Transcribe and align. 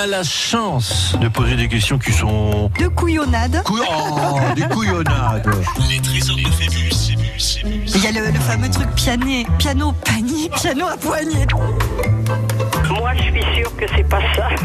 a 0.00 0.06
la 0.06 0.22
chance 0.22 1.14
de 1.20 1.28
poser 1.28 1.56
des 1.56 1.68
questions 1.68 1.98
qui 1.98 2.12
sont... 2.12 2.70
De 2.78 2.88
couillonnade. 2.88 3.62
Cou- 3.64 3.78
Oh, 3.88 4.38
des 4.56 4.62
couillonnades. 4.62 5.46
Les 5.90 6.00
trésors 6.00 6.36
de 6.36 6.50
Phébus. 6.50 6.90
Il 7.94 8.02
y 8.02 8.06
a 8.06 8.12
le, 8.12 8.30
le 8.30 8.40
fameux 8.40 8.70
truc 8.70 8.88
piané, 8.94 9.46
piano 9.58 9.92
panier, 10.04 10.48
piano 10.60 10.86
à 10.86 10.96
poignée. 10.96 11.46
Moi, 12.88 13.10
je 13.16 13.22
suis 13.24 13.44
sûre 13.56 13.76
que 13.76 13.84
c'est 13.94 14.08
pas 14.08 14.20
ça.– 14.34 14.48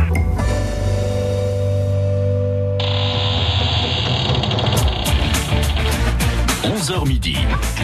11h 6.64 7.08
midi. 7.08 7.38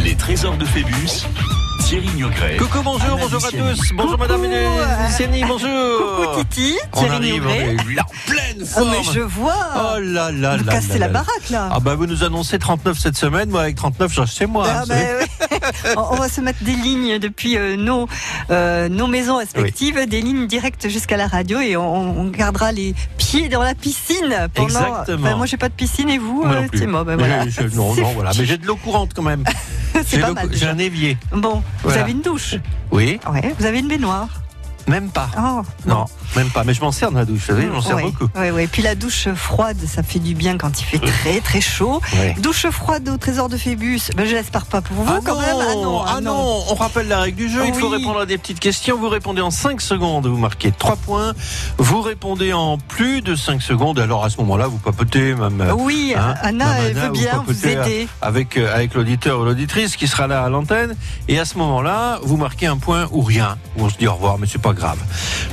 Les 0.04 0.16
trésors 0.16 0.58
de 0.58 0.66
Phébus. 0.66 1.26
Thierry 1.84 2.08
Niogret. 2.16 2.58
Coucou, 2.58 2.82
bonjour, 2.84 3.14
Anna 3.14 3.22
bonjour 3.24 3.46
à 3.46 3.50
tous. 3.50 3.92
Bonjour 3.94 4.18
madame 4.18 4.42
euh, 4.46 5.08
Luciani, 5.08 5.44
bonjour. 5.46 6.26
Coucou 6.36 6.44
Titi, 6.50 6.76
On 6.94 7.00
Thierry 7.02 7.16
arrive, 7.16 7.44
on 7.46 7.50
Niogret. 7.50 7.76
est 7.92 7.96
là, 7.96 8.04
en 8.06 8.30
pleine 8.32 8.58
Oh, 8.62 8.66
forme. 8.66 8.92
mais 8.92 9.04
je 9.14 9.20
vois. 9.20 9.54
Oh 9.76 10.00
là 10.00 10.32
là 10.32 10.58
Vous 10.58 10.64
là 10.66 10.72
cassez 10.74 10.94
là 10.94 11.00
la 11.00 11.08
là. 11.08 11.14
baraque 11.14 11.50
là. 11.50 11.70
Ah 11.72 11.80
bah 11.80 11.96
vous 11.96 12.06
nous 12.06 12.24
annoncez 12.24 12.60
39 12.60 12.98
cette 12.98 13.18
semaine, 13.18 13.50
moi 13.50 13.62
avec 13.62 13.76
39 13.76 14.14
je 14.14 14.22
reste 14.22 14.38
chez 14.38 14.46
moi. 14.46 14.66
Ah, 14.70 14.82
vous 14.84 14.88
bah, 14.90 14.96
ouais. 14.96 15.60
on 15.98 16.02
on 16.12 16.16
va 16.16 16.30
se 16.30 16.40
mettre 16.42 16.64
des 16.64 16.74
lignes 16.76 17.18
depuis 17.20 17.58
euh, 17.58 17.76
nos, 17.76 18.08
euh, 18.52 18.88
nos 18.88 19.08
maisons 19.08 19.38
respectives, 19.38 20.00
des 20.08 20.22
lignes 20.22 20.48
directes 20.48 20.88
jusqu'à 20.88 21.18
la 21.18 21.28
radio 21.28 21.60
et 21.60 21.76
on, 21.78 22.20
on 22.20 22.26
gardera 22.30 22.72
les 22.72 22.94
pieds 23.18 23.50
dans 23.50 23.64
la 23.64 23.76
piscine 23.76 24.48
pendant. 24.54 24.68
Exactement. 24.68 25.28
Enfin, 25.28 25.36
moi 25.36 25.46
j'ai 25.46 25.58
pas 25.58 25.70
de 25.70 25.74
piscine 25.74 26.10
et 26.10 26.18
vous, 26.20 26.44
non 26.46 26.52
euh, 26.54 26.68
plus. 26.68 26.80
Timo, 26.82 27.04
ben 27.04 27.18
voilà. 27.18 27.46
Je- 27.50 27.68
je- 27.68 27.76
non, 27.76 27.96
non, 27.96 28.12
voilà. 28.16 28.32
Mais 28.38 28.46
j'ai 28.46 28.58
de 28.58 28.66
l'eau 28.68 28.76
courante 28.78 29.12
quand 29.16 29.24
même. 29.24 29.44
C'est 29.94 30.18
J'ai 30.18 30.20
pas 30.22 30.34
mal. 30.34 30.50
J'ai 30.52 30.68
un 30.68 30.78
évier. 30.78 31.18
Bon, 31.32 31.64
vous 31.84 31.92
avez 31.92 32.12
une 32.12 32.22
douche. 32.22 32.56
Oui. 32.92 33.20
Ouais, 33.32 33.54
vous 33.58 33.66
avez 33.66 33.80
une 33.80 33.88
baignoire. 33.88 34.41
Même 34.88 35.10
pas. 35.10 35.30
Oh, 35.38 35.62
Non, 35.86 36.06
même 36.36 36.50
pas. 36.50 36.64
Mais 36.64 36.74
je 36.74 36.82
m'en 36.82 36.92
sers 36.92 37.12
dans 37.12 37.20
la 37.20 37.26
douche, 37.26 37.40
vous 37.42 37.46
savez, 37.48 37.64
je 37.64 37.70
m'en 37.70 37.82
sers 37.82 37.98
beaucoup. 37.98 38.28
Ouais, 38.36 38.52
ouais. 38.52 38.68
Puis 38.68 38.82
la 38.82 38.96
douche 38.96 39.28
froide, 39.36 39.78
ça 39.88 40.04
fait 40.04 40.20
du 40.20 40.34
bien 40.36 40.58
quand 40.58 40.80
il 40.80 40.84
fait 40.84 41.00
très 41.00 41.40
très 41.40 41.62
chaud. 41.62 42.02
Douche 42.40 42.68
froide 42.72 43.08
au 43.10 43.18
trésor 43.18 43.48
de 43.50 43.58
Phébus, 43.58 44.02
ben, 44.16 44.26
je 44.26 44.36
l'espère 44.36 44.66
pas 44.66 44.82
pour 44.82 44.98
vous 44.98 45.22
quand 45.22 45.40
même. 45.40 45.56
Ah 45.60 45.76
non, 45.76 46.02
ah 46.06 46.22
non, 46.22 46.64
on 46.70 46.76
rappelle 46.76 47.08
la 47.08 47.20
règle 47.22 47.38
du 47.38 47.50
jeu. 47.50 47.62
Il 47.68 47.74
faut 47.74 47.90
Oui. 47.90 47.98
répondre 47.98 48.20
à 48.20 48.26
des 48.26 48.38
petites 48.38 48.60
questions. 48.60 48.98
Vous 48.98 49.10
répondez 49.10 49.42
en 49.42 49.52
5 49.52 49.82
secondes, 49.82 50.26
vous 50.28 50.38
marquez 50.38 50.72
3 50.72 50.96
points. 50.98 51.34
Vous 51.78 52.02
répondez 52.02 52.54
en 52.54 52.78
plus 52.78 53.22
de 53.22 53.36
5 53.36 53.62
secondes. 53.62 54.00
Alors 54.00 54.24
à 54.26 54.30
ce 54.30 54.38
moment-là, 54.38 54.68
vous 54.68 54.78
papotez 54.78 55.34
même. 55.36 55.62
euh, 55.62 55.74
Oui, 55.78 56.14
Hein, 56.18 56.34
Anna, 56.42 56.66
Madame 56.66 56.82
elle 56.86 56.98
Anna, 56.98 57.06
veut 57.08 57.12
bien 57.14 57.44
vous 57.48 57.66
euh, 57.66 57.70
aider. 57.84 58.08
Avec, 58.22 58.58
euh, 58.58 58.74
avec 58.76 58.94
l'auditeur 58.94 59.40
ou 59.40 59.46
l'auditrice 59.46 59.96
qui 59.96 60.08
sera 60.08 60.28
là 60.28 60.44
à 60.44 60.50
l'antenne. 60.50 60.96
Et 61.28 61.40
à 61.40 61.46
ce 61.46 61.58
moment-là, 61.58 62.20
vous 62.24 62.38
marquez 62.38 62.68
un 62.68 62.78
point 62.78 63.08
ou 63.12 63.22
rien. 63.22 63.58
On 63.78 63.90
se 63.90 63.98
dit 63.98 64.08
au 64.08 64.14
revoir, 64.14 64.38
mais 64.38 64.48
c'est 64.52 64.62
pas 64.62 64.71
grave. 64.74 65.00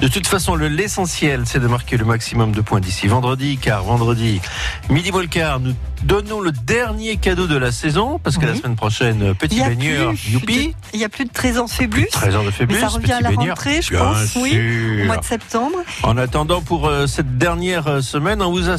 De 0.00 0.08
toute 0.08 0.26
façon, 0.26 0.54
le- 0.54 0.68
l'essentiel, 0.68 1.42
c'est 1.46 1.60
de 1.60 1.66
marquer 1.66 1.96
le 1.96 2.04
maximum 2.04 2.52
de 2.52 2.60
points 2.60 2.80
d'ici 2.80 3.06
vendredi, 3.06 3.58
car 3.58 3.82
vendredi, 3.84 4.40
midi 4.88 5.10
Volcar, 5.10 5.60
nous 5.60 5.74
donnons 6.04 6.40
le 6.40 6.52
dernier 6.52 7.16
cadeau 7.16 7.46
de 7.46 7.56
la 7.56 7.72
saison, 7.72 8.18
parce 8.22 8.36
que 8.36 8.42
Oui. 8.46 8.52
la 8.52 8.56
semaine 8.58 8.76
prochaine, 8.76 9.20
Il 9.28 9.34
petit 9.34 9.60
baigneur, 9.60 10.10
plus 10.10 10.30
youpi. 10.30 10.68
de- 10.68 10.72
Il 10.94 11.00
y 11.00 11.04
a 11.04 11.08
plus 11.08 11.24
de 11.24 11.30
trésor 11.32 11.66
de 11.66 11.70
Phébus. 11.70 12.06
13 12.10 12.36
ans 12.36 12.44
de 12.44 12.50
Phébus, 12.50 12.74
Mais 12.74 12.80
ça 12.80 12.88
revient 12.88 13.12
à 13.12 13.20
la 13.20 13.30
baigneur. 13.30 13.56
rentrée, 13.56 13.82
je 13.82 13.90
Bien 13.90 13.98
pense, 14.00 14.36
oui. 14.36 14.58
Au 15.02 15.04
mois 15.06 15.16
de 15.18 15.24
septembre. 15.24 15.76
En 16.02 16.16
attendant, 16.16 16.60
pour 16.62 16.86
euh, 16.86 17.06
cette 17.06 17.38
dernière 17.38 17.86
euh, 17.88 18.00
semaine, 18.00 18.42
on 18.42 18.52
vous 18.52 18.68
a, 18.70 18.76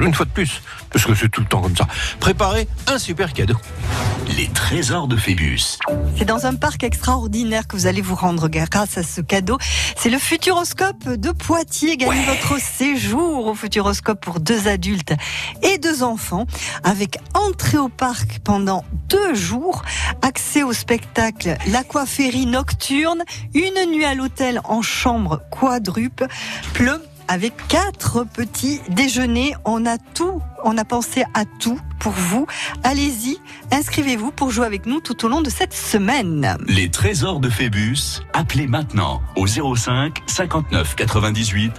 une 0.00 0.14
fois 0.14 0.26
de 0.26 0.30
plus, 0.30 0.62
parce 0.90 1.04
que 1.04 1.14
c'est 1.14 1.28
tout 1.28 1.40
le 1.40 1.46
temps 1.46 1.60
comme 1.60 1.76
ça, 1.76 1.86
préparé 2.18 2.68
un 2.86 2.98
super 2.98 3.32
cadeau. 3.32 3.56
Les 4.36 4.48
trésors 4.48 5.08
de 5.08 5.16
Phébus. 5.16 5.78
C'est 6.16 6.24
dans 6.24 6.46
un 6.46 6.54
parc 6.54 6.84
extraordinaire 6.84 7.66
que 7.66 7.76
vous 7.76 7.86
allez 7.86 8.00
vous 8.00 8.14
rendre 8.14 8.48
grâce 8.48 8.96
à 8.98 9.02
ce 9.02 9.20
cadeau. 9.20 9.58
C'est 9.96 10.10
le 10.10 10.18
Futuroscope 10.18 11.08
de 11.08 11.30
Poitiers. 11.32 11.96
Gagnez 11.96 12.24
votre 12.26 12.60
séjour 12.60 13.46
au 13.46 13.54
Futuroscope 13.54 14.20
pour 14.20 14.38
deux 14.40 14.68
adultes 14.68 15.12
et 15.62 15.78
deux 15.78 16.02
enfants 16.02 16.39
avec 16.84 17.18
entrée 17.34 17.78
au 17.78 17.88
parc 17.88 18.40
pendant 18.44 18.84
deux 19.08 19.34
jours, 19.34 19.82
accès 20.22 20.62
au 20.62 20.72
spectacle 20.72 21.56
L'Aquaférie 21.68 22.46
Nocturne, 22.46 23.22
une 23.54 23.90
nuit 23.90 24.04
à 24.04 24.14
l'hôtel 24.14 24.60
en 24.64 24.82
chambre 24.82 25.40
quadruple, 25.50 26.26
pleu 26.74 27.02
avec 27.30 27.54
quatre 27.68 28.24
petits 28.24 28.80
déjeuners. 28.88 29.54
On 29.64 29.86
a 29.86 29.98
tout, 29.98 30.42
on 30.64 30.76
a 30.76 30.84
pensé 30.84 31.22
à 31.32 31.44
tout 31.44 31.78
pour 32.00 32.12
vous. 32.12 32.46
Allez-y, 32.82 33.38
inscrivez-vous 33.70 34.32
pour 34.32 34.50
jouer 34.50 34.66
avec 34.66 34.84
nous 34.84 35.00
tout 35.00 35.24
au 35.24 35.28
long 35.28 35.40
de 35.40 35.48
cette 35.48 35.72
semaine. 35.72 36.56
Les 36.66 36.90
trésors 36.90 37.38
de 37.38 37.48
Phébus. 37.48 38.22
Appelez 38.32 38.66
maintenant 38.66 39.22
au 39.36 39.46
05 39.46 40.18
59 40.26 40.96
98 40.96 41.72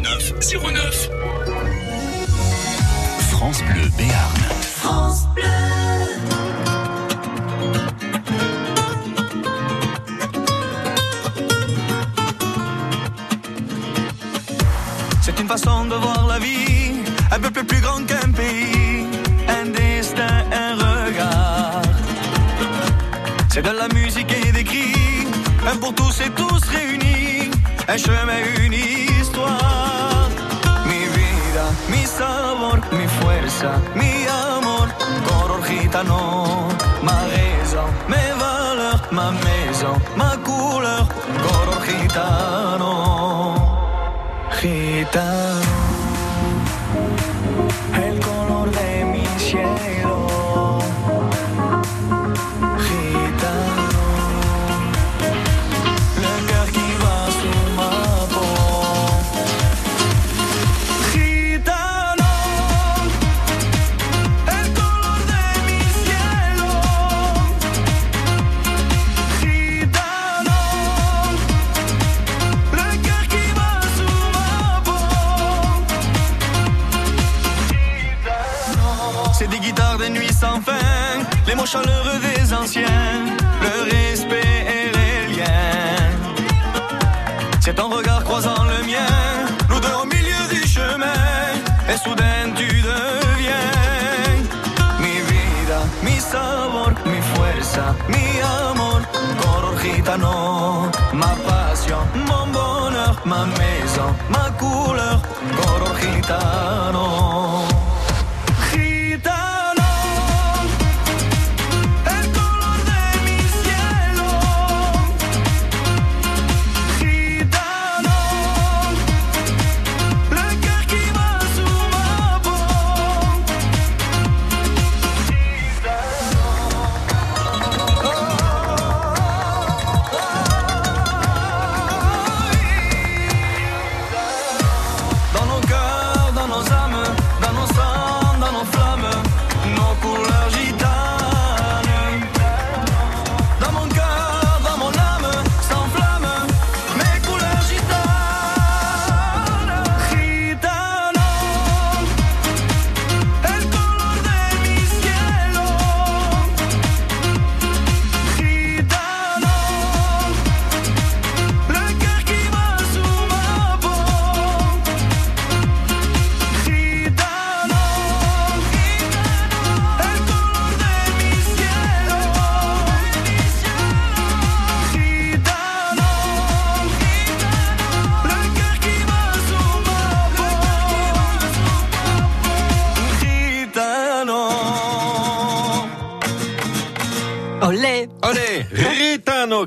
09 0.00 0.32
09. 0.72 1.53
France 3.44 3.62
Bleu 3.64 3.90
Béarn. 3.98 4.40
C'est 15.20 15.38
une 15.38 15.46
façon 15.46 15.84
de 15.84 15.94
voir 15.94 16.26
la 16.26 16.38
vie, 16.38 17.02
un 17.30 17.38
peu 17.38 17.50
plus 17.50 17.82
grand 17.82 18.02
qu'un 18.06 18.32
pays, 18.32 19.04
un 19.46 19.66
destin, 19.66 20.36
un 20.50 20.74
regard. 20.86 21.82
C'est 23.50 23.60
de 23.60 23.74
la 23.82 23.88
musique 23.88 24.32
et 24.32 24.52
des 24.52 24.64
cris, 24.64 25.26
un 25.70 25.76
pour 25.76 25.94
tous 25.94 26.18
et 26.22 26.30
tous 26.30 26.62
réunis, 26.70 27.50
un 27.88 27.98
chemin, 27.98 28.40
une 28.64 28.72
histoire. 28.72 30.30
Mi 30.86 31.00
vida, 31.14 31.66
mi 31.90 32.06
sabor, 32.06 32.78
mi 33.94 34.26
amor, 34.26 34.88
color 35.26 35.62
gitano, 35.62 36.68
ma 37.02 37.26
raison, 37.28 37.88
mes 38.08 38.32
valeurs, 38.36 39.00
ma 39.10 39.30
maison, 39.30 40.00
ma 40.16 40.36
couleur, 40.42 41.06
color 41.42 41.80
gitano. 41.86 42.92
Gitano, 44.58 45.83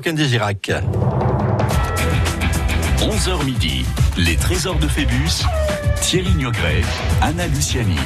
Kenji 0.00 0.28
Girac. 0.28 0.70
11h 2.98 3.44
midi, 3.44 3.84
les 4.16 4.36
trésors 4.36 4.78
de 4.78 4.86
Phébus, 4.86 5.44
Thierry 6.00 6.30
Niogret, 6.34 6.82
Anna 7.22 7.46
Luciani. 7.46 7.96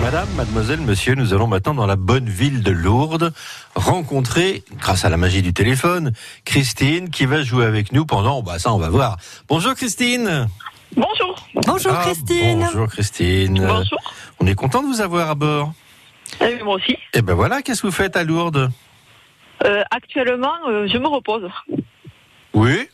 Madame, 0.00 0.28
mademoiselle, 0.36 0.80
monsieur, 0.80 1.14
nous 1.14 1.32
allons 1.32 1.46
maintenant 1.46 1.74
dans 1.74 1.86
la 1.86 1.96
bonne 1.96 2.28
ville 2.28 2.62
de 2.62 2.70
Lourdes 2.72 3.32
rencontrer, 3.74 4.64
grâce 4.78 5.04
à 5.04 5.08
la 5.10 5.16
magie 5.16 5.42
du 5.42 5.52
téléphone, 5.52 6.12
Christine 6.44 7.08
qui 7.10 7.24
va 7.26 7.42
jouer 7.42 7.66
avec 7.66 7.92
nous 7.92 8.04
pendant, 8.04 8.42
bah 8.42 8.58
ça 8.58 8.72
on 8.72 8.78
va 8.78 8.90
voir. 8.90 9.16
Bonjour 9.48 9.74
Christine. 9.74 10.48
Bonjour. 10.96 11.48
Bonjour 11.66 11.92
Ah, 11.96 12.02
Christine. 12.04 12.60
Bonjour 12.60 12.88
Christine. 12.88 13.64
Bonjour. 13.66 13.98
On 14.40 14.46
est 14.46 14.54
content 14.54 14.82
de 14.82 14.88
vous 14.88 15.00
avoir 15.00 15.30
à 15.30 15.34
bord. 15.34 15.72
Euh, 16.40 16.64
moi 16.64 16.76
aussi. 16.76 16.96
Et 17.14 17.22
ben 17.22 17.34
voilà, 17.34 17.62
qu'est-ce 17.62 17.82
que 17.82 17.86
vous 17.86 17.92
faites 17.92 18.16
à 18.16 18.24
Lourdes? 18.24 18.70
Euh, 19.64 19.82
actuellement, 19.90 20.54
euh, 20.68 20.86
je 20.86 20.98
me 20.98 21.06
repose. 21.08 21.48
Oui. 22.54 22.88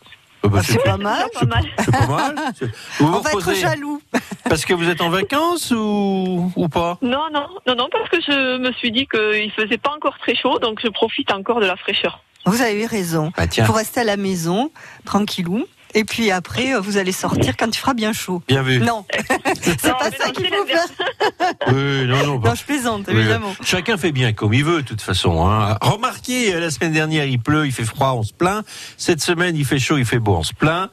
Euh, 0.44 0.48
bah, 0.48 0.58
Ah, 0.60 0.62
c'est 0.64 0.82
pas 0.84 0.96
mal. 0.96 1.26
Pas 1.34 1.46
mal. 1.46 1.64
c'est 1.78 1.90
pas 1.90 2.06
mal. 2.06 2.34
Vous 2.98 3.06
vous 3.06 3.14
On 3.16 3.20
va 3.20 3.32
être 3.32 3.54
jaloux. 3.54 4.00
parce 4.48 4.64
que 4.64 4.72
vous 4.74 4.88
êtes 4.88 5.00
en 5.00 5.10
vacances 5.10 5.70
ou, 5.72 6.52
ou 6.54 6.68
pas 6.68 6.98
Non, 7.02 7.24
non, 7.32 7.46
non, 7.66 7.74
non, 7.74 7.88
parce 7.90 8.08
que 8.08 8.20
je 8.20 8.58
me 8.58 8.72
suis 8.72 8.92
dit 8.92 9.06
qu'il 9.06 9.50
faisait 9.52 9.78
pas 9.78 9.90
encore 9.94 10.16
très 10.18 10.34
chaud, 10.36 10.58
donc 10.58 10.80
je 10.82 10.88
profite 10.88 11.32
encore 11.32 11.60
de 11.60 11.66
la 11.66 11.76
fraîcheur. 11.76 12.22
Vous 12.46 12.62
avez 12.62 12.82
eu 12.82 12.86
raison. 12.86 13.32
Bah 13.36 13.44
Il 13.44 13.48
tiens, 13.50 13.64
faut 13.64 13.72
rester 13.72 14.00
à 14.00 14.04
la 14.04 14.16
maison, 14.16 14.70
tranquillou. 15.04 15.66
Et 15.98 16.04
puis 16.04 16.30
après, 16.30 16.74
euh, 16.74 16.80
vous 16.80 16.96
allez 16.96 17.10
sortir 17.10 17.56
quand 17.56 17.66
il 17.66 17.76
fera 17.76 17.92
bien 17.92 18.12
chaud. 18.12 18.40
bien 18.46 18.62
vu. 18.62 18.78
Non, 18.78 19.04
c'est 19.60 19.80
pas 19.82 20.10
ça 20.16 20.30
qu'il 20.30 20.46
faut 20.46 20.64
faire. 20.66 20.84
Oui, 21.68 22.06
non, 22.06 22.24
non. 22.26 22.36
bah, 22.36 22.50
Non, 22.50 22.54
je 22.54 22.62
plaisante, 22.64 23.04
oui, 23.08 23.14
évidemment. 23.18 23.52
Chacun 23.64 23.96
fait 23.96 24.12
bien 24.12 24.32
comme 24.32 24.54
il 24.54 24.64
veut, 24.64 24.82
de 24.82 24.86
toute 24.86 25.00
façon. 25.02 25.44
Hein. 25.48 25.76
Remarquez, 25.80 26.54
euh, 26.54 26.60
la 26.60 26.70
semaine 26.70 26.92
dernière, 26.92 27.24
il 27.24 27.40
pleut, 27.40 27.66
il 27.66 27.72
fait 27.72 27.84
froid, 27.84 28.12
on 28.16 28.22
se 28.22 28.32
plaint. 28.32 28.64
Cette 28.96 29.20
semaine, 29.20 29.56
il 29.56 29.64
fait 29.64 29.78
chaud, 29.80 29.98
il 29.98 30.04
fait 30.04 30.20
beau, 30.20 30.36
on 30.36 30.42
se 30.44 30.54
plaint. 30.54 30.88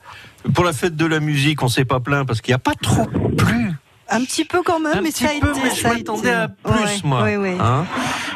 Pour 0.56 0.63
la 0.63 0.74
fête 0.74 0.96
de 0.96 1.06
la 1.06 1.19
musique, 1.19 1.62
on 1.62 1.68
s'est 1.68 1.86
pas 1.86 2.00
plaint 2.00 2.25
parce 2.28 2.42
qu'il 2.42 2.51
n'y 2.51 2.56
a 2.56 2.60
pas 2.60 2.74
trop 2.81 3.06
plu. 3.38 3.72
Un 4.10 4.24
petit 4.24 4.46
peu 4.46 4.63
quand 4.63 4.80
même, 4.80 4.98
Un 4.98 5.01
mais 5.01 5.10
petit 5.10 5.24
ça 5.25 5.30
a 5.36 5.40
peu, 5.40 5.51
été. 5.51 5.60
mais 5.63 5.75
je 5.75 5.88
m'attendais 5.88 6.31
à 6.34 6.48
plus, 6.48 6.72
Ouais, 6.74 7.00
moi. 7.04 7.24
Oui, 7.25 7.36
oui. 7.36 7.58
Hein 7.60 7.86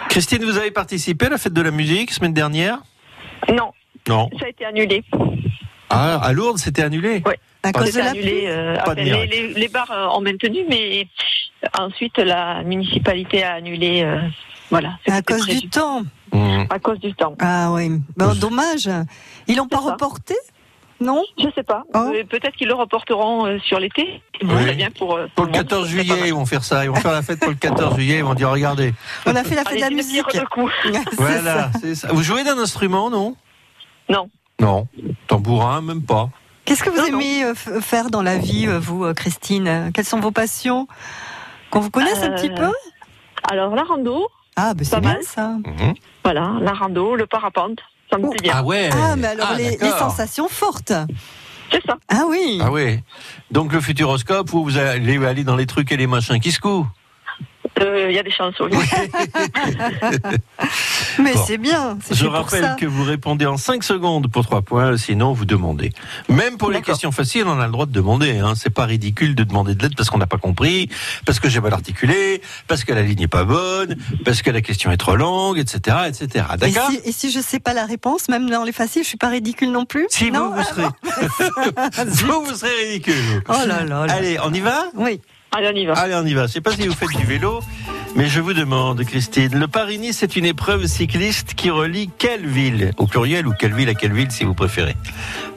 Christine, 0.10 0.44
vous 0.44 0.58
avez 0.58 0.72
participé 0.72 1.26
à 1.26 1.30
la 1.30 1.38
fête 1.40 1.54
de 1.54 1.62
la 1.62 1.72
musique 1.72 2.12
semaine 2.12 2.34
dernière? 2.34 2.80
Non, 3.52 3.72
Non. 4.08 4.30
ça 4.40 4.46
a 4.46 4.50
été 4.50 4.66
annulé. 4.66 5.04
Ah, 5.90 6.18
à 6.22 6.34
Lourdes, 6.34 6.58
c'était 6.60 6.84
annulé 6.84 7.24
à 7.64 7.72
Pas 7.72 7.72
cause 7.74 7.88
de 7.88 7.92
C'était 7.92 8.04
la 8.04 8.10
annulé. 8.12 8.22
pluie. 8.32 8.48
euh, 8.48 8.76
Pas 8.78 8.96
de 8.96 9.02
les, 9.02 9.28
les- 9.28 9.54
les 9.54 9.68
bars 9.68 9.92
euh, 9.92 10.08
ont 10.18 10.22
maintenu, 10.22 10.60
mais 10.70 11.08
ensuite 11.78 12.18
la 12.18 12.64
municipalité 12.64 13.44
a 13.44 13.54
annulé. 13.56 14.04
euh, 14.04 14.20
voilà. 14.70 14.98
À 15.10 15.22
cause 15.22 15.42
prévu. 15.46 15.62
du 15.62 15.70
temps. 15.70 16.04
Mmh. 16.32 16.64
À 16.70 16.80
cause 16.80 17.00
du 17.00 17.14
temps. 17.16 17.36
Ah 17.40 17.72
oui. 17.72 17.90
Oui. 18.18 18.40
dommage. 18.40 18.90
Ils 19.48 19.58
l'ont 19.58 19.68
pas 19.68 19.78
ça. 19.82 19.92
reporté 19.94 20.36
Non? 21.02 21.24
Je 21.40 21.48
sais 21.56 21.64
pas. 21.64 21.84
Oh. 21.96 22.12
Euh, 22.14 22.24
Peut-être 22.30 22.56
qu'ils 22.56 22.68
le 22.68 22.76
reporteront 22.76 23.48
euh, 23.48 23.58
sur 23.60 23.80
l'été. 23.80 24.22
C'est 24.40 24.46
Oui. 24.48 24.64
très 24.64 24.76
bien 24.76 24.92
pour. 24.92 25.16
euh, 25.18 25.28
Pour 25.36 25.46
le 25.46 25.52
monde. 25.52 25.62
14 25.62 25.88
C'est 25.90 25.96
pas 25.96 26.04
juillet, 26.04 26.28
ils 26.28 26.34
vont 26.34 26.46
faire 26.46 26.64
ça. 26.64 26.84
Ils 26.86 26.90
vont 26.92 26.96
faire 26.96 27.14
la 27.14 27.24
fête 27.24 27.40
pour 27.40 27.50
le 27.50 27.56
14 27.56 27.96
juillet. 27.96 28.18
Ils 28.20 28.24
vont 28.24 28.36
dire, 28.36 28.52
regardez. 28.52 28.94
On 29.26 29.36
a 29.36 29.44
fait 29.44 29.56
la 29.56 29.64
fête 29.64 29.76
de 29.76 29.80
la 29.82 29.88
Allez, 29.88 29.96
musique. 29.96 30.34
le 30.34 30.46
coup. 30.46 30.70
Voilà, 31.18 31.72
ça. 31.96 32.08
Vous 32.12 32.22
jouez 32.22 32.44
d'un 32.44 32.58
instrument, 32.60 33.10
non? 33.10 33.36
Non. 34.08 34.30
Non. 34.60 34.88
Tambourin, 35.28 35.82
même 35.82 36.02
pas. 36.04 36.30
Qu'est-ce 36.66 36.84
que 36.84 36.90
vous 36.90 36.98
Non, 36.98 37.06
aimez 37.20 37.44
euh, 37.44 37.54
faire 37.56 38.10
dans 38.10 38.22
la 38.22 38.38
vie, 38.38 38.68
euh, 38.68 38.80
vous, 38.80 39.04
euh, 39.06 39.14
Christine? 39.14 39.92
Quelles 39.94 40.06
sont 40.06 40.20
vos 40.20 40.32
passions? 40.32 40.88
Qu'on 41.72 41.80
vous 41.80 41.90
connaisse 41.90 42.22
un 42.22 42.32
petit 42.32 42.50
peu? 42.50 42.72
Alors 43.50 43.74
la 43.76 43.84
rando, 43.84 44.28
Ah, 44.56 44.74
ben 44.74 44.84
c'est 44.84 44.92
pas 44.96 45.00
bien 45.00 45.14
mal. 45.14 45.24
ça. 45.24 45.50
Mhm. 45.66 45.94
voilà, 46.24 46.54
la 46.62 46.74
rando, 46.74 47.16
le 47.16 47.26
parapente, 47.26 47.80
ça 48.12 48.18
me 48.18 48.26
Oh. 48.26 48.30
plaît 48.30 48.42
bien. 48.44 48.54
Ah 48.58 48.64
ouais. 48.64 48.90
Ah, 48.94 49.16
mais 49.16 49.28
alors 49.28 49.50
Ah, 49.52 49.56
les, 49.56 49.78
sensations 49.98 50.48
fortes. 50.50 50.94
C'est 51.72 51.84
ça. 51.86 51.98
Ah 52.10 52.24
oui. 52.28 52.60
Ah 52.62 52.72
oui. 52.72 53.00
Donc 53.52 53.72
le 53.74 53.80
futuroscope, 53.82 54.50
vous, 54.50 54.64
vous 54.64 54.78
allez 54.78 55.24
aller 55.26 55.44
dans 55.44 55.56
les 55.56 55.66
trucs 55.68 55.92
et 55.92 55.98
les 55.98 56.08
machins 56.08 56.40
qui 56.40 56.52
secouent. 56.52 56.86
Euh, 56.86 56.99
Il 57.80 58.12
y 58.14 58.20
a 58.20 58.24
des 58.24 58.32
chances. 58.32 58.56
oui. 58.60 58.70
Mais 61.20 61.34
Bon. 61.34 61.44
c'est 61.46 61.58
bien. 61.58 61.98
Je 62.12 62.24
pour 62.26 62.34
rappelle 62.34 62.64
ça. 62.64 62.76
que 62.80 62.86
vous 62.86 63.04
répondez 63.04 63.46
en 63.46 63.58
5 63.58 63.84
secondes 63.84 64.30
pour 64.32 64.44
3 64.46 64.62
points, 64.62 64.98
sinon 64.98 65.34
vous 65.34 65.46
demandez. 65.46 65.92
Même 66.30 66.58
pour 66.58 66.72
les 66.72 66.82
questions 66.82 67.12
faciles, 67.12 67.46
on 67.46 67.60
a 67.60 67.66
le 67.66 67.72
droit 67.72 67.86
de 67.86 67.92
demander. 67.92 68.38
Hein. 68.40 68.54
C'est 68.56 68.70
pas 68.70 68.86
ridicule 68.86 69.36
de 69.36 69.44
demander 69.44 69.76
de 69.76 69.82
l'aide 69.84 69.96
parce 69.96 70.10
qu'on 70.10 70.18
n'a 70.18 70.28
pas 70.28 70.38
compris, 70.38 70.90
parce 71.26 71.40
que 71.40 71.50
j'ai 71.50 71.60
mal 71.60 71.74
articulé, 71.74 72.42
parce 72.68 72.84
que 72.84 72.94
la 72.94 73.02
ligne 73.02 73.20
n'est 73.20 73.28
pas 73.28 73.44
bonne, 73.44 73.96
parce 74.26 74.42
que 74.42 74.50
la 74.52 74.62
question 74.62 74.92
est 74.92 74.98
trop 74.98 75.16
longue, 75.16 75.58
etc., 75.60 75.98
etc. 76.08 76.46
Et 76.54 76.58
D'accord 76.58 76.90
si, 76.92 77.00
et 77.06 77.12
si 77.12 77.32
je 77.32 77.40
sais 77.40 77.60
pas 77.60 77.74
la 77.74 77.86
réponse, 77.86 78.30
même 78.30 78.50
dans 78.50 78.64
les 78.64 78.72
faciles, 78.72 79.04
je 79.04 79.10
suis 79.10 79.18
pas 79.18 79.30
ridicule 79.30 79.72
non 79.72 79.86
plus 79.86 80.08
Si 80.10 80.32
non 80.32 80.50
vous, 80.52 80.56
vous 80.56 80.64
serez, 80.64 80.88
vous, 82.08 82.46
vous 82.46 82.56
serez 82.56 82.86
ridicule. 82.88 83.44
Oh 83.48 83.54
là 83.68 83.84
là. 83.84 84.06
là. 84.06 84.14
Allez, 84.14 84.38
on 84.44 84.54
y 84.54 84.60
va? 84.62 84.86
Oui. 84.96 85.20
Allez, 85.52 85.70
on 85.74 85.76
y 85.76 85.86
va. 85.86 85.94
Allez, 85.94 86.16
on 86.16 86.26
y 86.26 86.34
va. 86.34 86.48
Je 86.48 86.54
sais 86.54 86.62
pas 86.62 86.72
si 86.72 86.88
vous 86.88 86.94
faites 86.94 87.16
du 87.18 87.26
vélo, 87.26 87.60
mais 88.16 88.28
je 88.28 88.40
vous 88.40 88.54
demande, 88.54 89.04
Christine, 89.04 89.58
le 89.58 89.68
Paris-Nice 89.68 90.24
est 90.24 90.36
une 90.36 90.46
épreuve 90.46 90.86
cycliste 90.86 91.54
qui 91.56 91.70
relie 91.70 92.10
quelle 92.18 92.46
ville 92.46 92.92
Au 92.98 93.08
pluriel 93.08 93.48
ou 93.48 93.54
quelle 93.58 93.74
ville 93.74 93.90
à 93.90 93.96
quelle 93.96 94.14
ville 94.14 94.32
si 94.32 94.44
vous 94.44 94.54
préférez? 94.54 94.96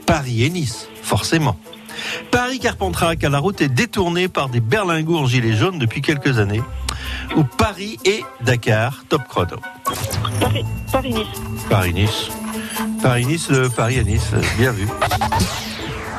Paris 0.07 0.45
et 0.45 0.51
Nice, 0.51 0.89
forcément. 1.03 1.57
Paris-Carpentras, 2.31 3.17
car 3.17 3.31
la 3.31 3.39
route 3.39 3.61
est 3.61 3.69
détournée 3.69 4.29
par 4.29 4.49
des 4.49 4.61
berlingots 4.61 5.19
en 5.19 5.27
gilet 5.27 5.55
jaune 5.55 5.79
depuis 5.79 6.01
quelques 6.01 6.39
années. 6.39 6.63
Ou 7.37 7.45
Paris 7.45 7.99
et 8.05 8.23
Dakar, 8.43 9.05
top 9.09 9.23
chrono. 9.29 9.57
Paris, 10.41 10.65
Paris-Nice. 10.91 11.27
Paris-Nice. 11.69 12.29
Paris-Nice, 13.03 13.49
euh, 13.51 13.69
Paris 13.69 13.99
à 13.99 14.03
Nice, 14.03 14.31
euh, 14.35 14.43
bien 14.59 14.73
vu. 14.73 14.87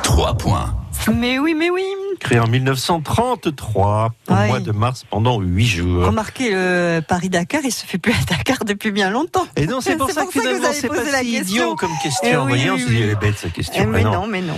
3 0.02 0.34
points. 0.34 0.74
Mais 1.12 1.38
oui, 1.38 1.54
mais 1.54 1.70
oui. 1.70 1.82
Créé 2.20 2.38
en 2.40 2.46
1933, 2.46 4.12
au 4.28 4.32
Ouais. 4.32 4.48
mois 4.48 4.60
de 4.60 4.72
mars, 4.72 5.04
pendant 5.08 5.40
8 5.40 5.66
jours. 5.66 6.06
Remarquez, 6.06 6.50
le 6.52 7.00
Paris-Dakar, 7.06 7.60
il 7.64 7.72
se 7.72 7.84
fait 7.86 7.98
plus 7.98 8.12
à 8.12 8.24
Dakar 8.36 8.64
depuis 8.64 8.90
bien 8.92 9.10
longtemps. 9.10 9.46
Et 9.56 9.66
non, 9.66 9.80
c'est 9.80 9.96
pour 9.96 10.10
ça 10.10 10.22
pour 10.22 10.32
que 10.32 10.34
ça 10.34 10.40
que 10.40 10.44
vous 10.44 10.48
finalement, 10.48 10.68
avez 10.68 10.76
c'est 10.80 10.88
posé 10.88 11.04
pas 11.04 11.10
la 11.12 11.18
si 11.20 11.32
question. 11.32 11.54
idiot 11.64 11.76
comme 11.76 11.92
question. 12.02 12.28
Eh 12.32 12.36
Vous 12.36 12.42
oui, 12.42 12.48
voyez, 12.48 12.70
on 12.70 12.74
oui, 12.74 12.80
se 12.82 12.86
dit, 12.88 13.02
elle 13.02 13.10
est 13.10 13.14
bête, 13.20 13.36
cette 13.36 13.50
Eh, 13.50 13.54
question. 13.54 13.86
mais 13.86 14.02
Mais 14.04 14.10
non, 14.10 14.26
mais 14.26 14.40
non. 14.42 14.56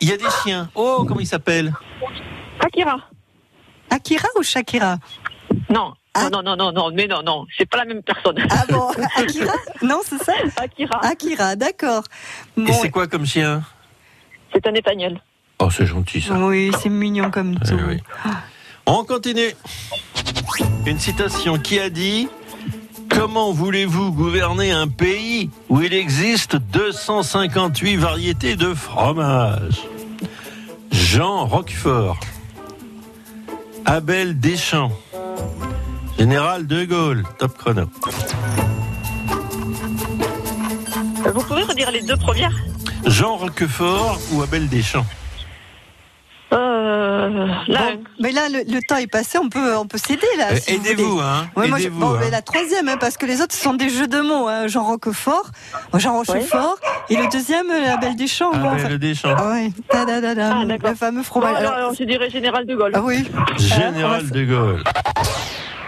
Il 0.00 0.08
y 0.08 0.12
a 0.12 0.16
des 0.16 0.24
chiens. 0.42 0.68
Oh, 0.74 1.04
comment 1.06 1.20
ils 1.20 1.26
s'appellent 1.26 1.72
Akira. 2.60 2.96
Akira 3.90 4.28
ou 4.38 4.42
Shakira 4.42 4.98
Non. 5.70 5.94
Ah. 6.14 6.28
Non, 6.30 6.42
non, 6.42 6.56
non, 6.56 6.72
non, 6.72 6.90
mais 6.92 7.06
non, 7.06 7.22
non, 7.22 7.46
c'est 7.56 7.64
pas 7.68 7.78
la 7.78 7.84
même 7.86 8.02
personne. 8.02 8.36
Ah 8.50 8.64
bon, 8.68 8.90
Akira 9.16 9.54
Non, 9.80 10.00
c'est 10.06 10.22
ça 10.22 10.32
Akira, 10.58 11.00
Akira, 11.04 11.56
d'accord. 11.56 12.02
Et 12.58 12.72
c'est 12.74 12.90
quoi 12.90 13.06
comme 13.06 13.24
chien 13.26 13.62
c'est 14.54 14.66
un 14.66 14.74
espagnol. 14.74 15.18
Oh, 15.64 15.70
c'est 15.70 15.86
gentil, 15.86 16.20
ça. 16.20 16.34
oui, 16.34 16.72
c'est 16.82 16.88
mignon 16.88 17.30
comme 17.30 17.54
tout. 17.54 17.78
Oui. 17.88 18.02
On 18.84 19.04
continue. 19.04 19.54
Une 20.86 20.98
citation 20.98 21.56
qui 21.56 21.78
a 21.78 21.88
dit 21.88 22.28
Comment 23.08 23.52
voulez-vous 23.52 24.10
gouverner 24.10 24.72
un 24.72 24.88
pays 24.88 25.50
où 25.68 25.80
il 25.80 25.94
existe 25.94 26.56
258 26.56 27.96
variétés 27.96 28.56
de 28.56 28.74
fromage 28.74 29.82
Jean 30.90 31.46
Roquefort, 31.46 32.18
Abel 33.84 34.40
Deschamps, 34.40 34.90
Général 36.18 36.66
de 36.66 36.84
Gaulle, 36.84 37.22
top 37.38 37.56
chrono. 37.56 37.84
Vous 41.32 41.42
pouvez 41.44 41.62
redire 41.62 41.92
les 41.92 42.02
deux 42.02 42.16
premières? 42.16 42.56
Jean 43.06 43.36
Roquefort 43.36 44.18
ou 44.32 44.42
Abel 44.42 44.68
Deschamps? 44.68 45.06
Euh, 46.52 47.46
là, 47.68 47.80
Bon, 47.94 48.02
mais 48.20 48.32
là, 48.32 48.48
le, 48.48 48.58
le 48.70 48.80
temps 48.86 48.96
est 48.96 49.06
passé, 49.06 49.38
on 49.38 49.48
peut, 49.48 49.76
on 49.76 49.86
peut 49.86 49.98
s'aider 49.98 50.26
là. 50.38 50.52
Euh, 50.52 50.56
si 50.56 50.74
Aidez-vous, 50.74 51.18
hein 51.20 51.46
Ouais, 51.56 51.68
moi, 51.68 51.78
bon, 51.90 52.14
hein. 52.14 52.18
mais 52.20 52.30
la 52.30 52.42
troisième, 52.42 52.88
hein, 52.88 52.96
parce 53.00 53.16
que 53.16 53.26
les 53.26 53.40
autres 53.40 53.54
ce 53.54 53.60
sont 53.62 53.74
des 53.74 53.88
jeux 53.88 54.06
de 54.06 54.20
mots. 54.20 54.48
Hein. 54.48 54.66
Jean 54.68 54.84
Roquefort, 54.84 55.50
Jean 55.94 56.14
Rochefort, 56.18 56.76
et 57.10 57.16
le 57.16 57.28
deuxième, 57.30 57.70
euh, 57.70 57.80
la 57.86 57.96
Belle 57.96 58.16
Deschamps. 58.16 58.52
bon, 58.52 58.68
enfin- 58.68 58.84
Abel 58.86 58.98
Deschamps. 58.98 59.34
Ah 59.36 59.50
ouais, 59.52 59.70
ta 59.88 60.04
da 60.04 60.20
da 60.20 60.34
da, 60.34 60.52
Ah, 60.60 60.64
le 60.64 60.94
fameux 60.94 61.18
bon, 61.18 61.24
fromage. 61.24 61.56
alors, 61.56 61.60
Alors- 61.72 61.74
alors, 61.74 61.94
je 61.94 62.04
dirais 62.04 62.28
Général 62.30 62.66
de 62.66 62.74
Gaulle. 62.74 62.92
ah 62.94 63.00
oui, 63.02 63.24
Général 63.58 64.22
va- 64.24 64.30
de 64.30 64.44
Gaulle. 64.44 64.84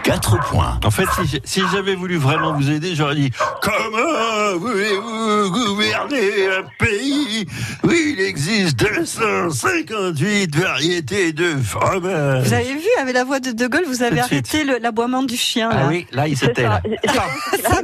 4 0.05 0.37
points. 0.51 0.79
En 0.85 0.91
fait, 0.91 1.07
si, 1.45 1.63
j'avais 1.73 1.95
voulu 1.95 2.17
vraiment 2.17 2.53
vous 2.53 2.69
aider, 2.69 2.95
j'aurais 2.95 3.15
dit 3.15 3.31
Comment 3.59 4.55
voulez-vous 4.59 5.49
gouverner 5.49 6.45
un 6.59 6.63
pays 6.77 7.47
où 7.83 7.89
il 7.89 8.19
existe 8.19 8.77
258 8.77 10.55
variétés 10.55 11.33
de 11.33 11.55
fromage 11.57 12.43
Vous 12.47 12.53
avez 12.53 12.73
vu, 12.73 12.85
avec 13.01 13.15
la 13.15 13.23
voix 13.23 13.39
de 13.39 13.49
De 13.51 13.65
Gaulle, 13.65 13.85
vous 13.87 14.03
avez 14.03 14.19
arrêté 14.19 14.63
le- 14.63 14.77
l'aboiement 14.77 15.23
du 15.23 15.35
chien. 15.37 15.69
Ah 15.71 15.75
là. 15.77 15.87
oui, 15.89 16.05
là, 16.11 16.27
il 16.27 16.37
s'était 16.37 16.63
là. 16.63 16.81
ça. 17.11 17.25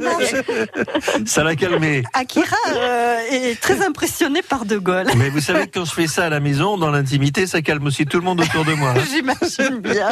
Ça 1.26 1.42
l'a 1.42 1.56
calmé. 1.56 2.04
Akira 2.14 2.54
euh, 2.76 3.16
est 3.32 3.60
très 3.60 3.84
impressionné 3.84 4.42
par 4.42 4.64
De 4.64 4.76
Gaulle. 4.78 5.06
Mais 5.16 5.28
vous 5.28 5.40
savez 5.40 5.66
que 5.66 5.78
quand 5.80 5.84
je 5.84 5.92
fais 5.92 6.06
ça 6.06 6.26
à 6.26 6.28
la 6.28 6.38
maison, 6.38 6.78
dans 6.78 6.90
l'intimité, 6.92 7.48
ça 7.48 7.62
calme 7.62 7.84
aussi 7.86 8.06
tout 8.06 8.18
le 8.18 8.22
monde 8.24 8.40
autour 8.40 8.64
de 8.64 8.74
moi. 8.74 8.90
hein. 8.96 9.02
J'imagine 9.10 9.80
bien. 9.80 10.10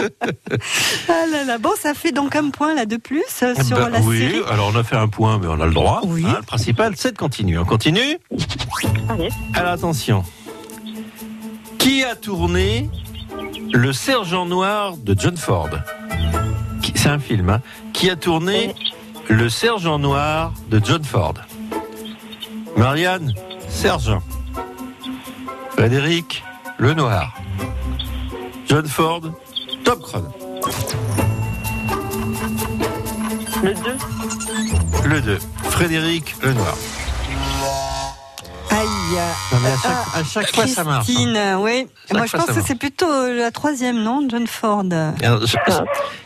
Ah 1.08 1.26
là 1.30 1.44
là. 1.44 1.58
Bon, 1.58 1.70
ça 1.80 1.94
fait 1.94 1.99
donc 2.12 2.34
un 2.36 2.50
point 2.50 2.74
là 2.74 2.86
de 2.86 2.96
plus 2.96 3.22
euh, 3.42 3.54
sur 3.62 3.76
Ben 3.76 3.88
la 3.90 4.00
oui, 4.00 4.18
série. 4.18 4.40
alors 4.50 4.70
on 4.74 4.76
a 4.78 4.82
fait 4.82 4.96
un 4.96 5.08
point, 5.08 5.38
mais 5.38 5.46
on 5.46 5.60
a 5.60 5.66
le 5.66 5.72
droit. 5.74 6.00
Oui. 6.04 6.24
hein. 6.26 6.36
le 6.38 6.42
principal, 6.42 6.94
c'est 6.96 7.12
de 7.12 7.18
continuer. 7.18 7.58
On 7.58 7.64
continue 7.64 8.18
Allez. 9.08 9.28
Alors 9.54 9.72
attention. 9.72 10.24
Qui 11.78 12.02
a 12.04 12.14
tourné 12.16 12.88
Le 13.72 13.92
Sergent 13.92 14.46
Noir 14.46 14.96
de 14.96 15.14
John 15.18 15.36
Ford 15.36 15.68
C'est 16.94 17.08
un 17.08 17.18
film. 17.18 17.48
hein. 17.50 17.60
Qui 17.92 18.10
a 18.10 18.16
tourné 18.16 18.74
Le 19.28 19.48
Sergent 19.48 19.98
Noir 19.98 20.52
de 20.70 20.80
John 20.84 21.02
Ford 21.04 21.34
Marianne, 22.76 23.34
Sergent. 23.68 24.22
Frédéric, 25.70 26.42
Le 26.78 26.94
Noir. 26.94 27.34
John 28.68 28.86
Ford, 28.86 29.22
Top 29.84 30.00
Chrono. 30.02 30.28
Le 33.62 33.74
2. 33.74 35.08
Le 35.08 35.20
2. 35.20 35.38
Frédéric, 35.70 36.34
Le 36.42 36.52
Noir. 36.54 36.74
Aïe. 38.70 38.86
Non, 39.52 39.58
mais 39.62 39.68
à 39.70 39.76
chaque, 39.76 40.14
à 40.14 40.24
chaque 40.24 40.54
fois, 40.54 40.66
ça 40.66 40.84
marche. 40.84 41.08
hein. 41.08 41.12
Christine, 41.14 41.38
oui. 41.58 41.86
Chaque 42.08 42.16
Moi, 42.16 42.26
je 42.26 42.36
pense 42.36 42.46
que 42.46 42.62
c'est 42.66 42.74
plutôt 42.76 43.10
euh, 43.10 43.34
la 43.36 43.50
troisième, 43.50 44.02
non, 44.02 44.26
John 44.30 44.46
Ford. 44.46 44.84
Alors, 45.22 45.46
je- 45.46 45.56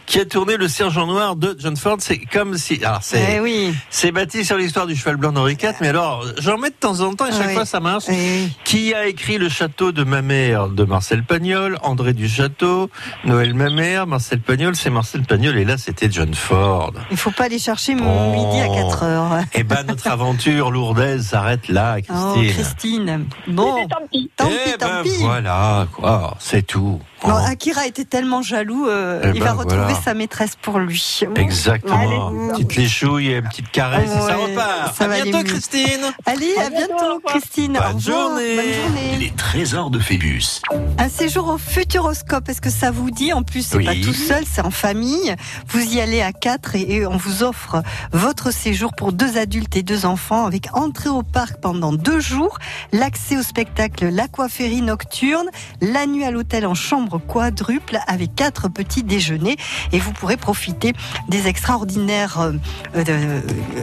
qui 0.06 0.20
a 0.20 0.24
tourné 0.24 0.56
le 0.56 0.68
sergent 0.68 1.06
noir 1.06 1.36
de 1.36 1.56
John 1.58 1.76
Ford 1.76 1.96
C'est 2.00 2.18
comme 2.18 2.56
si. 2.58 2.84
Alors, 2.84 2.98
Eh 3.02 3.04
c'est. 3.04 3.40
oui. 3.40 3.74
C'est 3.90 4.12
bâti 4.12 4.44
sur 4.44 4.56
l'histoire 4.56 4.86
du 4.86 4.96
cheval 4.96 5.16
blanc 5.16 5.32
d'Henri 5.32 5.54
IV, 5.54 5.72
mais 5.80 5.88
alors, 5.88 6.24
j'en 6.38 6.58
mets 6.58 6.70
de 6.70 6.74
temps 6.74 7.00
en 7.00 7.14
temps 7.14 7.26
et 7.26 7.32
chaque 7.32 7.48
Oui. 7.48 7.54
fois 7.54 7.64
ça 7.64 7.80
marche. 7.80 8.04
Eh 8.08 8.12
oui. 8.12 8.52
Qui 8.64 8.94
a 8.94 9.06
écrit 9.06 9.38
Le 9.38 9.48
Château 9.48 9.92
de 9.92 10.04
ma 10.04 10.22
mère 10.22 10.68
de 10.68 10.84
Marcel 10.84 11.22
Pagnol, 11.24 11.78
André 11.82 12.12
du 12.12 12.28
Château, 12.28 12.90
Noël 13.24 13.54
ma 13.54 13.70
mère, 13.70 14.06
Marcel 14.06 14.40
Pagnol, 14.40 14.76
c'est 14.76 14.90
Marcel 14.90 15.22
Pagnol 15.22 15.56
et 15.58 15.64
là 15.64 15.78
c'était 15.78 16.10
John 16.10 16.34
Ford. 16.34 16.92
Il 17.10 17.16
faut 17.16 17.30
pas 17.30 17.44
aller 17.44 17.58
chercher 17.58 17.94
Bon. 17.94 18.32
midi 18.32 18.60
à 18.60 18.68
4 18.68 19.02
heures. 19.04 19.38
Eh 19.54 19.62
ben 19.64 19.84
notre 19.86 20.06
aventure 20.08 20.70
lourdaise 20.70 21.26
s'arrête 21.28 21.68
là, 21.68 21.96
Oh, 22.10 22.32
Christine. 22.36 22.52
Christine. 22.52 23.26
Bon, 23.48 23.86
Tant 23.88 23.96
pis. 24.12 24.30
tant 24.36 24.48
eh 24.50 24.70
pis, 24.72 24.78
tant 24.78 24.86
ben 24.88 25.02
pis. 25.02 25.16
voilà, 25.20 25.86
quoi, 25.92 26.36
c'est 26.38 26.62
tout. 26.66 27.00
Non, 27.26 27.34
Oh, 27.36 27.46
Akira 27.50 27.86
était 27.86 28.04
tellement 28.04 28.42
jaloux, 28.42 28.86
euh, 28.86 29.22
Eh 29.24 29.28
il 29.28 29.38
ben, 29.40 29.46
va 29.46 29.52
retrouver 29.52 29.76
voilà. 29.84 29.93
Sa 30.02 30.14
maîtresse 30.14 30.56
pour 30.60 30.78
lui. 30.78 31.20
Exactement. 31.36 32.28
Allez. 32.28 32.52
Petite 32.52 32.76
léchouille 32.76 33.28
et 33.28 33.36
une 33.38 33.48
petite 33.48 33.70
caresse 33.70 34.10
ça 34.10 34.36
repart. 34.36 34.96
ça 34.96 35.04
à 35.04 35.08
bientôt 35.08 35.38
mieux. 35.38 35.44
Christine. 35.44 36.12
Allez, 36.26 36.54
à 36.58 36.66
À 36.66 36.70
bientôt. 36.70 37.20
Christine. 37.26 37.72
Bonne 37.74 38.00
journée. 38.00 38.56
Bonne 38.56 38.64
journée. 38.64 39.16
Les 39.18 39.30
trésors 39.30 39.90
de 39.90 39.98
Phébus. 39.98 40.60
Un 40.98 41.08
séjour 41.08 41.48
au 41.48 41.58
Futuroscope, 41.58 42.48
est-ce 42.48 42.60
que 42.60 42.70
ça 42.70 42.90
vous 42.90 43.10
dit 43.10 43.32
En 43.32 43.42
plus, 43.42 43.66
c'est 43.66 43.76
Oui. 43.76 43.84
pas 43.84 43.94
tout 43.94 44.14
seul, 44.14 44.44
c'est 44.50 44.62
en 44.62 44.70
famille. 44.70 45.34
Vous 45.68 45.80
y 45.80 46.00
allez 46.00 46.22
à 46.22 46.32
quatre 46.32 46.74
et, 46.76 46.82
et 46.96 47.06
on 47.06 47.16
vous 47.16 47.42
offre 47.42 47.82
votre 48.12 48.52
séjour 48.52 48.92
pour 48.96 49.12
deux 49.12 49.36
adultes 49.38 49.76
et 49.76 49.82
deux 49.82 50.06
enfants 50.06 50.46
avec 50.46 50.74
entrée 50.74 51.08
au 51.10 51.22
parc 51.22 51.60
pendant 51.60 51.92
deux 51.92 52.20
jours, 52.20 52.58
l'accès 52.92 53.36
au 53.36 53.42
spectacle 53.42 54.08
L'Aquaférie 54.08 54.82
nocturne, 54.82 55.46
la 55.80 56.06
nuit 56.06 56.24
à 56.24 56.30
l'hôtel 56.30 56.66
en 56.66 56.74
chambre 56.74 57.18
quadruple 57.18 57.98
avec 58.06 58.34
quatre 58.34 58.68
petits 58.68 59.02
déjeuners 59.02 59.56
et 59.92 59.98
vous 59.98 60.12
pourrez 60.12 60.36
profiter 60.36 60.92
des 61.28 61.46
extraordinaires, 61.46 62.40
euh, 62.40 62.52
euh, 62.96 63.40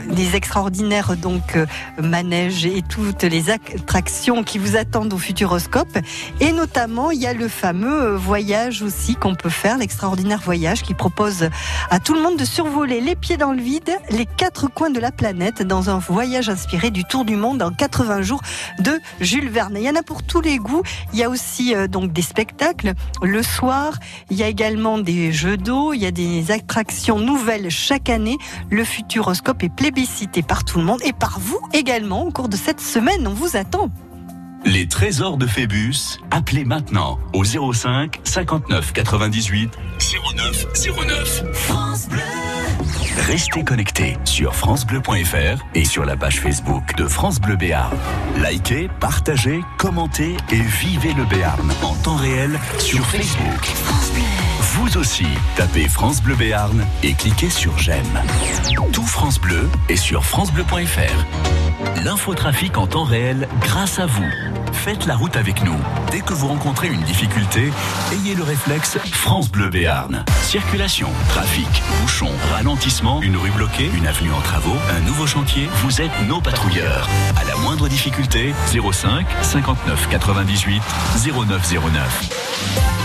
des 0.10 0.36
extraordinaires 0.36 1.16
donc 1.18 1.56
euh, 1.56 1.66
manèges 2.02 2.66
et 2.66 2.82
toutes 2.82 3.24
les 3.24 3.50
attractions 3.50 4.44
qui 4.44 4.58
vous 4.58 4.76
attendent 4.76 5.14
au 5.14 5.18
Futuroscope. 5.18 5.98
Et 6.40 6.52
notamment, 6.52 7.12
il 7.12 7.20
y 7.20 7.28
a 7.28 7.34
le 7.34 7.48
fameux 7.48 8.16
voyage 8.16 8.82
aussi 8.82 9.16
qu'on 9.16 9.36
peut 9.36 9.50
faire, 9.50 9.78
l'extraordinaire 9.78 10.42
voyage 10.42 10.84
qui 10.84 10.94
propose 10.94 11.50
à 11.90 12.00
tout 12.00 12.14
le 12.14 12.22
monde 12.22 12.38
de 12.38 12.46
survoler 12.46 13.02
les 13.02 13.16
pieds 13.16 13.38
dans 13.38 13.54
le 13.54 13.62
vide 13.62 13.92
les 14.10 14.26
quatre 14.26 14.68
coins 14.68 14.90
de 14.90 15.00
la 15.00 15.12
planète 15.12 15.62
dans 15.62 15.90
un 15.90 15.98
voyage 15.98 16.50
inspiré 16.50 16.92
du 16.92 17.04
tour 17.04 17.26
du 17.26 17.36
monde 17.36 17.62
en 17.62 17.72
80 17.72 18.22
jours 18.22 18.42
de 18.80 19.00
Jules 19.20 19.50
Verne. 19.50 19.76
Il 19.78 19.84
y 19.84 19.90
en 19.90 19.96
a 19.96 20.04
pour 20.04 20.24
tous 20.24 20.42
les 20.42 20.58
goûts. 20.58 20.84
Il 21.14 21.20
y 21.20 21.24
a 21.24 21.30
aussi 21.30 21.74
donc 21.90 22.12
des 22.12 22.22
spectacles 22.22 22.94
le 23.22 23.44
soir. 23.44 23.94
Il 24.30 24.38
y 24.38 24.44
a 24.44 24.48
également 24.48 24.98
des 24.98 25.32
jeux 25.32 25.58
d'eau. 25.58 25.91
Il 25.94 26.02
y 26.02 26.06
a 26.06 26.12
des 26.12 26.52
attractions 26.52 27.20
nouvelles 27.20 27.70
chaque 27.70 28.10
année. 28.10 28.38
Le 28.70 28.84
Futuroscope 28.84 29.64
est 29.64 29.74
plébiscité 29.74 30.42
par 30.42 30.64
tout 30.64 30.80
le 30.80 30.86
monde 30.86 31.02
et 31.04 31.14
par 31.14 31.40
vous 31.40 31.60
également 31.74 32.26
au 32.26 32.32
cours 32.32 32.50
de 32.50 32.56
cette 32.56 32.82
semaine. 32.82 33.28
On 33.28 33.34
vous 33.34 33.58
attend. 33.58 33.90
Les 34.64 34.88
trésors 34.88 35.38
de 35.38 35.48
Phébus, 35.48 36.20
appelez 36.30 36.66
maintenant 36.66 37.18
au 37.34 37.44
05 37.44 38.20
59 38.24 38.94
98 38.94 39.72
09 40.36 40.68
09. 41.08 41.44
France 41.54 42.08
Bleu. 42.08 42.20
Restez 43.28 43.64
connectés 43.64 44.18
sur 44.24 44.56
francebleu.fr 44.56 45.64
et 45.76 45.86
sur 45.86 46.06
la 46.06 46.16
page 46.16 46.40
Facebook 46.40 46.96
de 46.96 47.08
France 47.08 47.42
Bleu 47.42 47.56
Béarn. 47.56 47.96
Likez, 48.38 48.90
partagez, 49.00 49.62
commentez 49.78 50.38
et 50.52 50.62
vivez 50.62 51.14
le 51.14 51.26
Béarn 51.26 51.72
en 51.84 51.96
temps 51.96 52.16
réel 52.16 52.60
sur 52.78 53.06
Facebook. 53.06 54.51
Vous 54.62 54.98
aussi, 54.98 55.26
tapez 55.56 55.88
France 55.88 56.22
Bleu 56.22 56.36
Béarn 56.36 56.86
et 57.02 57.14
cliquez 57.14 57.50
sur 57.50 57.76
j'aime. 57.80 58.22
Tout 58.94 59.08
France 59.08 59.40
Bleu 59.40 59.68
est 59.90 59.96
sur 59.96 60.24
francebleu.fr. 60.24 62.04
L'infotrafic 62.06 62.78
en 62.78 62.86
temps 62.86 63.04
réel 63.04 63.48
grâce 63.60 63.98
à 63.98 64.06
vous. 64.06 64.30
Faites 64.72 65.08
la 65.08 65.16
route 65.16 65.36
avec 65.36 65.64
nous. 65.64 65.78
Dès 66.12 66.22
que 66.22 66.34
vous 66.34 66.48
rencontrez 66.48 66.90
une 66.90 67.02
difficulté, 67.02 67.72
ayez 68.12 68.36
le 68.36 68.44
réflexe 68.44 69.00
France 69.12 69.50
Bleu 69.50 69.72
Béarn. 69.72 70.24
Circulation, 70.44 71.10
trafic, 71.30 71.82
bouchon, 72.00 72.30
ralentissement, 72.52 73.20
une 73.24 73.38
rue 73.38 73.52
bloquée, 73.52 73.90
une 73.98 74.06
avenue 74.06 74.32
en 74.32 74.42
travaux, 74.42 74.78
un 74.96 75.00
nouveau 75.08 75.26
chantier, 75.26 75.70
vous 75.84 76.02
êtes 76.02 76.12
nos 76.28 76.40
patrouilleurs. 76.40 77.10
À 77.36 77.44
la 77.46 77.56
moindre 77.56 77.88
difficulté, 77.88 78.54
05 78.68 79.26
59 79.42 80.08
98 80.10 80.82
0909. 81.34 83.01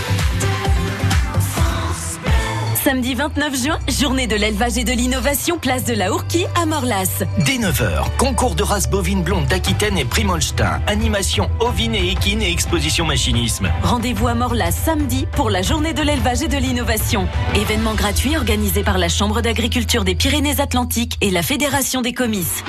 Samedi 2.87 3.15
29 3.15 3.61
juin, 3.61 3.79
journée 3.89 4.27
de 4.27 4.37
l'élevage 4.37 4.77
et 4.77 4.85
de 4.85 4.93
l'innovation, 4.93 5.57
place 5.57 5.83
de 5.83 5.93
la 5.93 6.13
Ourquie 6.13 6.45
à 6.55 6.65
Morlas. 6.65 7.21
Dès 7.39 7.57
9h, 7.57 8.15
concours 8.17 8.55
de 8.55 8.63
race 8.63 8.89
bovine 8.89 9.23
blonde 9.23 9.45
d'Aquitaine 9.47 9.97
et 9.97 10.05
Primolstein, 10.05 10.81
animation 10.87 11.49
ovine 11.59 11.93
et 11.95 12.11
équine 12.11 12.41
et 12.41 12.49
exposition 12.49 13.03
machinisme. 13.03 13.69
Rendez-vous 13.83 14.29
à 14.29 14.35
Morlas 14.35 14.71
samedi 14.71 15.27
pour 15.33 15.49
la 15.49 15.63
journée 15.63 15.93
de 15.93 16.01
l'élevage 16.01 16.43
et 16.43 16.47
de 16.47 16.55
l'innovation. 16.55 17.27
Événement 17.55 17.93
gratuit 17.93 18.37
organisé 18.37 18.83
par 18.83 18.97
la 18.97 19.09
Chambre 19.09 19.41
d'agriculture 19.41 20.05
des 20.05 20.15
Pyrénées-Atlantiques 20.15 21.17
et 21.19 21.29
la 21.29 21.43
Fédération 21.43 22.01
des 22.01 22.13
comices. 22.13 22.63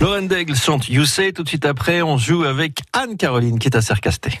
Lauren 0.00 0.22
Daigle 0.22 0.56
chante 0.56 0.88
You 0.88 1.04
Say. 1.04 1.32
Tout 1.32 1.44
de 1.44 1.48
suite 1.48 1.66
après, 1.66 2.02
on 2.02 2.18
joue 2.18 2.42
avec 2.42 2.80
Anne-Caroline 2.92 3.60
qui 3.60 3.68
est 3.68 3.76
à 3.76 3.80
Sercasté. 3.80 4.40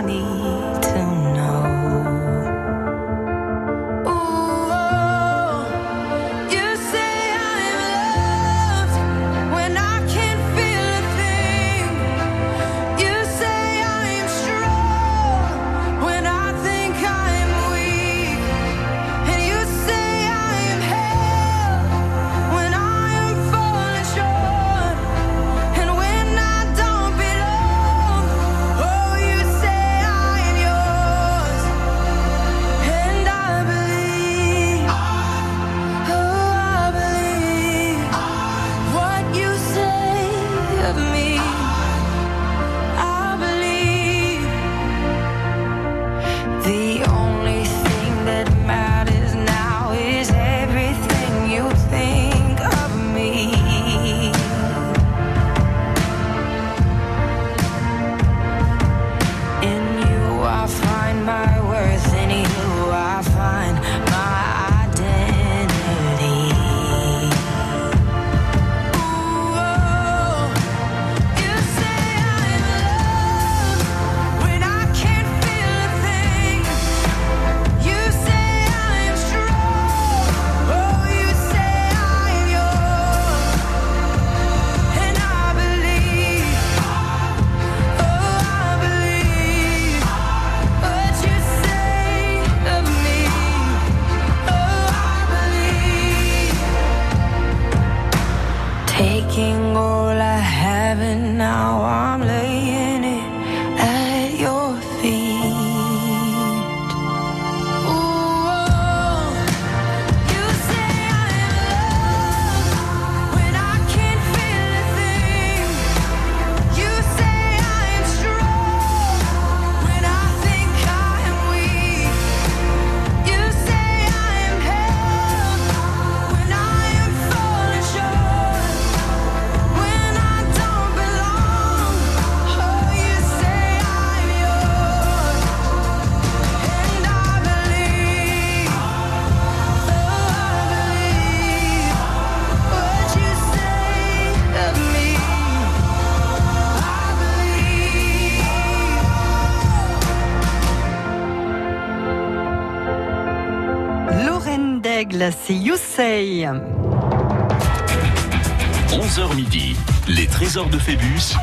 Phébus, 160.91 161.35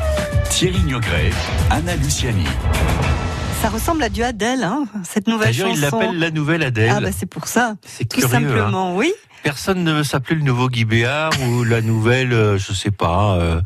Thierry 0.51 0.79
Niogret, 0.83 1.31
Anna 1.71 1.95
Luciani. 1.95 2.43
Ça 3.63 3.69
ressemble 3.69 4.03
à 4.03 4.09
du 4.09 4.21
Adèle, 4.21 4.61
hein, 4.63 4.83
cette 5.03 5.25
nouvelle 5.25 5.47
D'ailleurs, 5.55 5.69
chanson. 5.75 5.79
il 5.79 5.81
l'appelle 6.01 6.19
la 6.19 6.29
nouvelle 6.29 6.61
Adèle. 6.61 6.93
Ah 6.95 7.01
bah 7.01 7.09
c'est 7.11 7.25
pour 7.25 7.47
ça, 7.47 7.73
c'est 7.83 8.07
tout 8.07 8.19
curieux. 8.19 8.35
hein. 8.35 8.47
simplement, 8.47 8.95
oui. 8.95 9.11
Personne 9.43 9.83
ne 9.83 9.93
veut 9.93 10.03
s'appeler 10.03 10.35
le 10.37 10.43
nouveau 10.43 10.67
Guy 10.69 10.85
Béard 10.85 11.31
ou 11.47 11.63
la 11.63 11.81
nouvelle, 11.81 12.33
euh, 12.33 12.57
je 12.57 12.73
sais 12.73 12.91
pas, 12.91 13.35
euh, 13.37 13.61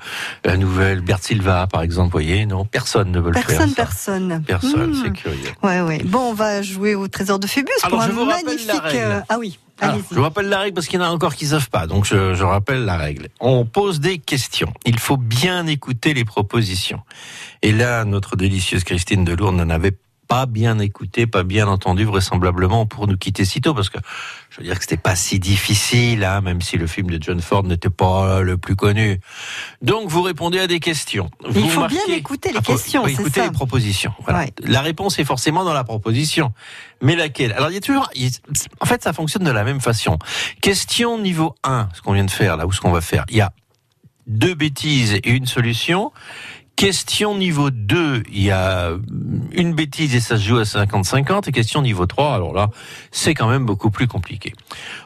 la 0.45 0.57
nouvelle 0.57 1.01
Bert 1.01 1.19
Silva, 1.19 1.67
par 1.67 1.81
exemple. 1.81 2.07
Vous 2.07 2.11
voyez, 2.11 2.45
non, 2.45 2.65
personne 2.65 3.11
ne 3.11 3.19
veut 3.19 3.31
le 3.31 3.33
Personne, 3.33 3.69
faire. 3.69 3.91
ça. 3.91 4.13
personne. 4.13 4.43
Personne, 4.45 4.91
Hmm. 4.91 5.01
c'est 5.03 5.11
curieux. 5.11 5.49
Ouais, 5.63 5.81
ouais. 5.81 6.01
Bon, 6.05 6.29
on 6.29 6.33
va 6.33 6.61
jouer 6.61 6.95
au 6.95 7.07
trésor 7.07 7.39
de 7.39 7.47
Phébus 7.47 7.71
Alors, 7.83 7.99
pour 7.99 8.07
je 8.07 8.11
un 8.11 8.15
vous 8.15 8.25
magnifique. 8.25 8.67
la 8.67 8.79
règle. 8.79 8.97
euh, 8.99 9.19
Ah 9.29 9.37
oui, 9.39 9.57
Alors, 9.79 9.95
allez-y. 9.95 10.07
je 10.11 10.15
vous 10.15 10.21
rappelle 10.21 10.47
la 10.49 10.59
règle 10.59 10.75
parce 10.75 10.87
qu'il 10.87 10.99
y 10.99 11.03
en 11.03 11.05
a 11.05 11.09
encore 11.09 11.35
qui 11.35 11.47
savent 11.47 11.69
pas. 11.69 11.87
Donc, 11.87 12.05
je, 12.05 12.33
je 12.35 12.43
rappelle 12.43 12.85
la 12.85 12.97
règle. 12.97 13.29
On 13.39 13.65
pose 13.65 13.99
des 13.99 14.19
questions. 14.19 14.71
Il 14.85 14.99
faut 14.99 15.17
bien 15.17 15.65
écouter 15.67 16.13
les 16.13 16.25
propositions. 16.25 17.01
Et 17.61 17.71
là, 17.71 18.05
notre 18.05 18.35
délicieuse 18.35 18.83
Christine 18.83 19.23
Delourde 19.25 19.55
n'en 19.55 19.69
avait 19.69 19.93
pas 20.33 20.47
bien 20.47 20.79
écouté, 20.79 21.27
pas 21.27 21.43
bien 21.43 21.67
entendu, 21.67 22.05
vraisemblablement, 22.05 22.87
pour 22.87 23.05
nous 23.07 23.17
quitter 23.17 23.45
si 23.45 23.61
tôt. 23.61 23.75
Parce 23.75 23.91
que, 23.91 23.99
je 24.49 24.57
veux 24.57 24.63
dire 24.63 24.73
que 24.77 24.81
c'était 24.81 24.97
pas 24.97 25.15
si 25.15 25.37
difficile, 25.37 26.23
hein, 26.23 26.41
même 26.41 26.59
si 26.59 26.75
le 26.75 26.87
film 26.87 27.11
de 27.11 27.21
John 27.21 27.39
Ford 27.39 27.61
n'était 27.63 27.91
pas 27.91 28.41
le 28.41 28.57
plus 28.57 28.75
connu. 28.75 29.19
Donc, 29.83 30.09
vous 30.09 30.23
répondez 30.23 30.57
à 30.57 30.65
des 30.65 30.79
questions. 30.79 31.29
Il 31.45 31.51
Vous 31.51 31.69
faut 31.69 31.85
bien 31.85 32.01
écouter 32.09 32.49
les 32.51 32.57
Ah, 32.57 32.61
questions, 32.63 33.03
c'est 33.05 33.11
écouter 33.11 33.41
ça. 33.41 33.45
les 33.45 33.51
propositions. 33.51 34.11
Voilà. 34.23 34.39
Ouais. 34.39 34.53
La 34.63 34.81
réponse 34.81 35.19
est 35.19 35.23
forcément 35.23 35.63
dans 35.63 35.73
la 35.73 35.83
proposition. 35.83 36.51
Mais 36.99 37.15
laquelle? 37.15 37.51
Alors, 37.51 37.69
il 37.69 37.75
y 37.75 37.77
a 37.77 37.81
toujours. 37.81 38.09
il- 38.15 38.31
En 38.79 38.85
fait, 38.87 39.03
ça 39.03 39.13
fonctionne 39.13 39.43
de 39.43 39.51
la 39.51 39.63
même 39.63 39.81
façon. 39.81 40.17
Question 40.61 41.19
niveau 41.19 41.53
1, 41.63 41.89
ce 41.93 42.01
qu'on 42.01 42.13
vient 42.13 42.25
de 42.25 42.31
faire 42.31 42.57
là, 42.57 42.65
ou 42.65 42.71
ce 42.71 42.81
qu'on 42.81 42.91
va 42.91 43.01
faire. 43.01 43.23
Il 43.29 43.37
y 43.37 43.41
a 43.41 43.51
deux 44.25 44.55
bêtises 44.55 45.13
et 45.13 45.29
une 45.29 45.45
solution. 45.45 46.11
Question 46.83 47.37
niveau 47.37 47.69
2, 47.69 48.23
il 48.29 48.43
y 48.43 48.51
a 48.51 48.91
une 49.53 49.73
bêtise 49.73 50.13
et 50.15 50.19
ça 50.19 50.35
se 50.35 50.43
joue 50.43 50.57
à 50.57 50.63
50-50. 50.63 51.47
Et 51.47 51.53
question 51.53 51.81
niveau 51.81 52.05
3, 52.07 52.33
alors 52.35 52.53
là, 52.53 52.67
c'est 53.09 53.33
quand 53.33 53.47
même 53.47 53.65
beaucoup 53.65 53.89
plus 53.89 54.05
compliqué. 54.09 54.51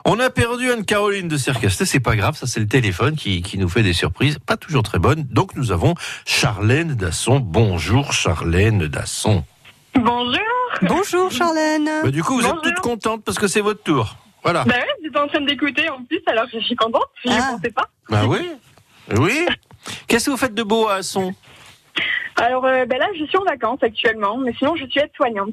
On 0.03 0.19
a 0.19 0.31
perdu 0.31 0.71
Anne-Caroline 0.71 1.27
de 1.27 1.37
Cercasté, 1.37 1.85
c'est 1.85 1.99
pas 1.99 2.15
grave, 2.15 2.35
ça 2.35 2.47
c'est 2.47 2.59
le 2.59 2.67
téléphone 2.67 3.15
qui, 3.15 3.43
qui 3.43 3.59
nous 3.59 3.69
fait 3.69 3.83
des 3.83 3.93
surprises, 3.93 4.39
pas 4.43 4.57
toujours 4.57 4.81
très 4.81 4.97
bonnes. 4.97 5.27
Donc 5.29 5.55
nous 5.55 5.71
avons 5.71 5.93
Charlène 6.25 6.95
Dasson. 6.95 7.39
Bonjour 7.39 8.11
Charlène 8.11 8.87
Dasson. 8.87 9.43
Bonjour. 9.93 10.39
Bonjour 10.81 11.29
Charlène. 11.31 11.87
Bah, 12.03 12.09
du 12.09 12.23
coup, 12.23 12.37
vous 12.37 12.41
Bonjour. 12.41 12.57
êtes 12.57 12.73
toute 12.73 12.79
contente 12.83 13.23
parce 13.23 13.37
que 13.37 13.45
c'est 13.47 13.61
votre 13.61 13.83
tour. 13.83 14.15
Voilà. 14.41 14.63
Bah 14.63 14.73
ouais, 14.77 14.87
j'étais 15.03 15.19
en 15.19 15.27
train 15.27 15.41
d'écouter 15.41 15.87
en 15.89 16.03
plus, 16.05 16.21
alors 16.25 16.45
je 16.51 16.57
suis 16.57 16.75
contente. 16.75 17.05
Je 17.23 17.29
Ah. 17.29 17.51
ne 17.51 17.55
pensais 17.57 17.69
pas. 17.71 17.87
Bah 18.09 18.23
oui. 18.27 18.39
Oui. 19.15 19.45
Qu'est-ce 20.07 20.25
que 20.25 20.31
vous 20.31 20.37
faites 20.37 20.55
de 20.55 20.63
beau 20.63 20.87
à 20.87 20.95
Asson? 20.95 21.35
Alors 22.37 22.65
euh, 22.65 22.85
ben 22.85 22.97
là, 22.99 23.07
je 23.19 23.25
suis 23.25 23.37
en 23.37 23.43
vacances 23.43 23.79
actuellement, 23.81 24.37
mais 24.37 24.53
sinon 24.57 24.75
je 24.75 24.85
suis 24.85 24.99
aide-soignante. 24.99 25.49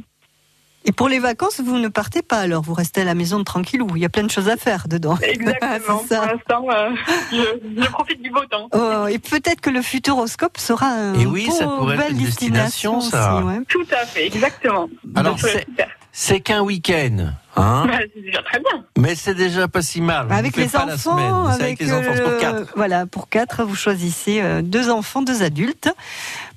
Et 0.86 0.92
pour 0.92 1.08
les 1.08 1.18
vacances, 1.18 1.62
vous 1.64 1.78
ne 1.78 1.88
partez 1.88 2.20
pas 2.20 2.36
alors, 2.40 2.62
vous 2.62 2.74
restez 2.74 3.00
à 3.00 3.04
la 3.04 3.14
maison 3.14 3.42
tranquillou. 3.42 3.86
Il 3.96 4.02
y 4.02 4.04
a 4.04 4.10
plein 4.10 4.22
de 4.24 4.30
choses 4.30 4.50
à 4.50 4.58
faire 4.58 4.86
dedans. 4.86 5.16
Exactement. 5.22 5.96
Pour 5.96 6.26
l'instant, 6.26 6.66
euh, 6.70 6.90
je, 7.32 7.82
je 7.82 7.90
profite 7.90 8.20
du 8.20 8.28
beau 8.30 8.44
temps. 8.44 8.68
Oh, 8.74 9.06
et 9.08 9.18
peut-être 9.18 9.62
que 9.62 9.70
le 9.70 9.80
futuroscope 9.80 10.58
sera 10.58 10.88
un 10.88 11.14
Et 11.14 11.24
oui, 11.24 11.46
beau- 11.46 11.52
ça 11.54 11.64
pourrait 11.64 11.94
être 11.94 12.02
belle 12.02 12.12
une 12.12 12.24
destination, 12.24 13.00
ça. 13.00 13.36
aussi, 13.36 13.44
ouais. 13.46 13.60
Tout 13.66 13.86
à 13.92 14.04
fait, 14.04 14.26
exactement. 14.26 14.90
Alors, 15.14 15.38
c'est-. 15.38 15.66
C'est 16.16 16.38
qu'un 16.38 16.60
week-end, 16.60 17.32
hein 17.56 17.86
Bah, 17.88 17.98
c'est 18.14 18.22
déjà 18.22 18.40
très 18.42 18.60
bien. 18.60 18.84
Mais 18.96 19.16
c'est 19.16 19.34
déjà 19.34 19.66
pas 19.66 19.82
si 19.82 20.00
mal. 20.00 20.28
On 20.30 20.32
Avec 20.32 20.56
les 20.56 20.68
la 20.68 20.84
enfants, 20.84 20.96
semaine. 20.96 21.34
Avec, 21.34 21.62
avec 21.62 21.80
les 21.80 21.92
enfants, 21.92 22.14
pour 22.22 22.32
euh, 22.32 22.38
quatre. 22.40 22.72
Voilà, 22.76 23.04
pour 23.06 23.28
quatre, 23.28 23.64
vous 23.64 23.74
choisissez 23.74 24.40
euh, 24.40 24.62
deux 24.62 24.90
enfants, 24.90 25.22
deux 25.22 25.42
adultes. 25.42 25.90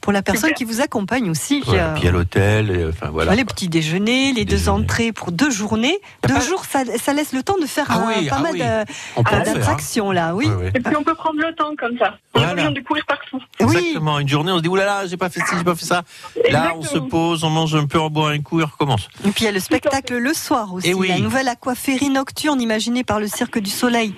Pour 0.07 0.13
la 0.13 0.21
personne 0.21 0.53
qui 0.53 0.63
vous 0.63 0.79
accompagne 0.79 1.29
aussi, 1.29 1.61
Voilà, 1.65 1.91
a- 1.91 1.95
puis 1.95 2.07
a 2.07 2.11
l'hôtel, 2.11 2.71
et, 2.71 2.85
enfin 2.87 3.09
voilà. 3.11 3.35
les 3.35 3.43
petits 3.43 3.67
déjeuners, 3.67 4.31
les 4.31 4.45
deux 4.45 4.69
entrées 4.69 5.11
pour 5.11 5.33
deux 5.33 5.49
journées. 5.51 5.99
A 6.23 6.27
Deux 6.29 6.35
pas- 6.35 6.39
jours, 6.39 6.63
ça, 6.63 6.83
ça 6.97 7.11
laisse 7.11 7.33
le 7.33 7.43
temps 7.43 7.57
de 7.61 7.65
faire 7.65 7.87
Ah 7.89 7.95
un- 7.97 8.07
oui, 8.07 8.29
pas 8.29 8.37
ah 8.37 8.41
mal 8.41 8.51
oui. 8.53 8.59
faire, 8.59 8.85
hein. 9.17 9.39
d'attractions 9.43 10.11
là, 10.13 10.33
oui. 10.33 10.47
Et 10.73 10.79
puis 10.79 10.95
on 10.95 11.03
peut 11.03 11.13
prendre 11.13 11.41
le 11.41 11.53
temps 11.55 11.71
comme 11.77 11.97
ça. 11.97 12.15
On 12.33 12.39
Voilà. 12.39 12.47
pas 12.47 12.55
besoin 12.55 12.71
de 12.71 12.79
courir 12.79 13.03
partout. 13.05 13.41
Oui, 13.59 13.75
Exactement. 13.75 14.19
Une 14.19 14.29
journée, 14.29 14.53
on 14.53 14.57
se 14.59 14.61
dit, 14.61 14.69
oulala, 14.69 15.07
j'ai 15.07 15.17
pas 15.17 15.29
fait 15.29 15.41
ci, 15.41 15.57
j'ai 15.57 15.63
pas 15.65 15.75
fait 15.75 15.83
ça. 15.85 16.03
Là, 16.51 16.71
on 16.77 16.83
se 16.83 16.99
pose, 16.99 17.43
on 17.43 17.49
mange 17.49 17.75
un 17.75 17.85
peu, 17.85 17.99
on 17.99 18.09
boit 18.09 18.29
un 18.29 18.39
coup 18.39 18.61
et 18.61 18.63
on 18.63 18.67
recommence. 18.67 19.09
et 19.25 19.31
puis 19.31 19.43
il 19.43 19.45
y 19.45 19.49
a 19.49 19.51
le 19.51 19.59
spectacle 19.59 20.15
le 20.15 20.33
soir 20.33 20.73
aussi, 20.73 20.87
Eh 20.91 20.93
oui. 20.93 21.09
la 21.09 21.19
nouvelle 21.19 21.49
aquaférie 21.49 22.09
nocturne 22.09 22.61
imaginée 22.61 23.03
par 23.03 23.19
le 23.19 23.27
Cirque 23.27 23.59
du 23.59 23.69
Soleil. 23.69 24.13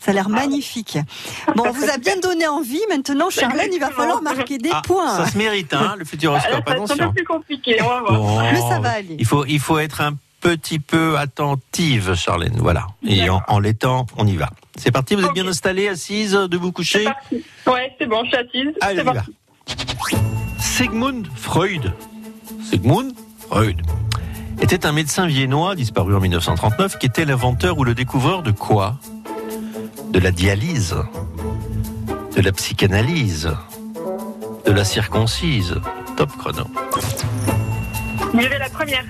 Ça 0.00 0.12
a 0.12 0.14
l'air 0.14 0.28
magnifique. 0.30 0.96
Bon, 1.56 1.64
on 1.68 1.72
vous 1.72 1.88
a 1.90 1.98
bien 1.98 2.16
donné 2.16 2.46
envie. 2.48 2.80
Maintenant, 2.88 3.28
Charlène, 3.30 3.70
il 3.72 3.78
va 3.80 3.90
falloir 3.90 4.22
marquer 4.22 4.56
des 4.58 4.70
Ah, 4.72 4.80
points. 4.84 5.16
ça 5.16 5.26
se 5.26 5.36
mérite, 5.36 5.74
hein, 5.74 5.94
le 5.98 6.02
Ah, 6.02 6.08
futuroscope. 6.08 6.68
là, 6.68 6.74
ça 6.86 6.94
va 6.94 6.94
être 6.94 7.00
un 7.02 7.06
peu 7.08 7.12
plus 7.14 7.24
compliqué, 7.24 7.76
on 7.82 7.86
va 7.88 8.00
voir. 8.00 8.12
Bon, 8.20 8.40
Mais 8.40 8.60
ça 8.60 8.80
va 8.80 8.90
aller. 8.92 9.16
Il 9.18 9.26
faut, 9.26 9.44
il 9.44 9.60
faut 9.60 9.78
être 9.78 10.00
un 10.00 10.14
petit 10.40 10.78
peu 10.78 11.18
attentive, 11.18 12.14
Charlène. 12.14 12.56
Voilà. 12.56 12.86
Et 13.06 13.28
en, 13.28 13.42
en 13.46 13.58
l'étant, 13.58 14.06
on 14.16 14.26
y 14.26 14.36
va. 14.36 14.48
C'est 14.78 14.90
parti, 14.90 15.14
vous 15.14 15.24
êtes 15.26 15.34
bien 15.34 15.46
installée, 15.46 15.88
assise, 15.88 16.32
debout 16.32 16.68
C'est 16.68 16.72
couchée 16.72 17.04
parti. 17.04 17.44
Ouais, 17.66 17.94
c'est 17.98 18.06
bon, 18.06 18.22
je 18.24 18.28
suis 18.28 18.36
assise. 18.38 18.74
Allez, 18.80 18.96
c'est 18.96 19.00
on 19.00 19.02
y 19.02 19.04
va. 19.04 19.12
parti. 19.12 19.34
Sigmund 20.58 21.26
Freud. 21.36 21.92
Sigmund 22.70 23.12
Freud 23.50 23.76
était 24.62 24.86
un 24.86 24.92
médecin 24.92 25.26
viennois 25.26 25.74
disparu 25.74 26.14
en 26.14 26.20
1939 26.20 26.98
qui 26.98 27.06
était 27.06 27.24
l'inventeur 27.24 27.78
ou 27.78 27.84
le 27.84 27.94
découvreur 27.94 28.42
de 28.42 28.50
quoi? 28.50 28.96
De 30.10 30.18
la 30.18 30.30
dialyse, 30.30 30.96
de 32.36 32.40
la 32.42 32.52
psychanalyse, 32.52 33.48
de 34.66 34.72
la 34.72 34.84
circoncise. 34.84 35.74
Top 36.16 36.30
chrono. 36.36 36.64
Il 38.34 38.42
y 38.42 38.46
avait 38.46 38.58
la 38.58 38.68
première. 38.68 39.04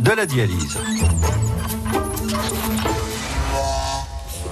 De 0.00 0.10
la 0.12 0.26
dialyse. 0.26 0.78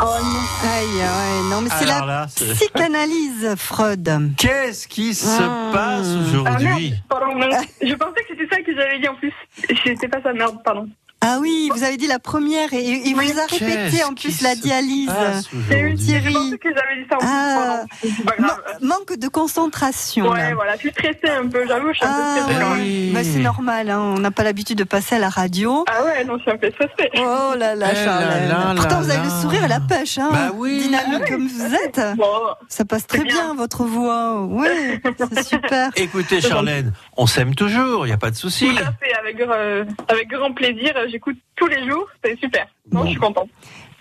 Oh 0.00 0.04
non. 0.22 0.68
Aïe, 0.70 0.86
ouais, 0.86 1.50
non, 1.50 1.60
mais 1.62 1.70
c'est 1.76 1.86
la 1.86 2.04
là, 2.06 2.26
psychanalyse, 2.28 3.54
Freud. 3.56 4.34
Qu'est-ce 4.36 4.86
qui 4.86 5.12
se 5.14 5.26
Mmh. 5.42 5.72
passe 5.72 6.06
Ah 6.06 6.18
aujourd'hui 6.28 6.90
non. 7.10 7.48
Je 7.82 7.94
pensais 7.94 8.20
que 8.22 8.28
c'était 8.30 8.48
ça 8.54 8.62
que 8.62 8.74
j'avais 8.74 9.00
dit 9.00 9.08
en 9.08 9.14
plus. 9.16 9.32
C'était 9.84 10.08
pas 10.08 10.22
ça, 10.22 10.32
merde, 10.32 10.56
pardon. 10.64 10.88
Ah 11.20 11.38
oui, 11.40 11.68
vous 11.74 11.82
avez 11.82 11.96
dit 11.96 12.06
la 12.06 12.20
première 12.20 12.72
et 12.72 12.80
il 12.80 13.14
vous 13.14 13.20
a 13.40 13.46
répété 13.50 14.04
en 14.04 14.14
plus 14.14 14.40
la 14.40 14.54
se 14.54 14.60
dialyse. 14.60 15.10
Thierry. 15.98 16.32
Je 16.32 16.38
pensais 16.38 16.58
que 16.58 16.68
j'avais 16.74 17.02
dit 17.02 17.08
ça 17.10 17.16
en 17.16 17.18
plus, 17.18 17.28
Ah. 17.28 18.56
manque 18.80 19.18
de 19.18 19.26
concentration. 19.28 20.28
Ouais, 20.30 20.38
là. 20.50 20.54
voilà, 20.54 20.74
je 20.74 20.78
suis 20.80 20.90
stressée 20.90 21.28
un 21.28 21.48
peu, 21.48 21.66
j'avoue, 21.66 21.88
je 21.92 21.98
suis 21.98 22.06
un 22.06 22.08
Ah, 22.08 22.34
peu 22.36 22.40
stressée 22.42 22.60
quand 22.60 22.70
même. 22.70 22.80
oui. 22.82 23.10
bah, 23.12 23.20
c'est 23.24 23.40
normal, 23.40 23.90
hein, 23.90 23.98
on 24.00 24.18
n'a 24.20 24.30
pas 24.30 24.44
l'habitude 24.44 24.78
de 24.78 24.84
passer 24.84 25.16
à 25.16 25.18
la 25.18 25.28
radio. 25.28 25.84
Ah 25.88 26.04
ouais, 26.04 26.24
non, 26.24 26.36
je 26.38 26.42
suis 26.42 26.50
un 26.52 26.56
peu 26.56 26.70
stressée. 26.70 27.10
Oh 27.16 27.54
là 27.58 27.74
là, 27.74 27.88
Eh 27.92 27.96
Charlène. 27.96 28.54
Pourtant, 28.76 29.00
vous 29.00 29.10
avez 29.10 29.24
le 29.24 29.42
sourire 29.42 29.64
et 29.64 29.68
la 29.68 29.80
pêche. 29.80 30.18
Hein. 30.18 30.28
Bah 30.30 30.50
oui. 30.54 30.78
Dynamique 30.82 31.28
comme 31.28 31.48
vous 31.48 31.74
êtes. 31.74 32.00
Bon, 32.16 32.26
Ça 32.68 32.84
passe 32.84 33.06
très 33.08 33.24
bien. 33.24 33.34
bien, 33.34 33.54
votre 33.54 33.82
voix. 33.84 34.42
Ouais, 34.44 35.00
c'est 35.32 35.46
super. 35.46 35.90
Écoutez, 35.96 36.40
Charlène, 36.40 36.92
on 37.16 37.26
s'aime 37.26 37.56
toujours, 37.56 38.06
il 38.06 38.10
n'y 38.10 38.14
a 38.14 38.18
pas 38.18 38.30
de 38.30 38.36
souci. 38.36 38.68
tout 38.68 38.76
à 38.82 38.92
fait, 38.92 39.12
avec, 39.28 39.40
euh, 39.40 39.84
avec 40.08 40.28
grand 40.28 40.52
plaisir, 40.52 40.92
j'écoute 41.10 41.36
tous 41.56 41.66
les 41.66 41.86
jours, 41.88 42.06
c'est 42.24 42.38
super. 42.38 42.66
Non, 42.92 43.00
Bon. 43.00 43.04
je 43.06 43.10
suis 43.10 43.20
contente. 43.20 43.50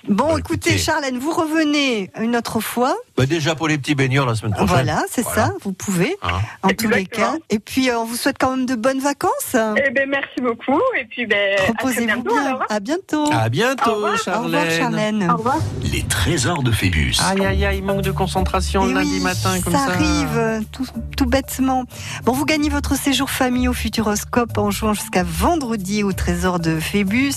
Bon, 0.07 0.27
Bah, 0.33 0.39
écoutez, 0.39 0.69
écoutez. 0.69 0.77
Charlène, 0.77 1.17
vous 1.19 1.31
revenez 1.31 2.09
une 2.21 2.35
autre 2.35 2.59
fois. 2.61 2.95
Bah, 3.17 3.25
déjà 3.25 3.55
pour 3.55 3.67
les 3.67 3.77
petits 3.77 3.95
baigneurs 3.95 4.25
la 4.25 4.35
semaine 4.35 4.53
prochaine. 4.53 4.67
Voilà, 4.69 5.03
c'est 5.09 5.21
Voilà. 5.23 5.47
ça, 5.47 5.53
vous 5.63 5.73
pouvez, 5.73 6.15
Hein. 6.23 6.39
en 6.63 6.69
tous 6.69 6.87
les 6.87 7.05
cas. 7.05 7.35
Et 7.49 7.59
puis, 7.59 7.89
euh, 7.89 7.99
on 7.99 8.05
vous 8.05 8.15
souhaite 8.15 8.37
quand 8.39 8.55
même 8.55 8.65
de 8.65 8.75
bonnes 8.75 8.99
vacances. 8.99 9.55
Eh 9.55 9.89
ben, 9.91 10.09
merci 10.09 10.39
beaucoup. 10.41 10.79
Et 10.99 11.05
puis, 11.05 11.25
ben, 11.25 11.57
Reposez-vous 11.67 12.05
bientôt, 12.05 12.33
bien. 12.33 12.45
alors. 12.45 12.61
hein. 12.61 12.65
À 12.69 12.79
bientôt. 12.79 13.25
À 13.31 13.49
bientôt, 13.49 13.89
Au 13.89 13.95
revoir. 13.95 14.13
Au 14.13 14.17
Charlène. 14.17 14.45
revoir, 14.45 14.69
Charlène. 14.71 15.29
Au 15.31 15.35
revoir. 15.37 15.57
Les 15.91 16.03
trésors 16.03 16.63
de 16.63 16.71
Phébus. 16.71 17.15
Aïe, 17.29 17.45
aïe, 17.45 17.65
aïe, 17.65 17.81
manque 17.81 18.01
de 18.01 18.11
concentration 18.11 18.85
Et 18.85 18.89
le 18.89 18.93
lundi 18.93 19.11
oui, 19.15 19.19
matin 19.21 19.59
comme 19.61 19.73
ça. 19.73 19.83
arrive 19.91 20.37
euh, 20.37 20.61
tout, 20.71 20.85
tout 21.17 21.25
bêtement. 21.25 21.83
Bon, 22.23 22.31
vous 22.31 22.45
gagnez 22.45 22.69
votre 22.69 22.95
séjour 22.95 23.29
famille 23.29 23.67
au 23.67 23.73
Futuroscope 23.73 24.57
en 24.57 24.71
jouant 24.71 24.93
jusqu'à 24.93 25.23
vendredi 25.23 26.03
au 26.03 26.13
trésor 26.13 26.59
de 26.59 26.79
Phébus. 26.79 27.33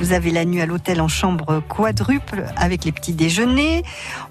Vous 0.00 0.12
avez 0.12 0.30
la 0.30 0.44
nuit 0.46 0.62
à 0.62 0.66
l'hôtel 0.66 1.00
en 1.02 1.08
chambre 1.08 1.62
quadruple 1.68 2.13
avec 2.56 2.84
les 2.84 2.92
petits 2.92 3.12
déjeuners. 3.12 3.82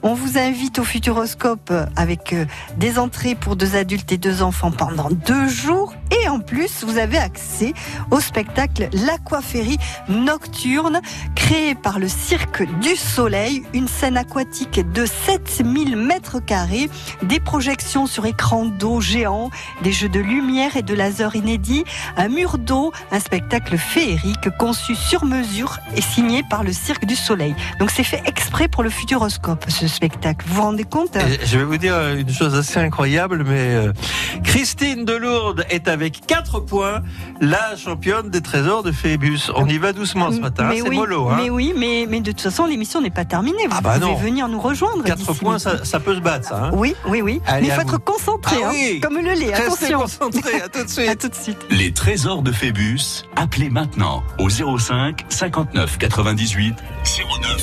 On 0.01 0.13
vous 0.13 0.37
invite 0.37 0.79
au 0.79 0.83
Futuroscope 0.83 1.71
avec 1.95 2.33
euh, 2.33 2.45
des 2.77 2.99
entrées 2.99 3.35
pour 3.35 3.55
deux 3.55 3.75
adultes 3.75 4.11
et 4.11 4.17
deux 4.17 4.41
enfants 4.41 4.71
pendant 4.71 5.09
deux 5.09 5.47
jours. 5.47 5.93
Et 6.11 6.29
en 6.29 6.39
plus, 6.39 6.83
vous 6.83 6.97
avez 6.97 7.17
accès 7.17 7.73
au 8.11 8.19
spectacle 8.19 8.89
L'Aquaférie 8.93 9.77
Nocturne, 10.09 11.01
créé 11.35 11.75
par 11.75 11.99
le 11.99 12.07
Cirque 12.07 12.63
du 12.79 12.95
Soleil, 12.95 13.63
une 13.73 13.87
scène 13.87 14.17
aquatique 14.17 14.79
de 14.91 15.05
7000 15.05 15.95
mètres 15.95 16.39
carrés, 16.39 16.89
des 17.23 17.39
projections 17.39 18.05
sur 18.05 18.25
écran 18.25 18.65
d'eau 18.65 19.01
géant, 19.01 19.49
des 19.81 19.91
jeux 19.91 20.09
de 20.09 20.19
lumière 20.19 20.77
et 20.77 20.83
de 20.83 20.93
laser 20.93 21.35
inédits, 21.35 21.83
un 22.17 22.29
mur 22.29 22.57
d'eau, 22.57 22.91
un 23.11 23.19
spectacle 23.19 23.77
féerique 23.77 24.49
conçu 24.57 24.95
sur 24.95 25.25
mesure 25.25 25.79
et 25.95 26.01
signé 26.01 26.43
par 26.49 26.63
le 26.63 26.71
Cirque 26.71 27.05
du 27.05 27.15
Soleil. 27.15 27.55
Donc 27.79 27.91
c'est 27.91 28.03
fait 28.03 28.21
exprès 28.25 28.67
pour 28.67 28.83
le 28.83 28.89
Futuroscope, 28.89 29.65
ce 29.67 29.87
spectacle. 29.87 30.45
Vous 30.47 30.55
vous 30.55 30.61
rendez 30.61 30.83
compte 30.83 31.15
Et 31.15 31.45
Je 31.45 31.57
vais 31.57 31.63
vous 31.63 31.77
dire 31.77 31.95
une 32.15 32.29
chose 32.31 32.55
assez 32.55 32.79
incroyable, 32.79 33.43
mais 33.45 33.75
euh, 33.75 33.93
Christine 34.43 35.05
Delourde 35.05 35.65
est 35.69 35.87
avec 35.87 36.25
4 36.25 36.59
points 36.61 37.01
la 37.41 37.75
championne 37.75 38.29
des 38.29 38.41
trésors 38.41 38.83
de 38.83 38.91
Phébus. 38.91 39.39
On 39.55 39.67
y 39.67 39.77
va 39.79 39.91
doucement 39.91 40.31
ce 40.31 40.39
matin, 40.39 40.65
mais 40.69 40.77
c'est 40.77 40.87
oui, 40.87 40.95
mollo. 40.95 41.29
Hein 41.29 41.37
mais 41.41 41.49
oui, 41.49 41.73
mais, 41.75 42.05
mais 42.07 42.21
de 42.21 42.31
toute 42.31 42.41
façon, 42.41 42.65
l'émission 42.65 43.01
n'est 43.01 43.09
pas 43.09 43.25
terminée. 43.25 43.67
Vous 43.67 43.75
Ah 43.77 43.81
bah 43.81 43.93
pouvez 43.95 44.05
non. 44.05 44.15
venir 44.15 44.47
nous 44.47 44.59
rejoindre. 44.61 45.03
4 45.03 45.17
d'ici 45.17 45.39
points, 45.39 45.59
ça, 45.59 45.83
ça 45.83 45.99
peut 45.99 46.15
se 46.15 46.19
battre, 46.21 46.47
ça. 46.47 46.65
Hein 46.65 46.71
Oui, 46.73 46.95
oui, 47.07 47.21
oui. 47.21 47.41
Allez, 47.47 47.67
mais 47.67 47.73
il 47.73 47.75
faut 47.75 47.81
être 47.81 47.97
concentré, 48.03 48.55
Ah 48.63 48.67
hein, 48.67 48.71
oui. 48.73 48.99
comme 49.01 49.15
le 49.15 49.33
lait. 49.33 49.53
Restez 49.53 49.93
Attention. 49.93 49.99
concentrés, 50.01 50.61
à 50.61 50.69
tout 50.69 50.83
de 50.83 50.89
suite. 50.89 51.09
À 51.09 51.15
tout 51.15 51.27
de 51.29 51.35
suite. 51.35 51.57
Les 51.69 51.91
trésors 51.91 52.43
de 52.43 52.51
Phébus. 52.51 53.23
Appelez 53.35 53.69
maintenant 53.69 54.23
au 54.39 54.49
05 54.49 55.25
59 55.29 55.97
98 55.97 56.75
09 57.41 57.62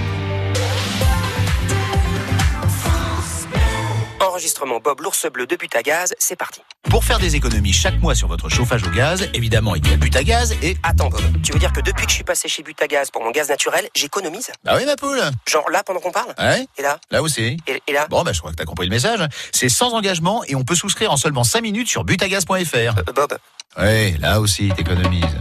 Enregistrement 4.41 4.79
Bob 4.79 5.01
l'ours 5.01 5.27
bleu 5.31 5.45
de 5.45 5.55
Butagaz, 5.55 6.15
c'est 6.17 6.35
parti. 6.35 6.61
Pour 6.89 7.03
faire 7.03 7.19
des 7.19 7.35
économies 7.35 7.73
chaque 7.73 8.01
mois 8.01 8.15
sur 8.15 8.27
votre 8.27 8.49
chauffage 8.49 8.81
au 8.81 8.89
gaz, 8.89 9.29
évidemment, 9.35 9.75
il 9.75 9.87
y 9.87 9.93
a 9.93 9.97
Butagaz 9.97 10.53
et... 10.63 10.77
Attends 10.81 11.09
Bob, 11.09 11.21
tu 11.43 11.51
veux 11.51 11.59
dire 11.59 11.71
que 11.71 11.79
depuis 11.79 12.05
que 12.05 12.09
je 12.09 12.15
suis 12.15 12.23
passé 12.23 12.47
chez 12.47 12.63
Butagaz 12.63 13.11
pour 13.13 13.23
mon 13.23 13.29
gaz 13.29 13.49
naturel, 13.49 13.87
j'économise? 13.93 14.49
Bah 14.63 14.73
oui, 14.77 14.85
ma 14.87 14.95
poule 14.95 15.21
Genre 15.47 15.69
là 15.69 15.83
pendant 15.83 15.99
qu'on 15.99 16.11
parle? 16.11 16.33
Ouais, 16.39 16.65
Et 16.79 16.81
là? 16.81 16.99
Là 17.11 17.21
aussi. 17.21 17.55
et, 17.67 17.83
et 17.87 17.93
là? 17.93 18.07
Bon, 18.09 18.23
bah 18.23 18.33
je 18.33 18.39
crois 18.39 18.49
que 18.49 18.55
t'as 18.55 18.65
compris 18.65 18.87
le 18.87 18.89
message. 18.95 19.19
C'est 19.53 19.69
sans 19.69 19.93
engagement 19.93 20.43
et 20.47 20.55
on 20.55 20.63
peut 20.63 20.73
souscrire 20.73 21.11
en 21.11 21.17
seulement 21.17 21.43
5 21.43 21.61
minutes 21.61 21.87
sur 21.89 22.03
butagaz.fr. 22.03 22.53
Euh, 22.73 23.13
Bob, 23.13 23.37
Ouais, 23.77 24.15
là 24.19 24.39
aussi, 24.39 24.69
t'économises. 24.75 25.37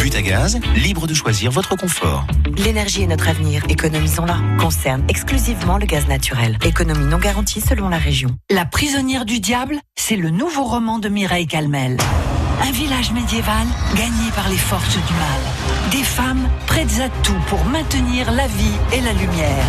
Butagaz, 0.00 0.58
libre 0.76 1.06
de 1.06 1.14
choisir 1.14 1.50
votre 1.50 1.76
confort. 1.76 2.24
L'énergie 2.56 3.02
est 3.02 3.06
notre 3.06 3.28
avenir, 3.28 3.62
économisons-la. 3.68 4.36
Concerne 4.58 5.04
exclusivement 5.08 5.76
le 5.76 5.86
gaz 5.86 6.06
naturel. 6.06 6.56
Économie 6.64 7.04
non 7.04 7.18
garantie 7.18 7.60
selon 7.60 7.88
la 7.88 7.98
région. 7.98 8.30
La 8.48 8.64
prisonnière 8.64 9.24
du 9.24 9.40
diable, 9.40 9.78
c'est 9.96 10.16
le 10.16 10.30
nouveau 10.30 10.64
roman 10.64 10.98
de 10.98 11.08
Mireille 11.08 11.48
Calmel. 11.48 11.96
Un 12.62 12.70
village 12.70 13.12
médiéval 13.12 13.66
gagné 13.96 14.30
par 14.34 14.48
les 14.48 14.56
forces 14.56 14.94
du 14.94 15.12
mal. 15.14 15.90
Des 15.90 16.04
femmes 16.04 16.48
prêtes 16.66 17.00
à 17.00 17.08
tout 17.22 17.40
pour 17.48 17.64
maintenir 17.64 18.30
la 18.30 18.46
vie 18.46 18.78
et 18.92 19.00
la 19.00 19.12
lumière. 19.12 19.64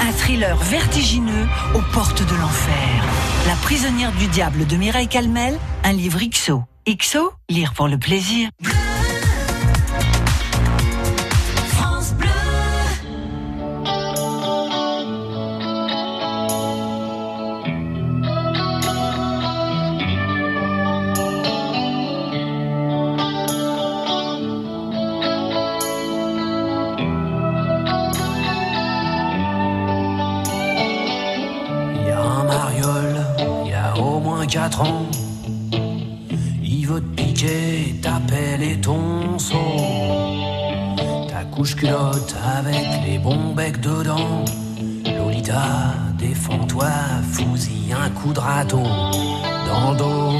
Un 0.00 0.12
thriller 0.12 0.56
vertigineux 0.56 1.48
aux 1.74 1.92
portes 1.92 2.22
de 2.22 2.34
l'enfer. 2.36 3.04
La 3.46 3.54
prisonnière 3.56 4.12
du 4.12 4.26
diable 4.28 4.66
de 4.66 4.76
Mireille 4.76 5.08
Calmel, 5.08 5.58
un 5.84 5.92
livre 5.92 6.20
XO. 6.20 6.62
XO, 6.88 7.32
lire 7.48 7.74
pour 7.74 7.88
le 7.88 7.98
plaisir. 7.98 8.48
4 34.62 34.80
ans. 34.82 35.06
Il 36.62 36.86
veut 36.86 37.00
te 37.00 37.14
piquer, 37.16 37.96
t'appelle 38.00 38.62
et 38.62 38.80
ton 38.80 39.36
son. 39.36 40.96
Ta 41.28 41.42
couche 41.52 41.74
culotte 41.74 42.36
avec 42.56 42.86
les 43.04 43.18
bons 43.18 43.54
becs 43.56 43.80
dedans. 43.80 44.44
Lolita, 45.04 45.94
défends-toi, 46.16 46.92
fous-y 47.32 47.92
un 47.92 48.08
coup 48.10 48.32
de 48.32 48.38
râteau 48.38 48.84
dans 49.66 49.90
le 49.90 49.96
dos. 49.96 50.32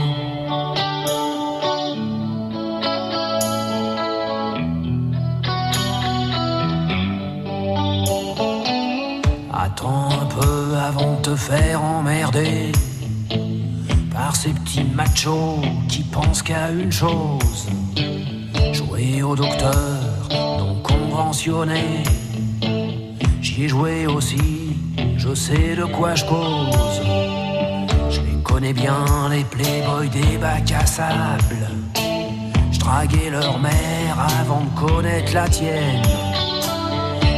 Attends 9.52 10.10
un 10.10 10.26
peu 10.26 10.76
avant 10.76 11.16
de 11.16 11.22
te 11.22 11.34
faire 11.34 11.82
emmerder 11.82 12.70
ces 14.42 14.50
petits 14.50 14.82
machos 14.82 15.60
qui 15.88 16.02
pensent 16.02 16.42
qu'à 16.42 16.68
une 16.72 16.90
chose 16.90 17.68
jouer 18.72 19.22
au 19.22 19.36
docteur 19.36 20.00
non 20.30 20.82
conventionné. 20.82 22.02
J'y 23.40 23.64
ai 23.64 23.68
joué 23.68 24.08
aussi, 24.08 24.76
je 25.16 25.32
sais 25.32 25.76
de 25.76 25.84
quoi 25.84 26.16
je 26.16 26.24
cause. 26.24 27.02
Je 28.10 28.20
les 28.20 28.42
connais 28.42 28.72
bien, 28.72 29.04
les 29.30 29.44
playboys 29.44 30.08
des 30.08 30.38
bacs 30.38 30.72
à 30.72 30.86
sable. 30.86 31.68
Je 32.72 32.80
draguais 32.80 33.30
leur 33.30 33.60
mère 33.60 34.26
avant 34.40 34.62
de 34.64 34.86
connaître 34.86 35.34
la 35.34 35.48
tienne. 35.48 36.02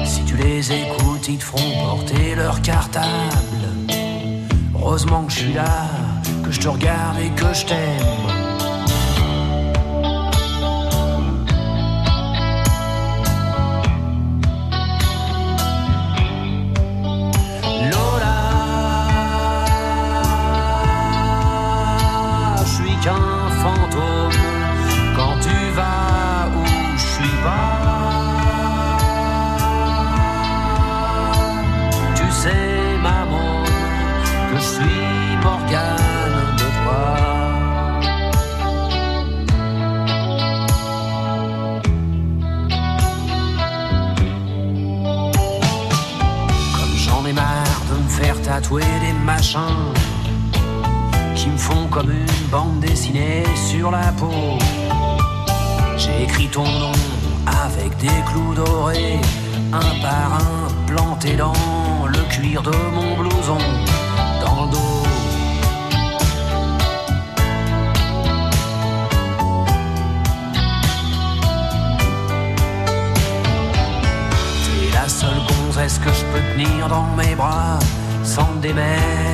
Si 0.06 0.24
tu 0.24 0.36
les 0.36 0.72
écoutes, 0.72 1.28
ils 1.28 1.36
te 1.36 1.44
feront 1.44 1.84
porter 1.84 2.34
leur 2.34 2.62
cartable. 2.62 3.64
Heureusement 4.74 5.24
que 5.24 5.32
je 5.32 5.38
suis 5.40 5.52
là, 5.52 5.90
je 6.54 6.60
te 6.60 6.68
regarde 6.68 7.18
et 7.18 7.30
que 7.30 7.52
je 7.52 7.66
t'aime. 7.66 8.43
Qui 51.37 51.48
me 51.50 51.59
font 51.59 51.87
comme 51.88 52.11
une 52.11 52.48
bande 52.50 52.80
dessinée 52.80 53.44
sur 53.54 53.90
la 53.90 54.11
peau. 54.12 54.59
J'ai 55.98 56.22
écrit 56.22 56.48
ton 56.48 56.64
nom 56.64 56.92
avec 57.46 57.94
des 57.98 58.22
clous 58.26 58.54
dorés, 58.54 59.20
un 59.70 60.02
par 60.02 60.40
un 60.40 60.87
planté 60.87 61.37
dans 61.37 62.07
le 62.07 62.20
cuir 62.30 62.62
de 62.62 62.72
mon 62.94 63.16
blouson, 63.18 63.59
dans 64.44 64.64
le 64.64 64.70
dos. 64.70 65.02
T'es 74.64 74.90
la 74.94 75.09
seule 75.09 75.42
gonzesse 75.48 75.98
que 75.98 76.11
je 76.11 76.24
peux 76.33 76.40
tenir 76.54 76.88
dans 76.88 77.09
mes 77.14 77.35
bras, 77.35 77.78
sans 78.22 78.54
démettre 78.62 79.34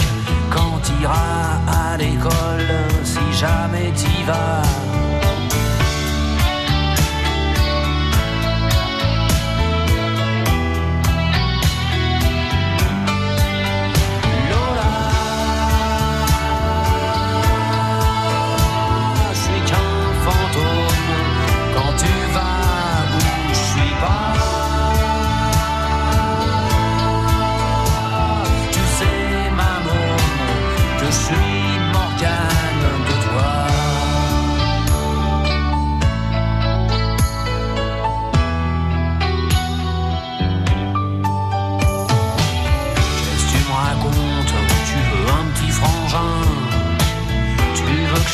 t'iras 1.01 1.59
à 1.67 1.97
l'école, 1.97 2.67
si 3.03 3.33
jamais 3.33 3.91
t'y 3.95 4.23
vas. 4.23 5.00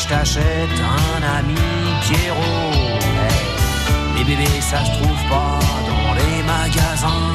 T'achète 0.08 0.78
un 0.80 1.22
ami 1.38 1.54
Pierrot. 2.02 2.98
Les 4.16 4.24
bébés 4.24 4.60
ça 4.60 4.84
se 4.84 4.90
trouve 4.92 5.22
pas 5.28 5.58
dans 5.86 6.14
les 6.14 6.42
magasins. 6.42 7.34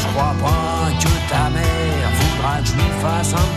Je 0.00 0.06
crois 0.12 0.34
pas 0.40 0.90
que 1.00 1.30
ta 1.30 1.50
mère 1.50 2.08
voudra 2.18 2.60
que 2.60 2.66
je 2.68 2.74
lui 2.74 2.90
fasse 3.02 3.32
un 3.34 3.53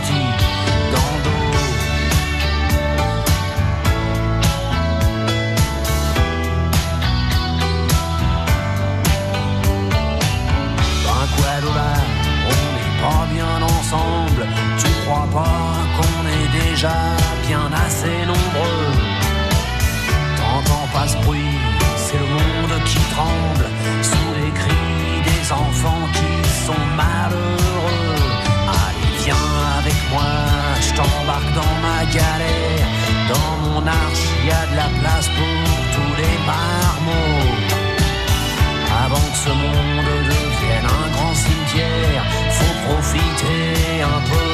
ce 39.44 39.50
monde 39.50 40.10
devienne 40.34 40.86
un 40.86 41.10
grand 41.14 41.34
cimetière, 41.34 42.24
faut 42.50 42.76
profiter 42.88 44.02
un 44.02 44.20
peu 44.30 44.47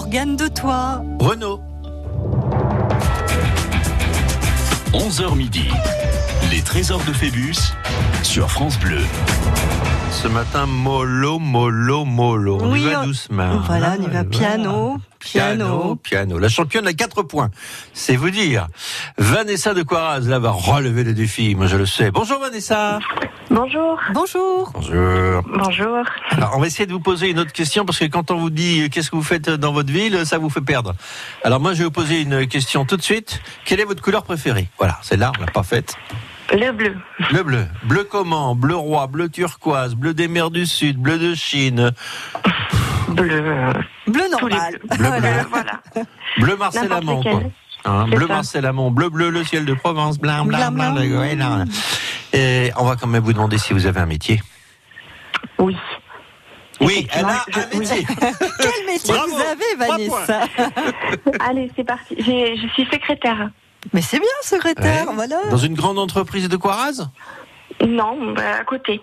Morgane 0.00 0.34
de 0.34 0.48
toi. 0.48 1.02
Renault. 1.20 1.60
11h 4.94 5.36
midi. 5.36 5.68
Les 6.48 6.62
trésors 6.62 7.02
de 7.04 7.12
Phébus 7.12 7.56
sur 8.22 8.50
France 8.50 8.78
Bleu. 8.78 9.00
Ce 10.10 10.26
matin, 10.26 10.66
mollo, 10.66 11.38
mollo, 11.38 12.04
mollo. 12.04 12.58
On 12.60 12.70
y 12.74 12.84
Oui, 12.84 12.84
va 12.92 13.02
on- 13.02 13.06
doucement. 13.06 13.58
Voilà, 13.66 13.94
on 13.98 14.02
y 14.02 14.06
va 14.08 14.20
Ah, 14.20 14.24
piano, 14.24 14.98
Piano, 15.20 15.66
piano. 15.68 15.96
piano. 15.96 16.38
La 16.38 16.48
championne 16.48 16.86
a 16.88 16.92
4 16.92 17.22
points. 17.22 17.50
C'est 17.92 18.16
vous 18.16 18.30
dire. 18.30 18.66
Vanessa 19.18 19.72
de 19.74 19.82
Quaraz, 19.82 20.28
là, 20.28 20.38
va 20.40 20.50
relever 20.50 21.04
le 21.04 21.12
défi. 21.14 21.54
Moi, 21.54 21.66
je 21.68 21.76
le 21.76 21.86
sais. 21.86 22.10
Bonjour, 22.10 22.40
Vanessa. 22.40 22.98
Bonjour. 23.50 23.98
Bonjour. 24.12 24.70
Bonjour. 24.74 25.42
Bonjour. 25.46 25.98
Alors, 26.30 26.52
on 26.56 26.60
va 26.60 26.66
essayer 26.66 26.86
de 26.86 26.92
vous 26.92 27.00
poser 27.00 27.30
une 27.30 27.38
autre 27.38 27.52
question 27.52 27.84
parce 27.84 27.98
que 27.98 28.06
quand 28.06 28.30
on 28.32 28.38
vous 28.38 28.50
dit 28.50 28.82
euh, 28.82 28.88
qu'est-ce 28.88 29.10
que 29.10 29.16
vous 29.16 29.22
faites 29.22 29.48
dans 29.48 29.72
votre 29.72 29.92
ville, 29.92 30.26
ça 30.26 30.38
vous 30.38 30.50
fait 30.50 30.60
perdre. 30.60 30.94
Alors, 31.44 31.60
moi, 31.60 31.72
je 31.72 31.78
vais 31.78 31.84
vous 31.84 31.90
poser 31.92 32.20
une 32.22 32.46
question 32.48 32.84
tout 32.84 32.96
de 32.96 33.02
suite. 33.02 33.40
Quelle 33.64 33.78
est 33.80 33.84
votre 33.84 34.02
couleur 34.02 34.24
préférée? 34.24 34.68
Voilà, 34.78 34.98
celle-là, 35.02 35.30
on 35.38 35.40
l'a 35.40 35.50
pas 35.50 35.62
faite. 35.62 35.94
Le 36.52 36.72
bleu. 36.72 36.96
Le 37.30 37.42
bleu. 37.42 37.66
Bleu 37.84 38.04
comment? 38.04 38.54
Bleu 38.54 38.74
roi, 38.76 39.06
bleu 39.06 39.28
turquoise, 39.28 39.94
bleu 39.94 40.14
des 40.14 40.26
mers 40.28 40.50
du 40.50 40.66
Sud, 40.66 40.96
bleu 40.98 41.18
de 41.18 41.34
Chine, 41.34 41.92
Bleu. 43.08 43.72
Bleu 44.06 44.22
normal. 44.30 44.78
bleu 44.88 45.10
bleu, 45.10 45.30
Voilà. 45.50 45.80
bleu 46.38 46.56
Marcel 46.56 46.92
Amont. 46.92 47.22
Hein, 47.84 48.06
bleu 48.08 48.26
ça. 48.26 48.34
Marcel 48.34 48.66
Amont, 48.66 48.90
bleu 48.90 49.08
bleu 49.10 49.30
le 49.30 49.44
ciel 49.44 49.64
de 49.64 49.74
Provence, 49.74 50.18
blanc 50.18 50.44
blanc 50.44 50.70
blanc. 50.72 50.94
Et 52.32 52.70
on 52.76 52.84
va 52.84 52.96
quand 52.96 53.06
même 53.06 53.22
vous 53.22 53.32
demander 53.32 53.58
si 53.58 53.72
vous 53.72 53.86
avez 53.86 54.00
un 54.00 54.06
métier. 54.06 54.40
Oui. 55.58 55.76
Oui, 56.80 57.06
elle 57.12 57.26
a 57.26 57.44
un 57.74 57.78
métier. 57.78 58.06
Quel 58.58 58.86
métier 58.86 59.14
Bravo. 59.14 59.34
vous 59.34 59.40
avez, 59.42 59.76
Vanessa 59.76 60.40
Allez, 61.40 61.70
c'est 61.76 61.84
parti. 61.84 62.16
Je 62.18 62.68
suis 62.72 62.86
secrétaire. 62.90 63.50
Mais 63.92 64.02
c'est 64.02 64.18
bien, 64.18 64.28
secrétaire, 64.42 65.08
Ouais. 65.08 65.14
voilà. 65.14 65.36
Dans 65.50 65.56
une 65.56 65.74
grande 65.74 65.98
entreprise 65.98 66.48
de 66.48 66.56
Quaraz 66.56 67.08
Non, 67.86 68.32
bah, 68.34 68.42
à 68.60 68.64
côté. 68.64 69.00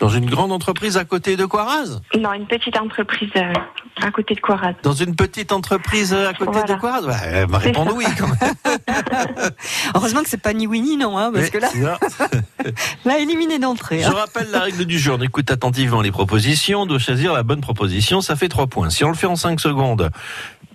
Dans 0.00 0.08
une 0.08 0.26
grande 0.30 0.52
entreprise 0.52 0.96
à 0.96 1.04
côté 1.04 1.36
de 1.36 1.44
Quaraz 1.44 2.00
Non, 2.16 2.32
une 2.32 2.46
petite 2.46 2.76
entreprise 2.76 3.30
euh, 3.36 3.52
à 4.00 4.10
côté 4.12 4.34
de 4.36 4.40
Coiraz. 4.40 4.74
Dans 4.84 4.92
une 4.92 5.16
petite 5.16 5.50
entreprise 5.50 6.14
à 6.14 6.32
côté 6.34 6.52
Voilà. 6.52 6.74
de 6.76 6.80
Quaraz 6.80 7.04
va 7.04 7.18
C'est 7.18 7.66
répondre 7.66 7.90
ça. 7.90 7.96
oui 7.96 8.04
quand 8.16 8.28
même. 8.28 8.54
Heureusement 9.96 10.22
que 10.22 10.28
c'est 10.28 10.40
pas 10.40 10.52
ni 10.52 10.68
oui 10.68 10.80
ni 10.82 10.96
non, 10.96 11.18
hein, 11.18 11.32
parce 11.32 11.46
Mais 11.46 11.50
que 11.50 11.58
là, 11.58 11.98
là, 13.04 13.18
éliminé 13.18 13.58
d'entrée. 13.58 14.00
Je 14.02 14.06
hein. 14.06 14.12
rappelle 14.14 14.48
la 14.52 14.60
règle 14.60 14.84
du 14.84 14.98
jour. 15.00 15.16
On 15.18 15.22
écoute 15.22 15.50
attentivement 15.50 16.00
les 16.00 16.12
propositions. 16.12 16.82
On 16.82 16.86
doit 16.86 17.00
choisir 17.00 17.32
la 17.32 17.42
bonne 17.42 17.60
proposition. 17.60 18.20
Ça 18.20 18.36
fait 18.36 18.48
trois 18.48 18.68
points. 18.68 18.90
Si 18.90 19.02
on 19.04 19.08
le 19.08 19.14
fait 19.16 19.26
en 19.26 19.34
cinq 19.36 19.58
secondes, 19.58 20.10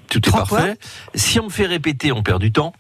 tout 0.10 0.20
est 0.28 0.32
parfait. 0.32 0.78
Si 1.16 1.40
on 1.40 1.46
me 1.46 1.50
fait 1.50 1.66
répéter, 1.66 2.12
on 2.12 2.24
perd 2.24 2.42
du 2.42 2.52
temps. 2.52 2.74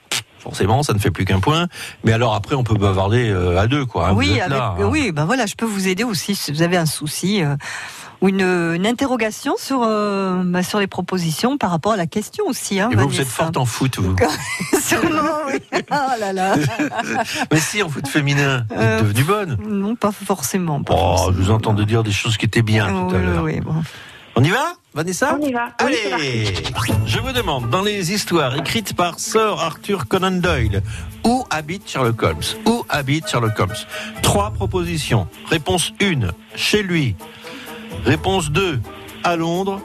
Forcément, 0.43 0.83
ça 0.83 0.93
ne 0.93 0.99
fait 0.99 1.09
plus 1.11 1.23
qu'un 1.23 1.39
point. 1.39 1.67
Mais 2.03 2.11
alors 2.11 2.35
après, 2.35 2.55
on 2.55 2.63
peut 2.65 2.75
bavarder 2.75 3.29
euh, 3.29 3.57
à 3.61 3.67
deux, 3.67 3.85
quoi. 3.85 4.09
hein. 4.09 4.13
Oui, 4.13 4.39
avec, 4.41 4.49
là, 4.57 4.75
hein. 4.77 4.83
oui, 4.89 5.11
ben 5.13 5.23
voilà, 5.25 5.45
je 5.45 5.55
peux 5.55 5.65
vous 5.65 5.87
aider 5.87 6.03
aussi 6.03 6.35
si 6.35 6.51
vous 6.51 6.61
avez 6.61 6.75
un 6.75 6.85
souci 6.85 7.41
euh, 7.41 7.55
ou 8.19 8.27
une, 8.27 8.41
une 8.41 8.85
interrogation 8.85 9.55
sur 9.57 9.83
euh, 9.83 10.41
bah, 10.45 10.61
sur 10.61 10.79
les 10.79 10.87
propositions 10.87 11.57
par 11.57 11.71
rapport 11.71 11.93
à 11.93 11.97
la 11.97 12.07
question 12.07 12.43
aussi. 12.47 12.79
Hein, 12.81 12.89
Et 12.91 12.95
vous, 12.95 13.07
vous 13.07 13.21
êtes 13.21 13.27
forte 13.27 13.55
en 13.55 13.65
foot, 13.65 13.99
vous. 13.99 14.15
Sûrement, 14.81 15.21
oui. 15.47 15.59
Oh 15.91 15.95
là 16.19 16.33
là. 16.33 16.55
Mais 17.51 17.59
si, 17.59 17.81
en 17.81 17.87
foot 17.89 18.07
féminin, 18.07 18.65
vous 18.69 18.75
êtes 18.75 18.81
Euh, 18.81 19.01
devenue 19.01 19.23
bonne. 19.23 19.57
Non, 19.65 19.95
pas 19.95 20.11
forcément. 20.11 20.83
pas 20.83 20.93
Oh, 20.93 20.97
forcément. 21.17 21.37
je 21.37 21.41
vous 21.43 21.51
entends 21.51 21.73
de 21.73 21.83
dire 21.85 22.03
des 22.03 22.11
choses 22.11 22.35
qui 22.37 22.45
étaient 22.45 22.61
bien 22.61 22.87
tout 22.87 23.15
à 23.15 23.19
l'heure. 23.19 23.43
oui, 23.43 23.61
bon. 23.61 23.75
On 24.35 24.43
y 24.43 24.49
va, 24.49 24.73
Vanessa 24.93 25.35
On 25.39 25.43
y 25.43 25.51
va. 25.51 25.69
Oui, 25.83 25.95
Allez 26.13 26.53
Je 27.05 27.19
vous 27.19 27.31
demande, 27.31 27.69
dans 27.69 27.81
les 27.81 28.11
histoires 28.11 28.55
écrites 28.55 28.95
par 28.95 29.19
Sir 29.19 29.59
Arthur 29.59 30.07
Conan 30.07 30.31
Doyle, 30.31 30.83
où 31.23 31.45
habite 31.49 31.89
Sherlock 31.89 32.21
Holmes? 32.21 32.43
Où 32.65 32.85
habite 32.89 33.27
Sherlock 33.27 33.59
Holmes? 33.59 33.75
Trois 34.21 34.51
propositions. 34.51 35.27
Réponse 35.49 35.93
1, 35.99 36.29
chez 36.55 36.83
lui. 36.83 37.15
Réponse 38.05 38.51
2, 38.51 38.79
à 39.23 39.35
Londres. 39.35 39.81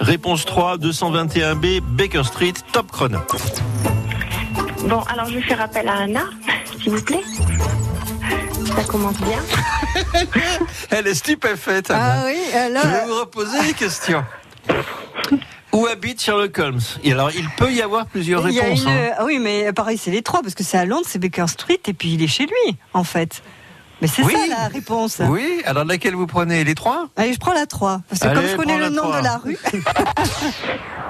Réponse 0.00 0.44
3, 0.46 0.78
221B, 0.78 1.80
Baker 1.80 2.24
Street, 2.24 2.54
top 2.72 2.90
chrono. 2.90 3.18
Bon, 4.88 5.00
alors 5.02 5.26
je 5.28 5.34
vais 5.34 5.42
faire 5.42 5.60
appel 5.60 5.86
à 5.88 5.98
Anna, 6.02 6.24
s'il 6.82 6.92
vous 6.92 7.02
plaît. 7.02 7.22
Ça 8.74 8.84
commence 8.84 9.16
bien. 9.18 9.38
Elle 10.90 11.06
est 11.08 11.14
stupéfaite, 11.14 11.90
Anna. 11.90 12.14
Ah 12.14 12.24
oui, 12.26 12.54
alors. 12.54 12.82
Je 12.84 12.88
vais 12.88 13.06
vous 13.06 13.20
reposer 13.20 13.62
les 13.62 13.72
questions. 13.74 14.22
Où 15.72 15.86
habite 15.86 16.22
Sherlock 16.22 16.58
Holmes? 16.58 16.80
Et 17.04 17.12
alors, 17.12 17.30
il 17.34 17.46
peut 17.58 17.70
y 17.72 17.82
avoir 17.82 18.06
plusieurs 18.06 18.42
réponses. 18.44 18.82
une- 18.82 18.88
hein. 18.88 19.10
Ah 19.18 19.24
oui, 19.24 19.38
mais 19.38 19.72
pareil, 19.72 19.98
c'est 19.98 20.10
les 20.10 20.22
trois, 20.22 20.40
parce 20.42 20.54
que 20.54 20.64
c'est 20.64 20.78
à 20.78 20.84
Londres, 20.86 21.04
c'est 21.06 21.18
Baker 21.18 21.46
Street, 21.48 21.80
et 21.86 21.92
puis 21.92 22.14
il 22.14 22.22
est 22.22 22.28
chez 22.28 22.44
lui, 22.46 22.76
en 22.94 23.04
fait. 23.04 23.42
Mais 24.02 24.08
c'est 24.08 24.22
Oui. 24.22 24.34
ça 24.34 24.46
la 24.62 24.68
réponse. 24.68 25.20
Oui, 25.28 25.62
alors 25.64 25.84
laquelle 25.84 26.14
vous 26.14 26.26
prenez 26.26 26.64
Les 26.64 26.74
trois? 26.74 27.06
Allez, 27.16 27.32
je 27.32 27.38
prends 27.38 27.54
la 27.54 27.66
3. 27.66 28.02
Parce 28.08 28.20
que 28.20 28.26
Allez, 28.26 28.40
comme 28.40 28.50
je 28.50 28.56
connais 28.56 28.78
le 28.78 28.88
nom 28.90 29.02
trois. 29.04 29.18
de 29.20 29.24
la 29.24 29.36
rue. 29.38 29.58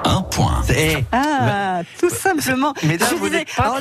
Un 0.05 0.23
point. 0.23 0.63
Eh, 0.71 0.99
Ah, 1.11 1.81
tout 1.99 2.11
simplement. 2.11 2.73
Mesdames, 2.85 3.09
Je 3.11 3.17
vous 3.17 3.29
disais, 3.29 3.45
pas 3.57 3.65
alors, 3.65 3.79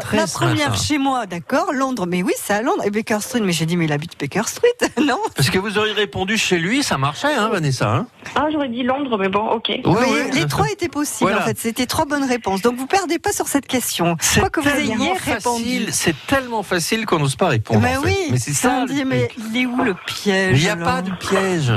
très 0.00 0.16
la- 0.16 0.22
alors, 0.22 0.32
première 0.32 0.70
matin. 0.70 0.82
chez 0.82 0.98
moi, 0.98 1.26
d'accord, 1.26 1.72
Londres, 1.72 2.06
mais 2.08 2.24
oui, 2.24 2.32
c'est 2.42 2.54
à 2.54 2.62
Londres, 2.62 2.82
et 2.84 2.90
Baker 2.90 3.18
Street, 3.20 3.40
mais 3.40 3.52
j'ai 3.52 3.66
dit, 3.66 3.76
mais 3.76 3.84
il 3.84 3.92
habite 3.92 4.18
Baker 4.18 4.42
Street, 4.48 4.66
non? 5.00 5.18
Parce 5.36 5.48
que 5.50 5.58
vous 5.58 5.78
auriez 5.78 5.92
répondu 5.92 6.36
chez 6.38 6.58
lui, 6.58 6.82
ça 6.82 6.98
marchait, 6.98 7.32
hein, 7.34 7.50
Vanessa 7.52 7.88
hein? 7.88 8.06
Ah, 8.34 8.46
j'aurais 8.52 8.68
dit 8.68 8.82
Londres, 8.82 9.16
mais 9.16 9.28
bon, 9.28 9.46
ok. 9.48 9.70
Oui. 9.84 9.94
Les 10.32 10.46
trois 10.46 10.68
étaient 10.70 10.88
possibles, 10.88 11.30
Voilà. 11.30 11.44
en 11.44 11.46
fait, 11.46 11.58
c'était 11.58 11.86
trois 11.86 12.04
bonnes 12.04 12.24
réponses. 12.28 12.62
Donc 12.62 12.76
vous 12.76 12.86
perdez 12.86 13.20
pas 13.20 13.32
sur 13.32 13.46
cette 13.46 13.66
question. 13.68 14.16
Crois 14.36 14.50
que 14.50 14.60
vous 14.60 14.68
ayez 14.68 15.12
répondu. 15.24 15.86
c'est 15.92 16.16
tellement 16.26 16.64
facile 16.64 17.06
qu'on 17.06 17.20
n'ose 17.20 17.36
pas 17.36 17.48
répondre. 17.48 17.80
Mais 17.80 17.96
en 17.96 18.02
fait. 18.02 18.08
oui, 18.08 18.16
mais 18.32 18.38
c'est 18.40 18.52
ça. 18.54 18.84
dit, 18.86 19.04
mais 19.04 19.28
il 19.52 19.56
est 19.62 19.66
où 19.66 19.82
le 19.84 19.94
piège 20.06 20.58
Il 20.58 20.62
n'y 20.64 20.68
a 20.68 20.72
alors 20.72 20.84
pas 20.86 21.02
de 21.02 21.10
piège. 21.12 21.72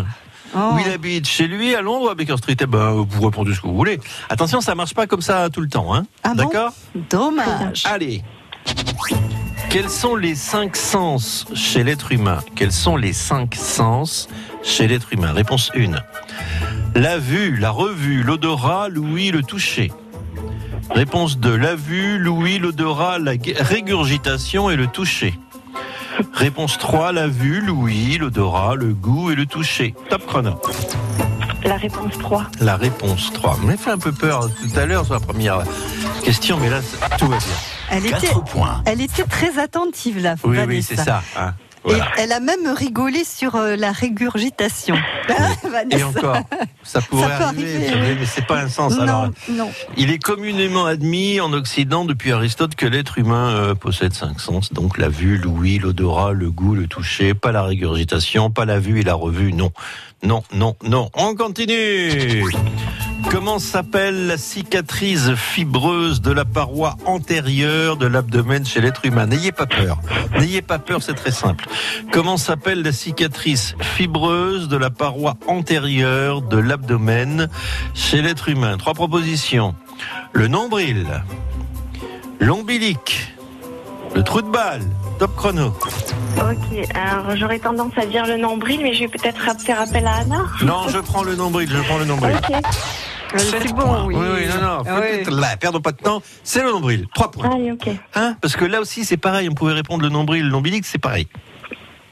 Oh. 0.56 0.60
Où 0.74 0.80
il 0.86 0.92
habite 0.92 1.28
Chez 1.28 1.48
lui, 1.48 1.74
à 1.76 1.82
Londres 1.82 2.12
à 2.12 2.16
Baker 2.16 2.38
Street 2.38 2.56
Eh 2.60 2.66
ben, 2.66 3.06
vous 3.08 3.22
répondez 3.26 3.54
ce 3.54 3.62
que 3.62 3.68
vous 3.68 3.76
voulez. 3.76 4.00
Attention, 4.30 4.62
ça 4.62 4.76
marche 4.76 4.94
pas 4.94 5.08
comme 5.08 5.22
ça 5.22 5.50
tout 5.50 5.62
le 5.62 5.68
temps, 5.70 5.94
hein 5.96 6.06
Ah 6.24 6.30
bon 6.30 6.44
D'accord? 6.44 6.74
Dommage. 7.10 7.84
Allez. 7.86 8.24
Quels 9.70 9.90
sont 9.90 10.16
les 10.16 10.36
cinq 10.36 10.76
sens 10.76 11.46
chez 11.56 11.84
l'être 11.84 12.12
humain? 12.12 12.40
Quels 12.56 12.72
sont 12.72 12.96
les 12.96 13.14
cinq 13.14 13.56
sens 13.56 14.30
chez 14.64 14.88
l'être 14.88 15.12
humain? 15.12 15.32
Réponse 15.34 15.72
1. 15.76 15.92
La 17.00 17.18
vue, 17.18 17.58
la 17.58 17.72
revue, 17.72 18.22
l'odorat, 18.22 18.88
l'ouïe, 18.90 19.32
le 19.32 19.42
toucher. 19.42 19.92
Réponse 20.92 21.40
2. 21.40 21.56
La 21.58 21.74
vue, 21.74 22.20
l'ouïe, 22.20 22.60
l'odorat, 22.60 23.18
la 23.18 23.36
gu- 23.38 23.56
régurgitation 23.58 24.70
et 24.70 24.76
le 24.76 24.86
toucher. 24.86 25.34
Réponse 26.34 26.78
3. 26.78 27.12
La 27.12 27.28
vue, 27.28 27.62
l'ouïe, 27.62 28.18
l'odorat, 28.18 28.76
le 28.76 28.94
goût 28.94 29.32
et 29.32 29.36
le 29.36 29.46
toucher. 29.46 29.94
Top 30.10 30.26
chrono. 30.26 30.60
La 31.64 31.76
réponse 31.78 32.18
3. 32.20 32.46
La 32.60 32.76
réponse 32.76 33.32
3. 33.34 33.58
On 33.64 33.68
m'a 33.68 33.78
fait 33.78 33.92
un 33.92 33.98
peu 33.98 34.12
peur 34.12 34.50
tout 34.50 34.80
à 34.80 34.86
l'heure 34.86 35.06
sur 35.06 35.14
la 35.14 35.20
première 35.20 35.64
question, 36.24 36.58
mais 36.60 36.70
là, 36.70 36.80
tout 37.18 37.28
va 37.28 37.38
bien. 37.38 37.48
Elle 37.92 38.06
était, 38.06 38.28
Quatre 38.28 38.44
points. 38.44 38.82
elle 38.86 39.02
était 39.02 39.24
très 39.24 39.60
attentive, 39.60 40.20
là, 40.20 40.36
Oui, 40.44 40.58
oui, 40.68 40.82
c'est 40.84 40.96
ça. 40.98 41.22
hein. 41.38 41.54
Et 41.90 42.00
elle 42.18 42.32
a 42.32 42.40
même 42.40 42.68
rigolé 42.68 43.24
sur 43.26 43.56
euh, 43.56 43.76
la 43.76 43.92
régurgitation. 43.92 44.96
Vanessa. 45.64 45.98
Et 45.98 46.04
encore, 46.04 46.38
ça 46.84 47.02
pourrait 47.02 47.28
Ça 47.28 47.48
arriver, 47.48 47.92
oui. 47.94 48.16
mais 48.20 48.26
c'est 48.26 48.46
pas 48.46 48.62
un 48.62 48.70
sens. 48.70 48.98
Alors, 49.00 49.28
Non, 49.50 49.66
non. 49.66 49.72
il 49.98 50.12
est 50.12 50.20
communément 50.20 50.86
admis 50.86 51.40
en 51.42 51.52
Occident 51.54 52.06
depuis 52.06 52.32
Aristote 52.32 52.76
que 52.76 52.86
l'être 52.86 53.18
humain 53.18 53.50
euh, 53.52 53.76
possède 53.76 54.14
cinq 54.14 54.40
sens, 54.40 54.72
donc 54.72 54.98
la 54.98 55.10
vue, 55.10 55.38
l'ouïe, 55.38 55.80
l'odorat, 55.80 56.32
le 56.32 56.52
goût, 56.52 56.76
le 56.76 56.88
toucher, 56.88 57.34
pas 57.34 57.52
la 57.52 57.64
régurgitation, 57.64 58.50
pas 58.50 58.66
la 58.66 58.80
vue 58.80 59.02
et 59.02 59.04
la 59.04 59.16
revue, 59.16 59.52
non. 59.54 59.72
Non, 60.24 60.42
non, 60.54 60.76
non. 60.84 61.10
On 61.16 61.36
continue 61.36 62.44
Comment 63.30 63.58
s'appelle 63.58 64.28
la 64.28 64.38
cicatrice 64.38 65.34
fibreuse 65.34 66.22
de 66.22 66.32
la 66.32 66.46
paroi 66.46 66.96
antérieure 67.06 67.98
de 67.98 68.06
l'abdomen 68.06 68.66
chez 68.66 68.80
l'être 68.80 69.06
humain? 69.06 69.26
N'ayez 69.26 69.52
pas 69.52 69.66
peur. 69.66 70.00
N'ayez 70.40 70.62
pas 70.62 70.78
peur, 70.78 71.02
c'est 71.02 71.14
très 71.14 71.32
simple. 71.32 71.66
Comment 72.12 72.38
s'appelle 72.38 72.84
la 72.84 72.92
cicatrice 72.92 73.76
fibreuse 73.82 74.68
de 74.68 74.78
la 74.78 74.90
paroi 74.90 75.36
antérieure 75.48 76.42
de 76.42 76.58
l'abdomen 76.58 77.50
chez 77.94 78.22
l'être 78.22 78.50
humain? 78.50 78.78
Trois 78.78 78.94
propositions. 78.94 79.74
Le 80.32 80.48
nombril, 80.48 81.08
l'ombilic, 82.40 83.33
le 84.16 84.24
trou 84.24 84.42
de 84.42 84.50
balle. 84.50 84.82
Top 85.20 85.36
chrono. 85.36 85.68
Ok, 86.38 86.90
alors 86.96 87.36
j'aurais 87.36 87.60
tendance 87.60 87.94
à 87.98 88.06
dire 88.06 88.26
le 88.26 88.38
nombril, 88.38 88.80
mais 88.82 88.94
je 88.94 89.02
vais 89.02 89.08
peut-être 89.08 89.40
faire 89.62 89.80
appel 89.82 90.06
à 90.08 90.16
Anna. 90.18 90.46
Non, 90.64 90.88
je 90.90 90.98
prends 91.00 91.24
le 91.24 91.36
nombril, 91.36 91.70
je 91.70 91.82
prends 91.84 91.98
le 92.00 92.06
nombril. 92.06 92.36
Ok. 92.36 92.56
Euh, 92.56 93.38
C'est 93.40 93.74
bon, 93.74 94.06
oui. 94.06 94.16
Oui, 94.16 94.28
oui, 94.36 94.48
non, 94.48 94.62
non, 94.62 94.84
Ah 94.88 95.00
oui. 95.02 95.24
là, 95.34 95.58
perdons 95.58 95.82
pas 95.82 95.92
de 95.92 95.98
temps. 95.98 96.22
C'est 96.44 96.62
le 96.64 96.72
nombril, 96.72 97.08
trois 97.16 97.32
points. 97.32 97.50
Allez, 97.52 97.72
ok. 97.72 97.90
Hein 98.16 98.36
Parce 98.42 98.56
que 98.56 98.66
là 98.66 98.80
aussi, 98.82 99.06
c'est 99.06 99.18
pareil, 99.18 99.50
on 99.50 99.54
pouvait 99.56 99.74
répondre 99.74 100.04
le 100.04 100.10
nombril, 100.10 100.48
l'ombilic, 100.48 100.86
c'est 100.86 101.00
pareil. 101.00 101.28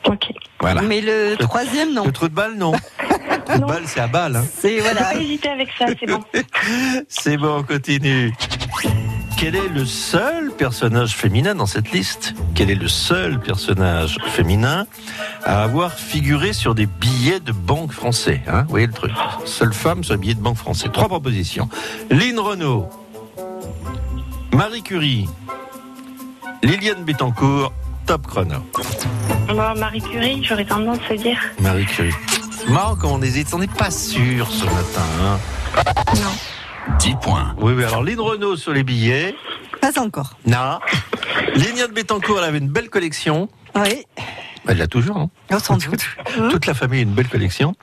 Ok. 0.07 0.31
Voilà. 0.59 0.81
Mais 0.81 1.01
le 1.01 1.35
troisième, 1.37 1.93
non. 1.93 2.05
Le 2.05 2.11
trou 2.11 2.27
de 2.27 2.33
balle, 2.33 2.55
non. 2.55 2.71
le 3.01 3.43
trou 3.45 3.59
de 3.59 3.65
balle, 3.65 3.83
c'est 3.85 3.99
à 3.99 4.07
balle. 4.07 4.35
Hein. 4.35 4.45
C'est 4.59 4.79
voilà. 4.79 5.01
pas 5.03 5.15
hésiter 5.15 5.49
avec 5.49 5.69
ça, 5.77 5.85
c'est 5.99 6.07
bon. 6.07 6.23
C'est 7.07 7.37
bon, 7.37 7.59
on 7.59 7.63
continue. 7.63 8.33
Quel 9.41 9.55
est 9.55 9.69
le 9.69 9.87
seul 9.87 10.51
personnage 10.51 11.15
féminin 11.15 11.55
dans 11.55 11.65
cette 11.65 11.91
liste? 11.91 12.35
Quel 12.53 12.69
est 12.69 12.75
le 12.75 12.87
seul 12.87 13.39
personnage 13.39 14.19
féminin 14.27 14.85
à 15.43 15.63
avoir 15.63 15.93
figuré 15.93 16.53
sur 16.53 16.75
des 16.75 16.85
billets 16.85 17.39
de 17.39 17.51
banque 17.51 17.91
français 17.91 18.43
hein? 18.47 18.61
Vous 18.65 18.69
voyez 18.69 18.85
le 18.85 18.93
truc 18.93 19.11
Seule 19.45 19.73
femme 19.73 20.03
sur 20.03 20.13
les 20.13 20.19
billets 20.19 20.35
de 20.35 20.41
banque 20.41 20.57
français. 20.57 20.89
Trois 20.93 21.07
propositions. 21.07 21.67
Lynn 22.11 22.37
Renault, 22.37 22.87
Marie 24.53 24.83
Curie, 24.83 25.27
Liliane 26.61 27.03
Bettencourt, 27.03 27.73
top 28.05 28.27
chrono. 28.27 28.57
Bon, 29.47 29.55
Marie 29.75 30.01
Curie, 30.01 30.43
j'aurais 30.43 30.65
tendance 30.65 30.99
à 31.09 31.15
dire. 31.15 31.39
Marie 31.59 31.87
Curie. 31.87 32.13
Quand 32.67 33.09
on 33.13 33.21
hésite, 33.23 33.51
on 33.55 33.57
n'est 33.57 33.65
pas 33.65 33.89
sûr 33.89 34.47
ce 34.51 34.65
matin. 34.65 35.01
hein. 35.19 35.39
Non. 36.17 36.29
10 36.99 37.15
points. 37.21 37.55
Oui, 37.59 37.73
oui, 37.75 37.83
alors 37.83 38.03
Lynn 38.03 38.19
Renault 38.19 38.55
sur 38.55 38.73
les 38.73 38.83
billets. 38.83 39.35
Pas 39.81 39.99
encore. 39.99 40.37
Non. 40.45 40.79
Liliane 41.55 41.91
Bettencourt, 41.91 42.39
elle 42.39 42.45
avait 42.45 42.57
une 42.57 42.69
belle 42.69 42.89
collection. 42.89 43.49
Oui. 43.75 44.05
Elle 44.67 44.77
l'a 44.77 44.87
toujours, 44.87 45.17
non 45.17 45.29
Oh, 45.51 45.57
sans 45.59 45.77
doute. 45.77 46.05
Toute 46.51 46.65
la 46.67 46.73
famille 46.75 46.99
a 46.99 47.03
une 47.03 47.13
belle 47.13 47.27
collection. 47.27 47.73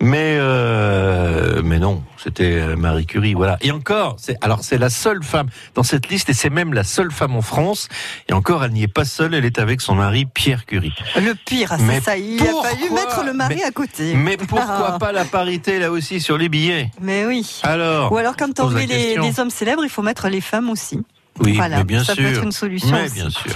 Mais, 0.00 0.36
euh, 0.38 1.60
mais 1.62 1.78
non, 1.78 2.02
c'était 2.16 2.52
euh, 2.60 2.76
Marie 2.76 3.04
Curie, 3.06 3.34
voilà. 3.34 3.58
Et 3.60 3.70
encore, 3.70 4.16
c'est, 4.18 4.36
alors 4.42 4.60
c'est 4.62 4.78
la 4.78 4.88
seule 4.90 5.22
femme 5.22 5.48
dans 5.74 5.82
cette 5.82 6.08
liste, 6.08 6.30
et 6.30 6.34
c'est 6.34 6.48
même 6.50 6.72
la 6.72 6.82
seule 6.84 7.10
femme 7.12 7.36
en 7.36 7.42
France. 7.42 7.88
Et 8.28 8.32
encore, 8.32 8.64
elle 8.64 8.72
n'y 8.72 8.82
est 8.82 8.88
pas 8.88 9.04
seule, 9.04 9.34
elle 9.34 9.44
est 9.44 9.58
avec 9.58 9.80
son 9.82 9.94
mari 9.94 10.24
Pierre 10.26 10.64
Curie. 10.66 10.94
Le 11.16 11.34
pire, 11.34 11.74
c'est 11.76 11.82
Mais 11.82 12.00
ça. 12.00 12.16
Il 12.16 12.40
a 12.42 12.46
fallu 12.62 12.90
mettre 12.92 13.22
le 13.24 13.32
mari 13.34 13.56
Mais- 13.58 13.64
à 13.64 13.70
côté. 13.70 14.14
Mais 14.14 14.36
pourquoi 14.38 14.64
Ah. 14.94 14.96
pas 14.98 15.12
la 15.12 15.24
parité 15.24 15.78
là 15.78 15.90
aussi 15.90 16.20
sur 16.20 16.38
les 16.38 16.48
billets? 16.48 16.90
Mais 17.00 17.26
oui. 17.26 17.60
Alors 17.62 18.10
Ou 18.12 18.16
alors, 18.16 18.36
quand 18.36 18.60
on 18.60 18.70
met 18.70 18.86
les, 18.86 19.18
hommes 19.38 19.50
célèbres, 19.50 19.84
il 19.84 19.90
faut 19.90 20.02
mettre 20.02 20.28
les 20.28 20.40
femmes 20.40 20.70
aussi. 20.70 21.00
Oui, 21.40 21.52
Voilà, 21.54 21.78
mais 21.78 21.84
bien 21.84 22.04
ça 22.04 22.14
sûr. 22.14 22.22
peut 22.22 22.30
être 22.30 22.42
une 22.44 22.52
solution 22.52 22.92
Mais 22.92 23.04
aussi. 23.06 23.14
bien 23.14 23.28
sûr. 23.28 23.50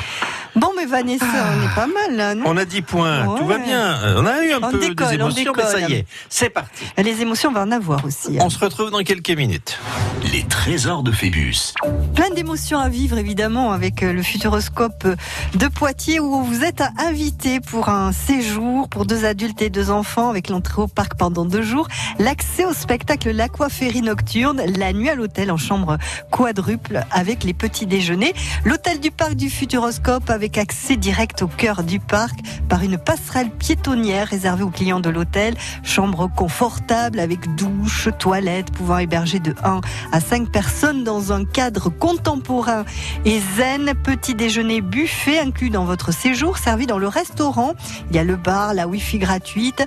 Bon, 0.59 0.73
mais 0.77 0.87
Vanessa, 0.87 1.25
on 1.27 1.65
est 1.65 1.75
pas 1.75 1.87
mal 1.87 2.17
là, 2.17 2.35
non 2.35 2.45
On 2.47 2.57
a 2.57 2.65
10 2.65 2.83
points, 2.83 3.37
tout 3.39 3.47
va 3.47 3.59
bien. 3.59 3.95
Euh, 4.03 4.15
On 4.19 4.27
a 4.27 4.43
eu 4.45 4.53
un 4.53 4.59
On 4.63 4.71
peu 4.73 4.79
décolle, 4.79 5.09
des 5.17 5.23
on 5.23 5.31
émotions, 5.31 5.53
mais 5.57 5.63
ça 5.63 5.81
y 5.81 5.93
est, 5.93 6.07
c'est 6.29 6.51
parti. 6.51 6.85
Les 6.97 7.21
émotions, 7.23 7.51
on 7.51 7.53
va 7.53 7.63
en 7.63 7.71
avoir 7.71 8.05
aussi. 8.05 8.37
hein. 8.39 8.43
On 8.43 8.51
se 8.51 8.59
retrouve 8.59 8.91
dans 8.91 9.03
quelques 9.05 9.31
minutes. 9.31 9.79
Les 10.33 10.43
trésors 10.43 11.03
de 11.05 11.13
Phébus. 11.13 11.75
Plein 12.15 12.31
d'émotions 12.31 12.79
à 12.81 12.89
vivre 12.89 13.19
évidemment 13.19 13.71
avec 13.73 14.03
euh, 14.03 14.13
le 14.13 14.23
Futuroscope 14.23 15.07
de 15.55 15.69
Poitiers 15.69 16.19
où 16.19 16.43
vous 16.43 16.65
êtes 16.65 16.83
invité 16.99 17.61
pour 17.61 17.89
un 17.89 18.11
séjour 18.13 18.89
pour 18.89 19.07
deux 19.07 19.25
adultes 19.25 19.63
et 19.63 19.71
deux 19.71 19.91
enfants 19.91 20.29
avec 20.29 20.49
l'entrée 20.49 20.83
au 20.83 20.89
parc 20.89 21.15
pendant 21.17 21.45
deux 21.45 21.63
jours, 21.63 21.87
l'accès 22.19 22.65
au 22.65 22.73
spectacle 22.73 23.31
L'Aquaférie 23.31 24.03
Nocturne, 24.03 24.61
la 24.77 24.93
nuit 24.93 25.09
à 25.09 25.15
l'hôtel 25.15 25.53
en 25.53 25.57
chambre 25.57 25.99
quadruple 26.33 27.05
avec 27.13 27.45
les 27.45 27.55
petits 27.55 27.87
déjeuners, 27.87 28.35
l'hôtel 28.65 28.99
du 28.99 29.11
parc 29.13 29.35
du 29.35 29.51
Futuroscope 29.51 30.29
avec 30.31 30.48
accès 30.57 30.97
direct 30.97 31.43
au 31.43 31.49
cœur 31.49 31.83
du 31.83 32.01
parc 32.01 32.39
par 32.69 32.83
une 32.83 32.97
passerelle 32.97 33.51
piétonnière 33.51 34.29
réservée 34.29 34.63
aux 34.63 34.71
clients 34.71 35.01
de 35.01 35.11
l'hôtel, 35.11 35.55
chambre 35.83 36.31
confortable 36.35 37.21
avec 37.21 37.55
douche, 37.57 38.09
toilette 38.19 38.71
pouvant 38.71 38.99
héberger 38.99 39.41
de 39.41 39.55
1 39.63 39.81
à 40.13 40.21
5 40.21 40.51
personnes 40.51 41.05
dans 41.05 41.33
un 41.33 41.45
cadre 41.45 41.91
contemporain 41.91 42.85
et 43.25 43.41
zen. 43.57 43.93
Petit 44.03 44.35
déjeuner 44.35 44.81
buffet 44.81 45.39
inclus 45.41 45.71
dans 45.71 45.85
votre 45.85 46.13
séjour, 46.13 46.59
servi 46.59 46.87
dans 46.87 46.99
le 46.99 47.09
restaurant. 47.09 47.75
Il 48.11 48.17
y 48.17 48.19
a 48.19 48.25
le 48.25 48.37
bar, 48.37 48.75
la 48.75 48.87
wifi 48.87 49.19
gratuite, 49.19 49.85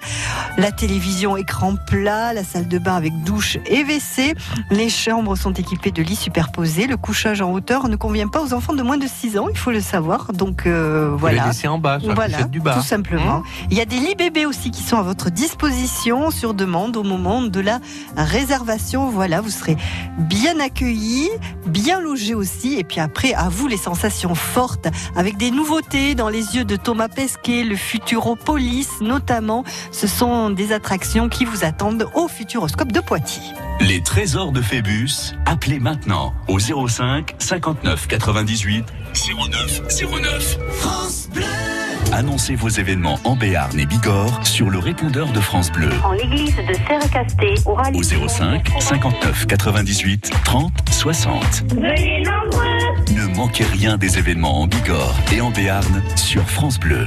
la 0.57 0.71
télévision 0.71 1.37
écran 1.37 1.75
plat, 1.87 2.33
la 2.33 2.43
salle 2.43 2.67
de 2.67 2.77
bain 2.77 2.95
avec 2.95 3.23
douche 3.23 3.57
et 3.65 3.83
WC. 3.83 4.35
Les 4.69 4.89
chambres 4.89 5.35
sont 5.35 5.53
équipées 5.53 5.91
de 5.91 6.03
lits 6.03 6.15
superposés. 6.15 6.87
Le 6.87 6.97
couchage 6.97 7.41
en 7.41 7.51
hauteur 7.51 7.87
ne 7.87 7.95
convient 7.95 8.27
pas 8.27 8.41
aux 8.41 8.53
enfants 8.53 8.73
de 8.73 8.83
moins 8.83 8.97
de 8.97 9.07
6 9.07 9.37
ans, 9.37 9.47
il 9.49 9.57
faut 9.57 9.71
le 9.71 9.81
savoir. 9.81 10.33
Donc 10.33 10.50
euh, 10.65 11.09
Vous 11.11 11.17
voilà. 11.17 11.43
les 11.43 11.47
laissez 11.49 11.67
en 11.67 11.77
bas, 11.77 11.99
sur 11.99 12.09
la 12.09 12.15
Voilà, 12.15 12.43
du 12.43 12.59
bar. 12.59 12.77
tout 12.77 12.83
simplement. 12.83 13.43
Il 13.69 13.77
y 13.77 13.81
a 13.81 13.85
des 13.85 13.97
lits 13.97 14.15
bébés 14.15 14.45
aussi 14.45 14.71
qui 14.71 14.83
sont 14.83 14.97
à 14.97 15.01
votre 15.03 15.29
disposition 15.29 16.31
sur 16.31 16.53
demande 16.53 16.97
au 16.97 17.03
moment 17.03 17.41
de 17.41 17.59
la 17.59 17.79
réservation. 18.15 19.09
Voilà, 19.09 19.41
vous 19.41 19.49
serez 19.49 19.77
bien 20.17 20.59
accueillis, 20.59 21.29
bien 21.67 21.99
logés 21.99 22.35
aussi. 22.35 22.75
Et 22.77 22.83
puis 22.83 22.99
après, 22.99 23.33
à 23.33 23.49
vous 23.49 23.67
les 23.67 23.77
sensations 23.77 24.35
fortes 24.35 24.87
avec 25.15 25.37
des 25.37 25.51
nouveautés 25.51 26.15
dans 26.15 26.29
les 26.29 26.55
yeux 26.55 26.65
de 26.65 26.75
Thomas 26.75 27.07
Pesquet, 27.07 27.63
le 27.63 27.75
Futuropolis 27.75 28.87
notamment. 29.01 29.63
Ce 29.91 30.07
sont 30.07 30.49
des 30.49 30.71
attractions 30.73 31.29
qui 31.29 31.45
vous 31.45 31.63
attendent 31.63 32.07
au 32.15 32.27
Futuroscope 32.27 32.91
de 32.91 32.99
Poitiers. 32.99 33.43
Les 33.79 34.01
trésors 34.03 34.51
de 34.51 34.61
Phébus, 34.61 35.33
appelez 35.45 35.79
maintenant 35.79 36.33
au 36.47 36.59
05 36.59 37.35
59 37.39 38.07
98 38.07 38.85
09 39.13 39.81
09. 40.09 40.57
France 40.71 41.27
Bleu. 41.33 41.43
Annoncez 42.13 42.55
vos 42.55 42.69
événements 42.69 43.19
en 43.25 43.35
Béarn 43.35 43.77
et 43.77 43.85
Bigorre 43.85 44.45
sur 44.47 44.69
le 44.69 44.79
répondeur 44.79 45.31
de 45.33 45.39
France 45.41 45.69
Bleu 45.71 45.89
En 46.03 46.13
l'église 46.13 46.55
de 46.55 46.73
Serre-Casté, 46.87 47.55
aura 47.65 47.89
au 47.91 48.03
05 48.03 48.69
59 48.79 49.47
98 49.47 50.31
30 50.45 50.71
60. 50.89 51.43
Venez 51.73 52.23
nombreux 52.23 53.13
Ne 53.13 53.35
manquez 53.35 53.65
rien 53.65 53.97
des 53.97 54.17
événements 54.17 54.61
en 54.61 54.67
Bigorre 54.67 55.15
et 55.33 55.41
en 55.41 55.51
Béarn 55.51 56.01
sur 56.15 56.49
France 56.49 56.79
Bleu. 56.79 57.05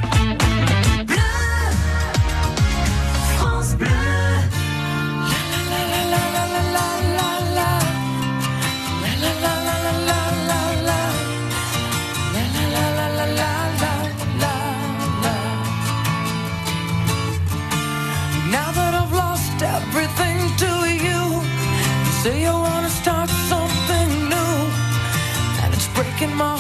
making 26.15 26.37
my 26.37 26.54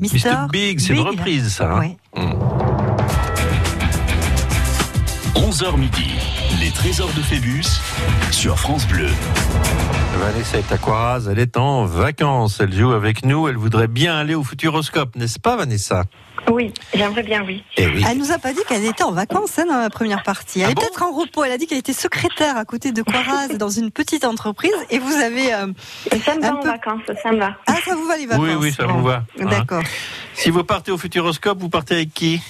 Mister. 0.00 0.34
Big, 0.50 0.78
c'est 0.80 0.94
une 0.94 1.00
reprise, 1.00 1.52
ça. 1.52 1.72
hein. 1.74 1.78
Ouais. 1.80 1.96
Mm. 2.16 2.32
11h 5.36 5.76
midi, 5.78 6.10
les 6.60 6.70
trésors 6.70 7.12
de 7.16 7.20
Phébus 7.22 7.64
sur 8.30 8.58
France 8.58 8.86
Bleu. 8.86 9.08
Vanessa 10.20 10.58
est 10.58 10.72
à 10.72 10.78
Coiraz, 10.78 11.28
elle 11.30 11.38
est 11.38 11.56
en 11.56 11.84
vacances, 11.84 12.60
elle 12.60 12.72
joue 12.72 12.92
avec 12.92 13.24
nous, 13.24 13.48
elle 13.48 13.56
voudrait 13.56 13.88
bien 13.88 14.16
aller 14.16 14.34
au 14.34 14.42
Futuroscope, 14.44 15.16
n'est-ce 15.16 15.38
pas 15.38 15.56
Vanessa? 15.56 16.04
Oui, 16.50 16.72
j'aimerais 16.94 17.22
bien, 17.22 17.42
oui. 17.44 17.64
Eh 17.76 17.86
oui. 17.86 18.04
Elle 18.08 18.18
nous 18.18 18.30
a 18.32 18.38
pas 18.38 18.52
dit 18.52 18.60
qu'elle 18.68 18.84
était 18.84 19.02
en 19.02 19.12
vacances 19.12 19.58
hein, 19.58 19.64
dans 19.66 19.78
la 19.78 19.88
première 19.90 20.22
partie. 20.22 20.60
Elle 20.60 20.66
Ah 20.66 20.70
est 20.70 20.74
bon 20.74 20.82
peut-être 20.82 21.02
en 21.02 21.10
repos. 21.12 21.42
Elle 21.44 21.52
a 21.52 21.58
dit 21.58 21.66
qu'elle 21.66 21.78
était 21.78 21.92
secrétaire 21.94 22.56
à 22.56 22.64
côté 22.64 22.92
de 22.92 23.02
Coiraz 23.02 23.48
dans 23.58 23.70
une 23.70 23.90
petite 23.90 24.24
entreprise. 24.24 24.72
Et 24.90 24.98
vous 24.98 25.12
avez. 25.14 25.54
euh, 25.54 25.68
Ça 26.24 26.34
me 26.36 26.40
va 26.42 26.54
en 26.56 26.60
vacances, 26.60 27.00
ça 27.22 27.32
me 27.32 27.38
va. 27.38 27.56
Ah, 27.66 27.76
ça 27.84 27.94
vous 27.94 28.04
va 28.06 28.16
les 28.18 28.26
vacances 28.26 28.44
Oui, 28.46 28.54
oui, 28.60 28.72
ça 28.72 28.86
vous 28.86 29.02
va. 29.02 29.24
hein. 29.40 29.44
D'accord. 29.46 29.82
Si 30.34 30.50
vous 30.50 30.64
partez 30.64 30.90
au 30.92 30.98
Futuroscope, 30.98 31.58
vous 31.60 31.68
partez 31.70 31.94
avec 31.94 32.12
qui? 32.12 32.40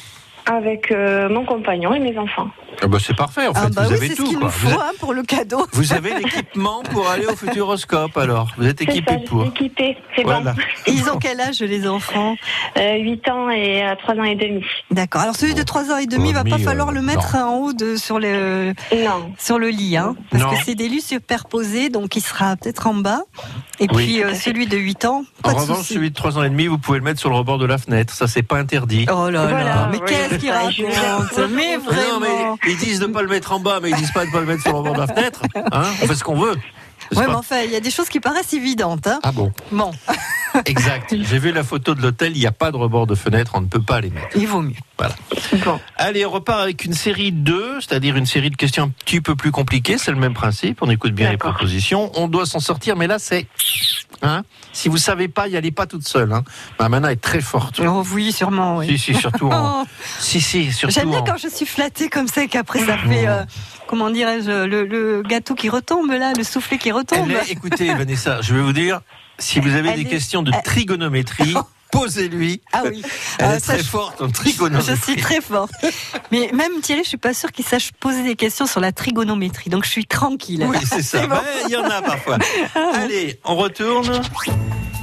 Avec 0.47 0.91
euh, 0.91 1.29
mon 1.31 1.45
compagnon 1.47 1.95
et 1.95 2.01
mes 2.01 2.19
enfants. 2.19 2.49
ah 2.83 2.87
bah 2.87 2.99
C'est 3.01 3.17
parfait, 3.17 3.47
en 3.47 3.55
fait, 3.55 3.61
Ah 3.65 3.69
bah 3.75 3.83
vous 3.85 3.91
oui, 3.93 3.97
avez 3.97 4.09
c'est 4.09 4.15
ce 4.15 4.23
tout. 4.23 4.29
qu'il 4.29 4.39
quoi. 4.39 4.49
nous 4.49 4.53
Vous, 4.53 4.69
faut 4.71 4.81
a- 4.81 4.85
hein, 4.89 4.93
pour 5.01 5.15
le 5.15 5.23
cadeau. 5.23 5.67
vous 5.73 5.93
avez 5.95 6.15
l'équipement 6.15 6.83
pour 6.83 7.09
aller 7.09 7.27
au 7.27 7.35
Futuroscope, 7.35 8.17
alors 8.19 8.49
Vous 8.59 8.67
êtes 8.67 8.79
C'est 8.81 8.85
équipé 8.85 9.19
pour 9.27 9.41
suis 9.41 9.49
équipée, 9.51 9.97
c'est 10.15 10.23
Voilà. 10.23 10.53
bon. 10.53 10.61
Ils 10.87 11.09
ont 11.09 11.19
quel 11.19 11.41
âge 11.41 11.61
les 11.61 11.89
enfants? 11.89 12.37
Euh, 12.77 12.97
8 12.99 13.29
ans 13.31 13.49
et 13.49 13.85
euh, 13.87 13.95
3 14.03 14.17
ans 14.17 14.25
et 14.25 14.35
demi. 14.35 14.63
D'accord. 14.91 15.23
Alors 15.23 15.35
celui 15.35 15.55
de 15.55 15.63
3 15.63 15.91
ans 15.93 15.97
et 15.97 16.07
demi, 16.07 16.29
il 16.29 16.35
va 16.35 16.43
Oh, 16.45 16.51
pas 16.51 16.59
falloir 16.59 16.89
euh, 16.91 16.93
le 16.93 17.01
mettre 17.01 17.37
en 17.37 17.57
haut 17.57 17.73
de 17.73 17.97
sur 17.97 18.19
le 18.19 18.75
Non. 18.95 19.33
sur 19.39 19.59
le 19.59 19.69
lit, 19.69 19.97
hein, 19.97 20.15
parce 20.31 20.43
Non. 20.43 20.51
que 20.51 20.57
c'est 20.63 20.75
des 20.75 20.89
lits 20.89 21.01
superposés, 21.01 21.89
donc 21.89 22.17
il 22.17 22.21
sera 22.21 22.57
peut-être 22.57 22.87
en 22.87 22.95
bas. 22.95 23.23
Et 23.81 23.87
Oui. 23.93 24.05
puis 24.05 24.23
euh, 24.23 24.35
celui 24.35 24.67
de 24.67 24.77
8 24.77 25.07
ans, 25.07 25.25
pas 25.43 25.51
En 25.51 25.55
de 25.55 25.59
revanche, 25.61 25.87
celui 25.89 26.11
de 26.11 26.15
3 26.15 26.37
ans 26.39 26.43
et 26.43 26.51
demi, 26.51 26.67
vous 26.67 26.79
pouvez 26.79 26.99
le 26.99 27.05
mettre 27.05 27.19
sur 27.21 27.31
le 27.31 27.37
rebord 27.37 27.57
de 27.59 27.67
la 27.67 27.79
fenêtre. 27.79 28.13
Ça, 28.13 28.29
c'est 28.29 28.43
pas 28.43 28.59
interdit. 28.59 29.07
Oh 29.11 29.31
là 29.31 29.51
là, 29.51 29.89
mais 29.91 29.99
oui, 29.99 30.34
qu'il 30.39 30.51
raconte 30.51 31.39
Mais 31.51 31.78
Mais 31.78 32.09
non, 32.11 32.20
mais 32.20 32.70
ils 32.70 32.76
disent 32.76 33.01
de 33.01 33.07
pas 33.07 33.22
le 33.22 33.28
mettre 33.28 33.53
en 33.53 33.61
bas, 33.61 33.80
mais 33.82 33.91
ils 33.91 33.97
disent 33.97 34.12
pas 34.12 34.26
de 34.26 34.30
pas 34.30 34.41
le 34.41 34.47
mettre 34.47 34.62
sur 34.62 34.72
le 34.72 34.78
rebord 34.78 34.95
de 34.95 35.01
la 35.01 35.07
fenêtre. 35.07 35.43
Hein 35.72 35.85
On 36.03 36.07
fait 36.07 36.14
ce 36.14 36.24
qu'on 36.24 36.39
veut. 36.39 36.55
pas 37.14 37.26
mais 37.26 37.35
enfin, 37.35 37.61
il 37.62 37.70
y 37.70 37.76
a 37.76 37.80
des 37.80 37.91
choses 37.91 38.09
qui 38.09 38.20
paraissent 38.20 38.53
évidentes. 38.53 39.07
Hein. 39.07 39.20
Ah 39.22 39.32
bon? 39.32 39.53
Bon, 39.70 39.91
Exact. 40.67 41.15
J'ai 41.19 41.39
vu 41.39 41.53
la 41.53 41.63
photo 41.65 41.95
de 41.95 42.03
l'hôtel, 42.03 42.33
il 42.37 42.41
n'y 42.41 42.47
a 42.47 42.53
pas 42.53 42.71
de 42.71 42.77
rebord 42.77 43.07
de 43.07 43.15
fenêtre, 43.15 43.53
on 43.55 43.61
ne 43.61 43.67
peut 43.67 43.83
pas 43.83 44.01
les 44.01 44.11
mettre. 44.11 44.29
il 44.37 44.47
vaut 44.47 44.63
mieux. 44.63 44.75
Voilà. 44.99 45.15
Bon. 45.65 45.81
Allez, 45.97 46.25
on 46.25 46.31
repart 46.31 46.61
avec 46.61 46.85
une 46.85 46.93
série 46.95 47.33
2, 47.33 47.81
c'est-à-dire 47.81 48.17
une 48.17 48.27
série 48.27 48.51
de 48.51 48.57
questions 48.57 48.85
un 48.85 48.89
petit 48.89 49.21
peu 49.21 49.35
plus 49.35 49.51
compliquées. 49.51 49.99
C'est 49.99 50.13
le 50.13 50.19
même 50.19 50.35
principe. 50.35 50.79
On 50.83 50.91
écoute 50.91 51.13
bien 51.13 51.31
les 51.31 51.37
propositions. 51.37 52.13
On 52.15 52.29
doit 52.29 52.47
s'en 52.47 52.61
sortir, 52.61 52.95
mais 52.97 53.07
là, 53.09 53.19
c'est. 53.19 53.47
Hein 54.23 54.43
si 54.73 54.89
vous 54.89 54.97
savez 54.97 55.29
pas, 55.29 55.49
y 55.49 55.57
allez 55.57 55.71
pas 55.73 55.87
toute 55.87 56.07
seule. 56.07 56.33
Hein. 56.33 56.45
Ma 56.81 56.89
mana 56.89 57.13
est 57.13 57.21
très 57.21 57.41
forte. 57.41 57.81
Oh 57.85 58.05
oui, 58.15 58.33
sûrement, 58.33 58.79
oui. 58.79 58.87
Si, 58.87 58.99
si, 58.99 59.15
surtout 59.15 59.49
en. 59.49 59.83
Oh, 59.83 59.87
Si, 60.19 60.41
si, 60.41 60.73
surtout 60.73 60.95
J'aime 60.95 61.11
bien 61.11 61.19
en- 61.21 61.25
quand 61.25 61.37
je 61.37 61.49
suis 61.49 61.67
flattée 61.67 62.09
comme 62.09 62.29
ça 62.29 62.43
et 62.45 62.49
qu'après 62.49 62.79
ça 62.81 62.97
fait, 62.99 63.27
euh, 63.27 63.43
comment 63.89 64.11
dirais-je, 64.11 64.65
le, 64.67 64.85
le 64.87 65.23
gâteau 65.23 65.55
qui 65.55 65.69
retombe 65.69 66.11
là, 66.11 66.33
le 66.37 66.45
soufflet 66.45 66.79
qui 66.79 66.93
retombe. 66.93 67.29
Elle 67.31 67.37
est- 67.49 67.53
écoutez, 67.53 67.93
Vanessa, 67.95 68.41
je 68.41 68.55
vais 68.55 68.63
vous 68.63 68.73
dire, 68.73 69.01
si 69.39 69.61
vous 69.61 69.74
avez 69.74 69.91
Elle 69.91 69.97
des 69.97 70.01
est- 70.03 70.11
questions 70.11 70.43
de 70.43 70.53
trigonométrie, 70.64 71.55
posez-lui. 71.93 72.61
Ah 72.72 72.82
oui. 72.85 73.03
Elle 73.39 73.47
Ah, 73.47 73.57
est 73.57 73.61
très 73.61 73.78
je- 73.78 73.85
forte 73.85 74.20
en 74.22 74.28
Je 74.28 74.32
trigonométrie. 74.32 74.97
suis 74.97 75.16
très 75.16 75.41
forte. 75.41 75.72
Mais 76.32 76.51
même 76.53 76.80
Thierry, 76.82 77.03
je 77.05 77.09
suis 77.11 77.16
pas 77.16 77.35
sûre 77.35 77.53
qu'il 77.53 77.64
sache 77.64 77.93
poser 78.01 78.22
des 78.22 78.35
questions 78.37 78.66
sur 78.66 78.80
la 78.80 78.93
trigonométrie. 78.93 79.70
Donc 79.70 79.85
je 79.85 79.91
suis 79.91 80.07
tranquille. 80.07 80.66
Oui, 80.68 80.78
c'est 80.85 81.03
ça. 81.03 81.26
Bon. 81.26 81.35
Ouais, 81.37 81.41
Il 81.66 81.70
y 81.72 81.76
en 81.76 81.85
a 81.89 82.03
parfois. 82.03 82.39
Allez, 82.95 83.39
on 83.45 83.55
retourne. 83.57 84.20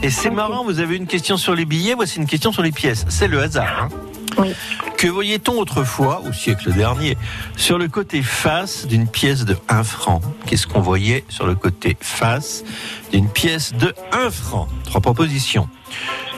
Et 0.04 0.10
c'est 0.10 0.32
marrant, 0.32 0.64
vous 0.64 0.80
avez 0.80 0.96
une 0.98 1.08
question 1.08 1.38
sur 1.38 1.54
les 1.56 1.66
billets, 1.66 1.94
voici 1.94 2.18
une 2.18 2.26
question 2.26 2.52
sur 2.52 2.64
les 2.64 2.72
pièces. 2.72 3.06
C'est 3.10 3.28
le 3.28 3.40
hasard. 3.42 3.84
hein. 3.84 4.11
Oui. 4.38 4.54
Que 4.98 5.08
voyait-on 5.08 5.54
autrefois, 5.60 6.22
au 6.28 6.34
siècle 6.34 6.72
dernier, 6.74 7.18
sur 7.56 7.78
le 7.78 7.88
côté 7.88 8.22
face 8.22 8.86
d'une 8.88 9.08
pièce 9.08 9.46
de 9.46 9.58
1 9.68 9.84
franc? 9.84 10.22
Qu'est-ce 10.46 10.68
qu'on 10.68 10.82
voyait 10.82 11.26
sur 11.30 11.48
le 11.48 11.56
côté 11.56 11.98
face 12.00 12.64
d'une 13.12 13.28
pièce 13.28 13.74
de 13.74 13.94
1 14.12 14.30
franc? 14.30 14.68
Trois 14.86 15.02
propositions. 15.02 15.68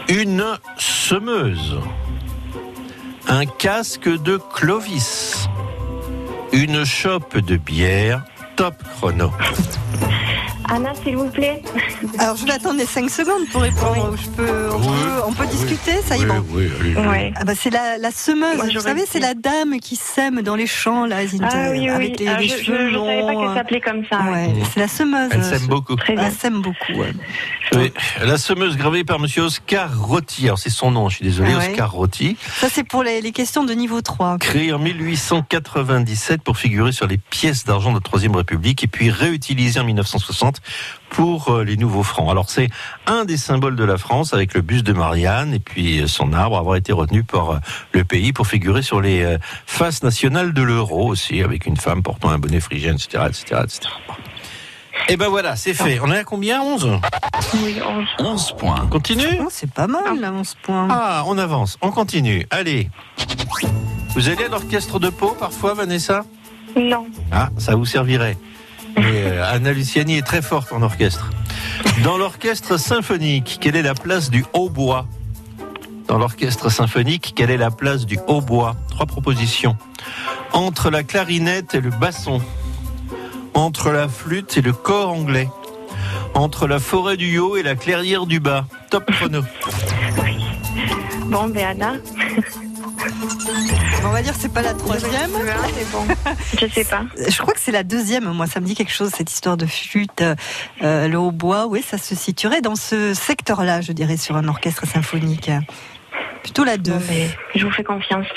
Une 0.10 0.46
semeuse. 0.78 1.78
Un 3.28 3.46
casque 3.46 4.10
de 4.10 4.40
Clovis. 4.54 5.50
Une 6.52 6.86
chope 6.86 7.38
de 7.38 7.58
bière. 7.58 8.24
Top 8.56 8.76
chrono. 8.98 9.32
Anna, 10.70 10.94
s'il 11.04 11.16
vous 11.18 11.30
plaît. 11.30 11.62
Alors 12.20 12.36
je 12.38 12.46
vais 12.46 12.54
attendre 12.54 12.78
les 12.80 12.86
5 12.86 13.10
secondes 13.10 13.48
pour 13.52 13.62
répondre. 13.62 14.16
Je 14.16 14.30
peux, 14.30 14.70
on, 14.72 14.78
Oui. 14.78 14.86
peut, 14.88 15.22
on 15.28 15.34
peut 15.34 15.46
discuter, 15.48 16.02
ça 16.06 16.18
y 16.18 16.22
est. 16.22 16.26
bon. 16.26 16.44
oui. 16.52 16.70
Ouais. 16.96 17.34
Ah 17.36 17.44
bah 17.44 17.54
c'est 17.56 17.70
la, 17.70 17.98
la 17.98 18.12
semeuse. 18.12 18.56
Moi, 18.58 18.66
Vous 18.74 18.80
savez, 18.80 19.04
c'est 19.10 19.20
la 19.20 19.34
dame 19.34 19.80
qui 19.80 19.96
sème 19.96 20.42
dans 20.42 20.56
les 20.56 20.68
champs 20.68 21.06
là, 21.06 21.18
Ah 21.42 21.70
oui, 21.72 21.80
oui. 21.82 21.90
avec 21.90 22.20
les, 22.20 22.28
Ah, 22.28 22.40
les 22.40 22.48
je, 22.48 22.58
cheveux 22.64 22.90
je 22.90 22.96
savais 22.98 23.22
pas 23.22 23.32
longs, 23.34 23.46
qu'elle 23.48 23.58
s'appelait 23.58 23.82
comme 23.82 24.04
ça. 24.10 24.22
Ouais, 24.32 24.54
c'est 24.74 24.80
la 24.80 24.88
semeuse. 24.88 25.30
Elle 25.32 25.44
s'aime 25.44 25.68
beaucoup. 25.68 25.96
Très 25.96 26.14
bien. 26.16 26.26
Elle 26.28 26.32
s'aime 26.34 26.62
beaucoup. 26.62 26.94
ouais. 26.94 27.14
Oui, 27.76 27.92
la 28.24 28.38
semeuse 28.38 28.78
gravée 28.78 29.04
par 29.04 29.20
monsieur 29.20 29.44
Oscar 29.44 29.90
Rotti. 30.00 30.46
Alors 30.46 30.60
c'est 30.60 30.70
son 30.70 30.92
nom, 30.92 31.10
je 31.10 31.16
suis 31.18 31.26
désolé, 31.26 31.52
Ah 31.56 31.60
ouais. 31.60 31.70
Oscar 31.72 31.92
Rotti. 31.92 32.38
Ça 32.60 32.68
c'est 32.72 32.84
pour 32.84 33.04
les, 33.04 33.22
les 33.22 33.32
questions 33.32 33.64
de 33.64 33.74
niveau 33.74 34.02
3. 34.02 34.38
Créé 34.38 34.72
en 34.74 34.80
1897 34.80 36.42
pour 36.44 36.58
figurer 36.58 36.92
sur 36.92 37.08
les 37.08 37.18
pièces 37.18 37.66
d'argent 37.66 37.90
de 37.92 37.96
la 37.96 38.02
Troisième 38.02 38.36
République 38.36 38.84
et 38.84 38.88
puis 38.88 39.10
réutilisé 39.10 39.80
en 39.80 39.84
1960 39.86 40.53
pour 41.10 41.50
euh, 41.50 41.64
les 41.64 41.78
nouveaux 41.78 42.04
francs. 42.04 42.30
Alors 42.30 42.50
c'est 42.50 42.70
un 43.08 43.26
des 43.26 43.38
symboles 43.38 43.76
de 43.76 43.84
la 43.84 43.98
France 43.98 44.34
avec 44.34 44.54
le 44.54 44.62
buste 44.62 44.86
de 44.86 44.94
Marianne 44.94 45.54
et 45.54 45.60
puis 45.60 46.00
euh, 46.02 46.08
son 46.08 46.34
arbre 46.34 46.58
avoir 46.58 46.76
été 46.76 46.92
retenu 46.94 47.24
par 47.24 47.52
euh, 47.52 47.58
le 47.92 48.04
pays 48.04 48.34
pour 48.34 48.48
figurer 48.48 48.82
sur 48.82 49.02
les 49.02 49.38
faces 49.66 50.04
nationales 50.04 50.54
de 50.54 50.62
l'euro 50.62 51.08
aussi 51.08 51.42
avec 51.42 51.66
une 51.66 51.78
femme 51.78 52.02
portant 52.04 52.30
un 52.30 52.40
bonnet 52.40 52.60
phrygien, 52.60 52.94
etc. 52.94 53.24
etc., 53.28 53.62
etc. 53.64 53.80
Et 55.10 55.18
ben 55.18 55.28
voilà, 55.28 55.56
c'est 55.56 55.74
fait. 55.74 56.00
On 56.02 56.12
est 56.12 56.20
à 56.20 56.24
combien 56.24 56.62
11 56.62 57.00
Oui, 57.56 57.78
on- 58.20 58.24
11 58.24 58.54
points. 58.58 58.80
On 58.84 58.88
continue? 58.88 59.26
Oh, 59.42 59.48
c'est 59.50 59.70
pas 59.72 59.88
mal 59.88 60.20
là, 60.20 60.32
11 60.32 60.56
points. 60.62 60.88
Ah, 60.90 61.24
on 61.28 61.38
avance, 61.38 61.78
on 61.82 61.92
continue. 61.92 62.46
Allez. 62.52 62.90
Vous 64.16 64.30
allez 64.30 64.46
à 64.46 64.48
l'orchestre 64.50 65.00
de 65.00 65.10
Pau 65.10 65.36
parfois, 65.38 65.74
Vanessa? 65.74 66.24
Non. 66.78 67.08
Ah, 67.32 67.50
ça 67.58 67.76
vous 67.76 67.86
servirait. 67.86 68.38
Euh, 68.98 69.44
Anna 69.46 69.74
Luciani 69.74 70.18
est 70.18 70.26
très 70.26 70.42
forte 70.42 70.72
en 70.72 70.82
orchestre. 70.82 71.30
Dans 72.04 72.18
l'orchestre 72.18 72.78
symphonique, 72.78 73.58
quelle 73.62 73.76
est 73.76 73.82
la 73.82 73.94
place 73.94 74.30
du 74.30 74.46
hautbois? 74.54 75.08
Dans 76.08 76.18
l'orchestre 76.18 76.70
symphonique, 76.70 77.34
quelle 77.36 77.50
est 77.50 77.58
la 77.58 77.72
place 77.72 78.06
du 78.06 78.20
hautbois? 78.28 78.76
Trois 78.90 79.06
propositions. 79.06 79.78
Entre 80.52 80.90
la 80.90 81.04
clarinette 81.04 81.76
et 81.76 81.82
le 81.82 81.90
basson. 81.90 82.42
Entre 83.54 83.92
la 83.92 84.08
flûte 84.08 84.58
et 84.58 84.62
le 84.62 84.74
corps 84.74 85.12
anglais. 85.12 85.50
Entre 86.34 86.68
la 86.68 86.80
forêt 86.80 87.18
du 87.18 87.38
haut 87.38 87.56
et 87.58 87.64
la 87.64 87.76
clairière 87.76 88.26
du 88.26 88.40
bas. 88.40 88.66
Top 88.90 89.06
chrono. 89.12 89.44
Bon, 91.28 91.48
ben 91.48 91.82
Anna. 91.82 91.94
On 94.06 94.10
va 94.10 94.22
dire 94.22 94.34
que 94.34 94.40
c'est 94.40 94.54
pas 94.54 94.62
la 94.62 94.74
troisième. 94.74 95.32
Je 96.60 96.68
sais 96.68 96.84
pas. 96.84 97.04
Je 97.18 97.38
crois 97.38 97.54
que 97.54 97.60
c'est 97.60 97.72
la 97.72 97.84
deuxième. 97.84 98.26
Moi, 98.26 98.48
ça 98.48 98.60
me 98.60 98.66
dit 98.66 98.76
quelque 98.76 98.92
chose 98.92 99.12
cette 99.16 99.32
histoire 99.32 99.58
de 99.58 99.66
flûte, 99.66 100.22
euh, 100.22 100.36
euh, 100.82 101.08
le 101.08 101.18
hautbois. 101.18 101.68
Oui, 101.68 101.82
ça 101.82 101.98
se 101.98 102.16
situerait 102.16 102.62
dans 102.62 102.76
ce 102.76 103.14
secteur-là, 103.14 103.82
je 103.82 103.92
dirais, 103.92 104.18
sur 104.18 104.36
un 104.36 104.48
orchestre 104.48 104.86
symphonique. 104.86 105.50
Plutôt 106.44 106.64
la 106.64 106.78
2. 106.78 106.92
Bon, 106.92 107.00
ben, 107.08 107.30
je 107.56 107.66
vous 107.66 107.72
fais 107.72 107.84
confiance. 107.84 108.28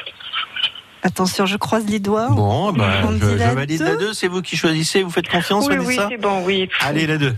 Attention, 1.03 1.47
je 1.47 1.57
croise 1.57 1.87
les 1.87 2.01
doigts. 2.01 2.29
Bon, 2.31 2.73
bah, 2.73 3.03
On 3.05 3.13
je, 3.13 3.27
valide 3.55 3.79
deux. 3.79 3.85
la 3.85 3.97
2, 3.97 4.13
c'est 4.13 4.29
vous 4.29 4.43
qui 4.43 4.57
choisissez, 4.57 5.03
vous 5.03 5.11
faites 5.11 5.29
confiance, 5.29 5.67
oui, 5.69 5.77
oui, 5.79 5.99
c'est 6.09 6.17
bon, 6.17 6.43
oui. 6.45 6.69
Allez, 6.81 7.07
la 7.07 7.17
2. 7.17 7.35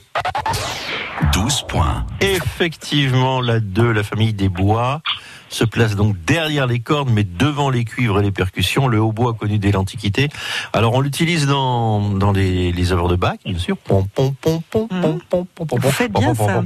12 1.33 1.62
points. 1.68 2.07
Effectivement, 2.20 3.41
la 3.41 3.61
2, 3.61 3.93
la 3.93 4.03
famille 4.03 4.33
des 4.33 4.49
bois, 4.49 5.03
se 5.49 5.64
place 5.64 5.96
donc 5.96 6.16
derrière 6.26 6.66
les 6.66 6.80
cordes, 6.80 7.11
mais 7.11 7.24
devant 7.24 7.70
les 7.70 7.84
cuivres 7.84 8.20
et 8.20 8.22
les 8.22 8.30
percussions. 8.30 8.88
Le 8.88 9.01
hautbois 9.01 9.34
connu 9.34 9.59
dès 9.59 9.72
l'Antiquité. 9.72 10.28
Alors, 10.72 10.94
on 10.94 11.01
l'utilise 11.01 11.46
dans, 11.46 12.01
dans 12.01 12.32
les, 12.32 12.72
les 12.72 12.92
œuvres 12.92 13.09
de 13.09 13.16
Bach, 13.16 13.36
bien 13.44 13.59
sûr. 13.59 13.76
Pom, 13.76 14.07
pom, 14.14 14.34
pom, 14.40 14.61
pom, 14.70 14.88
pom, 14.88 15.18
pom, 15.28 15.46
pom, 15.55 15.66
pom, 15.66 15.78
bien 16.18 16.34
ça. 16.34 16.62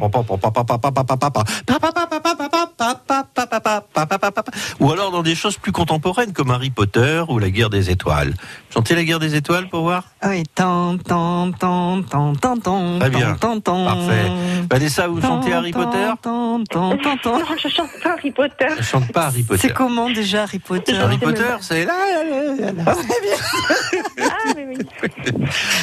Ou 4.80 4.90
alors 4.92 5.10
dans 5.10 5.22
des 5.22 5.34
choses 5.34 5.56
plus 5.56 5.72
contemporaines, 5.72 6.32
comme 6.32 6.50
Harry 6.50 6.70
Potter 6.70 7.22
ou 7.28 7.38
la 7.38 7.50
guerre 7.50 7.70
des 7.70 7.90
étoiles. 7.90 8.34
Chantez 8.72 8.94
la 8.94 9.04
guerre 9.04 9.18
des 9.18 9.34
étoiles 9.34 9.68
pour 9.68 9.82
voir 9.82 10.04
Ah 10.20 10.28
oui, 10.30 10.42
tant, 10.54 10.96
tant, 10.98 11.52
tant, 11.52 12.02
tant, 12.02 12.34
tant, 12.34 12.56
tant, 12.58 12.98
Très 12.98 13.10
bien. 13.10 13.34
tant, 13.34 13.60
tant, 13.60 13.84
Parfait. 13.84 14.30
Vanessa, 14.70 15.08
vous 15.08 15.20
chantez 15.20 15.50
tant, 15.50 15.56
Harry 15.58 15.72
tant, 15.72 15.84
Potter 15.84 16.06
tant, 16.22 16.64
tant, 16.64 16.96
tant, 16.96 17.16
tant. 17.22 17.38
Non, 17.38 17.44
je 17.62 17.68
chante 17.68 17.90
Harry 18.04 18.30
Potter. 18.30 18.66
Elle 18.78 18.84
chante 18.84 19.12
pas 19.12 19.26
Harry 19.26 19.42
Potter. 19.42 19.60
C'est 19.62 19.74
comment 19.74 20.10
déjà 20.10 20.42
Harry 20.42 20.58
Potter 20.58 20.96
Harry 20.96 21.18
Potter, 21.18 21.56
c'est 21.60 21.84
là. 21.84 21.94
là, 22.12 22.24
là, 22.24 22.72
là, 22.72 22.72
là. 22.72 22.96
Ah 24.20 24.52
oui, 24.56 24.64
oui. 24.68 24.78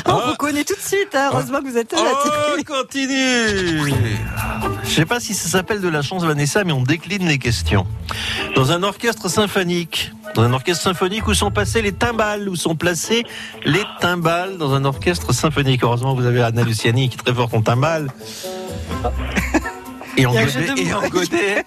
On 0.05 0.15
reconnaît 0.15 0.63
tout 0.63 0.75
de 0.75 0.79
suite, 0.79 1.13
hein. 1.13 1.29
heureusement 1.31 1.59
que 1.59 1.67
vous 1.67 1.77
êtes 1.77 1.91
là. 1.91 1.99
Oh, 2.01 2.61
continue 2.65 3.91
Je 4.83 4.89
sais 4.89 5.05
pas 5.05 5.19
si 5.19 5.33
ça 5.33 5.49
s'appelle 5.49 5.81
de 5.81 5.87
la 5.87 6.01
chance, 6.01 6.23
Vanessa, 6.23 6.63
mais 6.63 6.71
on 6.71 6.83
décline 6.83 7.27
les 7.27 7.37
questions. 7.37 7.85
Dans 8.55 8.71
un 8.71 8.83
orchestre 8.83 9.29
symphonique, 9.29 10.11
dans 10.35 10.43
un 10.43 10.53
orchestre 10.53 10.83
symphonique, 10.83 11.27
où 11.27 11.33
sont 11.33 11.51
passés 11.51 11.81
les 11.81 11.91
timbales? 11.91 12.49
Où 12.49 12.55
sont 12.55 12.75
placés 12.75 13.25
les 13.65 13.83
timbales 13.99 14.57
dans 14.57 14.73
un 14.73 14.85
orchestre 14.85 15.33
symphonique? 15.33 15.83
Heureusement, 15.83 16.13
vous 16.15 16.25
avez 16.25 16.41
Anna 16.41 16.63
Luciani 16.63 17.09
qui 17.09 17.15
est 17.15 17.23
très 17.23 17.33
forte 17.33 17.53
en 17.53 17.61
timbales. 17.61 18.07
Et 20.19 20.25
en 20.25 20.33
et 20.33 21.09
godet. 21.09 21.63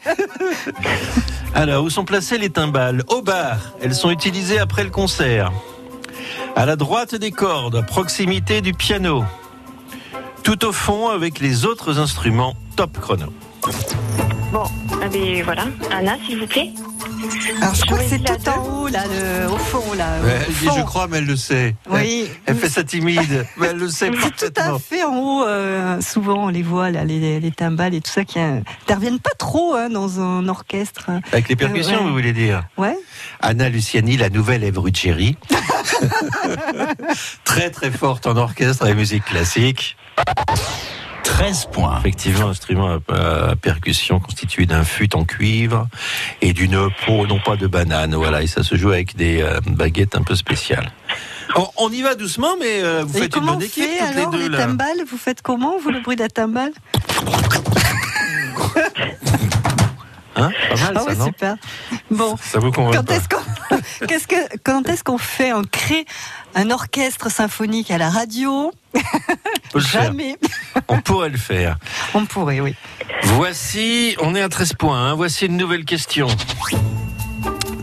Alors, 1.54 1.84
où 1.84 1.90
sont 1.90 2.04
placées 2.04 2.36
les 2.36 2.50
timbales? 2.50 3.02
Au 3.08 3.22
bar. 3.22 3.56
Elles 3.80 3.94
sont 3.94 4.10
utilisées 4.10 4.58
après 4.58 4.84
le 4.84 4.90
concert. 4.90 5.52
À 6.54 6.66
la 6.66 6.76
droite 6.76 7.14
des 7.14 7.30
cordes, 7.30 7.76
à 7.76 7.82
proximité 7.82 8.60
du 8.60 8.74
piano. 8.74 9.24
Tout 10.42 10.66
au 10.66 10.72
fond 10.72 11.08
avec 11.08 11.40
les 11.40 11.64
autres 11.64 11.98
instruments. 11.98 12.54
Top 12.76 12.98
chrono. 13.00 13.32
Bon, 14.52 14.64
eh 15.02 15.08
bien, 15.08 15.42
voilà. 15.44 15.64
Anna, 15.90 16.16
s'il 16.26 16.38
vous 16.38 16.46
plaît. 16.46 16.70
Alors 17.62 17.74
je 17.74 17.82
crois 17.86 17.98
que 17.98 18.04
c'est 18.04 18.18
tout 18.22 18.48
en 18.50 18.66
haut, 18.82 18.88
là, 18.88 19.04
le- 19.06 19.50
au 19.50 19.56
fond, 19.56 19.94
là. 19.96 20.18
au 20.22 20.26
Elle 20.28 20.46
dit, 20.54 20.66
fond. 20.66 20.74
je 20.76 20.82
crois, 20.82 21.06
mais 21.08 21.18
elle 21.18 21.26
le 21.26 21.36
sait. 21.36 21.74
Oui. 21.88 22.26
Elle, 22.46 22.54
elle 22.54 22.56
fait 22.56 22.68
ça 22.68 22.84
timide, 22.84 23.46
mais 23.56 23.68
elle 23.68 23.78
le 23.78 23.88
sait 23.88 24.10
C'est 24.36 24.50
tout 24.50 24.60
à 24.60 24.78
fait 24.78 25.02
en 25.04 25.16
haut. 25.16 25.44
euh, 25.46 26.00
souvent, 26.02 26.44
on 26.44 26.48
les 26.48 26.62
voit, 26.62 26.90
là, 26.90 27.04
les, 27.04 27.40
les 27.40 27.50
timbales 27.50 27.94
et 27.94 28.00
tout 28.02 28.10
ça 28.10 28.24
qui 28.24 28.38
interviennent 28.40 29.20
pas 29.20 29.30
trop 29.38 29.74
hein, 29.74 29.88
dans 29.88 30.20
un 30.20 30.46
orchestre. 30.48 31.10
Avec 31.32 31.48
les 31.48 31.56
percussions, 31.56 31.94
Euh, 31.94 31.98
ouais. 32.00 32.06
vous 32.08 32.12
voulez 32.12 32.32
dire 32.34 32.64
Ouais. 32.76 32.96
Anna 33.40 33.70
Luciani, 33.70 34.16
la 34.18 34.28
nouvelle 34.28 34.64
Ève 34.64 34.78
Ruggieri. 34.78 35.36
très 37.44 37.70
très 37.70 37.90
forte 37.90 38.26
en 38.26 38.36
orchestre 38.36 38.86
et 38.86 38.94
musique 38.94 39.24
classique. 39.24 39.96
13 41.42 41.68
points. 41.72 41.98
Effectivement, 41.98 42.50
instrument 42.50 42.98
à, 43.08 43.50
à 43.50 43.56
percussion 43.56 44.20
constitué 44.20 44.64
d'un 44.64 44.84
fût 44.84 45.12
en 45.16 45.24
cuivre 45.24 45.88
et 46.40 46.52
d'une 46.52 46.88
peau, 47.04 47.26
non 47.26 47.40
pas 47.40 47.56
de 47.56 47.66
banane. 47.66 48.14
Voilà, 48.14 48.42
et 48.42 48.46
ça 48.46 48.62
se 48.62 48.76
joue 48.76 48.90
avec 48.90 49.16
des 49.16 49.42
euh, 49.42 49.58
baguettes 49.66 50.14
un 50.14 50.22
peu 50.22 50.36
spéciales. 50.36 50.92
On, 51.56 51.66
on 51.78 51.90
y 51.90 52.00
va 52.00 52.14
doucement, 52.14 52.54
mais 52.60 52.84
euh, 52.84 53.02
vous 53.04 53.18
et 53.18 53.22
faites 53.22 53.34
une 53.34 53.46
bonne 53.46 53.60
équipe 53.60 53.82
fait 53.82 53.98
toutes 53.98 54.16
alors 54.16 54.30
les 54.30 54.38
deux. 54.38 54.44
les 54.44 54.50
là. 54.56 54.66
timbales? 54.66 55.02
Vous 55.10 55.18
faites 55.18 55.42
comment, 55.42 55.80
vous, 55.80 55.90
le 55.90 55.98
bruit 55.98 56.14
de 56.14 56.22
la 56.22 56.28
timbale? 56.28 56.70
Hein 60.42 60.50
Pas 60.70 60.76
mal, 60.76 60.92
Ah 60.96 61.00
ça, 61.00 61.04
ouais, 61.06 61.14
non 61.16 61.26
super. 61.26 61.56
Bon. 62.10 62.36
Ça 62.42 62.58
vous 62.58 62.70
convainc 62.72 62.94
Quand 62.94 63.10
est-ce 63.12 63.28
qu'on 63.28 64.06
que 64.06 64.56
quand 64.64 64.88
est-ce 64.88 65.04
qu'on 65.04 65.18
fait 65.18 65.52
on 65.52 65.62
crée 65.62 66.04
un 66.54 66.70
orchestre 66.70 67.30
symphonique 67.30 67.90
à 67.90 67.98
la 67.98 68.10
radio 68.10 68.72
On 69.74 69.80
faire. 69.80 70.02
Jamais. 70.02 70.36
On 70.88 71.00
pourrait 71.00 71.30
le 71.30 71.38
faire. 71.38 71.76
On 72.14 72.26
pourrait, 72.26 72.60
oui. 72.60 72.74
Voici, 73.22 74.14
on 74.20 74.34
est 74.34 74.42
à 74.42 74.48
13 74.48 74.74
points. 74.74 74.98
hein. 75.10 75.14
Voici 75.14 75.46
une 75.46 75.56
nouvelle 75.56 75.84
question. 75.86 76.26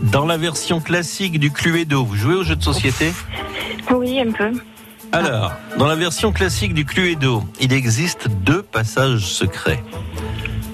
Dans 0.02 0.24
la 0.26 0.36
version 0.36 0.80
classique 0.80 1.38
du 1.40 1.50
Cluedo, 1.50 2.04
vous 2.04 2.16
jouez 2.16 2.34
aux 2.34 2.44
jeux 2.44 2.56
de 2.56 2.62
société? 2.62 3.12
Oui, 3.90 4.20
un 4.20 4.30
peu. 4.32 4.52
Alors, 5.12 5.52
dans 5.76 5.86
la 5.86 5.96
version 5.96 6.32
classique 6.32 6.74
du 6.74 6.84
Cluedo, 6.84 7.42
il 7.60 7.72
existe 7.72 8.28
deux 8.28 8.62
passages 8.62 9.26
secrets. 9.26 9.82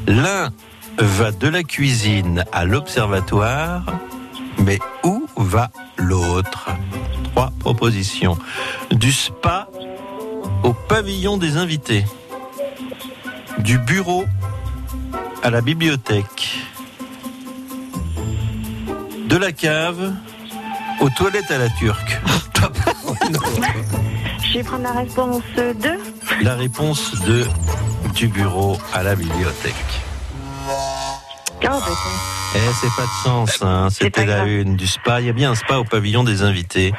L'un 0.07 0.51
va 0.99 1.31
de 1.33 1.49
la 1.49 1.63
cuisine 1.63 2.45
à 2.53 2.65
l'observatoire, 2.65 3.85
mais 4.65 4.79
où 5.05 5.27
va 5.37 5.71
l'autre? 5.97 6.71
Trois 7.33 7.53
propositions. 7.61 8.39
Du 8.91 9.13
spa 9.13 9.69
au 10.63 10.73
pavillon 10.73 11.37
des 11.37 11.57
invités. 11.57 12.05
Du 13.59 13.79
bureau 13.79 14.25
à 15.43 15.51
la 15.51 15.61
bibliothèque. 15.61 16.61
De 19.29 19.37
la 19.37 19.53
cave 19.53 20.15
aux 21.01 21.11
toilettes 21.11 21.51
à 21.51 21.59
la 21.59 21.69
turque. 21.71 22.21
Je 24.43 24.59
vais 24.59 24.63
prendre 24.63 24.85
la 24.85 24.93
réponse 24.93 25.43
2. 25.57 25.75
La 26.43 26.55
réponse 26.55 27.21
de 27.23 27.45
du 28.15 28.29
bureau 28.29 28.79
à 28.95 29.03
la 29.03 29.15
bibliothèque. 29.15 30.06
Eh, 32.55 32.59
c'est 32.81 32.95
pas 32.97 33.03
de 33.03 33.25
chance, 33.25 33.63
hein. 33.63 33.89
c'était 33.91 34.25
la 34.25 34.45
une 34.45 34.77
du 34.77 34.87
spa. 34.87 35.21
Il 35.21 35.27
y 35.27 35.31
a 35.31 35.33
bien 35.33 35.51
un 35.51 35.55
spa 35.55 35.77
au 35.77 35.85
pavillon 35.85 36.25
des 36.25 36.43
invités. 36.43 36.93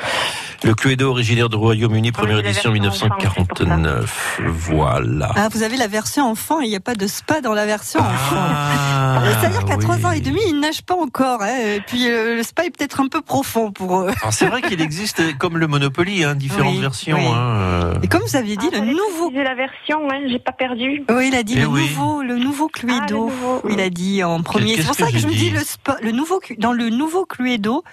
Le 0.64 0.74
Cluedo 0.74 1.10
originaire 1.12 1.49
du 1.49 1.55
Royaume-Uni, 1.55 2.12
première 2.12 2.39
édition 2.39 2.72
version 2.74 3.08
enfant, 3.08 3.16
1949. 3.18 4.41
Voilà. 4.47 5.32
Ah, 5.36 5.49
vous 5.51 5.62
avez 5.62 5.78
la 5.78 5.88
version 5.88 6.30
enfant, 6.30 6.60
il 6.62 6.70
n'y 6.70 6.76
a 6.76 6.80
pas 6.80 6.95
de 6.95 7.05
spa 7.05 7.41
dans 7.41 7.53
la 7.53 7.66
version 7.68 7.99
enfant. 7.99 8.36
Ah, 8.39 9.22
C'est-à-dire 9.39 9.66
qu'à 9.66 9.76
oui. 9.76 9.84
3 9.84 10.05
ans 10.08 10.12
et 10.12 10.20
demi, 10.20 10.39
ils 10.47 10.60
nagent 10.60 10.82
pas 10.82 10.95
encore. 10.95 11.43
hein. 11.43 11.55
Et 11.76 11.82
puis 11.82 12.10
euh, 12.10 12.36
le 12.38 12.43
spa 12.43 12.66
est 12.66 12.72
peut-être 12.76 12.99
un 13.01 13.08
peu 13.08 13.22
profond 13.22 13.72
pour 13.72 13.99
eux. 14.01 14.12
C'est 14.32 14.47
vrai 14.47 14.62
qu'il 14.64 14.82
existe, 14.82 15.38
comme 15.38 15.58
le 15.60 15.68
Monopoly, 15.68 16.24
hein, 16.24 16.34
différentes 16.34 16.74
Oui, 16.74 16.82
versions. 16.82 17.18
oui. 17.18 17.26
hein, 17.28 17.58
euh. 17.60 17.93
Et 18.01 18.08
comme 18.08 18.22
vous 18.24 18.36
aviez 18.36 18.58
dit, 18.58 18.68
Ah, 18.74 18.80
le 18.80 18.86
nouveau. 18.91 19.30
préciser 19.30 19.43
la 19.43 19.55
version, 19.55 19.99
hein, 20.12 20.20
j'ai 20.28 20.39
pas 20.39 20.51
perdu. 20.53 21.03
Oui, 21.10 21.28
il 21.32 21.36
a 21.36 21.43
dit 21.43 21.53
Eh 21.58 21.62
le 21.62 21.68
oui. 21.68 21.82
nouveau, 21.89 22.24
le 22.24 22.36
nouveau 22.38 22.68
Cluedo. 22.68 22.97
Ah, 22.99 23.05
le 23.10 23.16
nouveau. 23.16 23.62
Il 23.70 23.80
a 23.80 23.89
dit 23.91 24.24
en 24.24 24.41
premier. 24.41 24.76
C'est 24.78 24.84
pour 24.84 24.91
que 24.95 24.97
ça 24.97 25.05
que 25.08 25.14
j'ai 25.14 25.20
je 25.20 25.28
me 25.28 25.34
dis 25.34 25.51
le 25.51 25.60
spa, 25.60 25.97
le 26.01 26.12
nouveau, 26.12 26.41
dans 26.58 26.74
le 26.74 26.89
nouveau 26.89 27.26
Cluedo, 27.26 27.84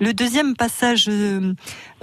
le 0.00 0.12
deuxième 0.12 0.54
passage 0.54 1.06
euh, 1.08 1.54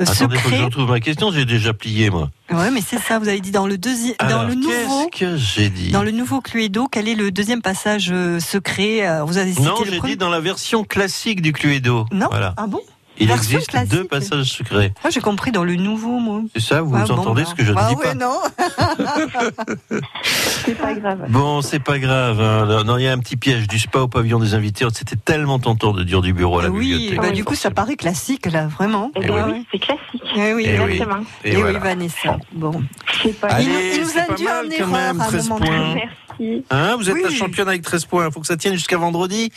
euh, 0.02 0.06
Attendez, 0.12 0.38
faut 0.38 0.50
que 0.50 0.56
je 0.56 0.64
retrouve 0.64 0.90
ma 0.90 1.00
question, 1.00 1.32
j'ai 1.32 1.46
déjà 1.46 1.74
plié, 1.74 2.10
moi. 2.10 2.30
Ouais, 2.52 2.72
mais 2.72 2.82
c'est 2.82 3.00
ça. 3.00 3.20
Vous 3.20 3.28
avez 3.28 3.40
dit 3.42 3.52
dans 3.52 3.68
le 3.68 3.78
deuxième, 3.78 4.16
dans 4.30 4.44
le 4.44 4.54
nouveau. 4.56 5.08
qu'est-ce 5.12 5.32
que 5.32 5.38
j'ai 5.38 5.70
dit 5.70 5.92
Dans 5.92 6.04
le 6.04 6.12
nouveau 6.12 6.42
Cluedo, 6.42 6.88
quel 6.92 7.08
est 7.08 7.16
le 7.16 7.32
deuxième 7.32 7.62
passage 7.62 8.10
euh, 8.12 8.40
secret 8.40 9.08
Euh, 9.08 9.24
Vous 9.24 9.38
avez 9.38 9.52
cité 9.52 9.64
Non, 9.64 9.76
j'ai 9.86 10.00
dit 10.00 10.18
dans 10.18 10.30
la 10.30 10.40
version 10.40 10.84
classique 10.84 11.42
du 11.42 11.52
Cluedo. 11.54 12.06
Non 12.12 12.28
Voilà. 12.30 12.54
Ah 12.58 12.68
bon 12.68 12.82
Il 13.20 13.28
Version 13.28 13.54
existe 13.58 13.72
classique. 13.72 13.90
deux 13.92 14.04
passages 14.04 14.46
secrets. 14.52 14.94
Moi, 15.04 15.10
j'ai 15.12 15.22
compris 15.22 15.52
dans 15.52 15.64
le 15.64 15.76
nouveau, 15.76 16.20
moi. 16.20 16.42
C'est 16.56 16.62
ça, 16.62 16.82
vous 16.82 16.96
Ah 16.96 17.04
bon, 17.08 17.14
entendez 17.16 17.44
bah. 17.44 17.50
ce 17.50 17.56
que 17.56 17.64
je 17.66 17.72
ne 17.72 17.78
Ah 17.78 17.88
dis 17.90 17.96
ouais, 17.96 18.04
pas 18.04 18.14
non. 18.14 18.38
C'est 20.24 20.76
pas 20.78 20.94
grave. 20.94 21.26
Bon, 21.30 21.62
c'est 21.62 21.80
pas 21.80 21.98
grave. 22.00 22.40
hein. 22.42 22.84
Non, 22.84 22.98
il 22.98 23.04
y 23.04 23.08
a 23.08 23.14
un 23.14 23.20
petit 23.20 23.38
piège 23.38 23.68
du 23.68 23.80
spa 23.80 24.00
au 24.00 24.08
pavillon 24.08 24.40
des 24.40 24.54
invités. 24.54 24.86
C'était 24.94 25.16
tellement 25.16 25.60
tentant 25.60 25.94
de 25.94 26.04
dire 26.04 26.22
du 26.22 26.34
bureau 26.34 26.60
à 26.60 26.64
la 26.64 26.70
oui, 26.70 26.92
bibliothèque. 26.94 27.22
bah, 27.22 27.32
du 27.32 27.44
coup, 27.44 27.56
ça 27.56 27.72
paraît 27.72 27.96
classique, 27.96 28.46
là, 28.48 28.68
vraiment. 28.68 29.12
Eh 29.16 29.20
Eh 29.24 29.26
bien 29.28 29.46
oui. 29.48 29.52
oui, 29.54 29.66
c'est 29.72 29.80
classique. 29.80 30.22
Oui, 30.36 30.42
Eh 30.46 30.54
oui. 30.54 30.66
Exactement. 30.66 31.24
Et 31.44 31.54
Et 31.54 31.64
oui. 31.64 31.74
Vanessa. 31.82 32.38
Bon. 32.54 32.84
C'est 33.24 33.40
pas 33.40 33.48
Allez, 33.48 33.66
il 33.96 34.02
nous, 34.02 34.10
a 34.10 34.14
mal 34.16 34.66
en 34.66 34.70
quand 34.70 34.72
erreur 34.76 34.88
même, 34.90 35.22
à 35.22 35.24
un 35.24 35.28
13 35.28 35.50
moment 35.50 35.66
points. 35.66 35.78
donné. 35.78 36.10
Merci. 36.40 36.66
Hein, 36.70 36.96
vous 36.98 37.10
êtes 37.10 37.16
Oui. 37.16 37.22
la 37.24 37.30
championne 37.32 37.68
avec 37.70 37.82
13 37.82 38.06
points. 38.06 38.28
Il 38.28 38.32
faut 38.34 38.42
que 38.42 38.48
ça 38.48 38.58
tienne 38.58 38.74
jusqu'à 38.74 38.98
vendredi. 38.98 39.52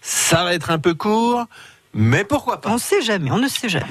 Ça 0.00 0.44
va 0.44 0.54
être 0.54 0.70
un 0.70 0.78
peu 0.78 0.94
court, 0.94 1.44
mais 1.94 2.24
pourquoi 2.24 2.60
pas. 2.60 2.70
On 2.70 2.78
sait 2.78 3.02
jamais, 3.02 3.30
on 3.30 3.38
ne 3.38 3.48
sait 3.48 3.68
jamais. 3.68 3.86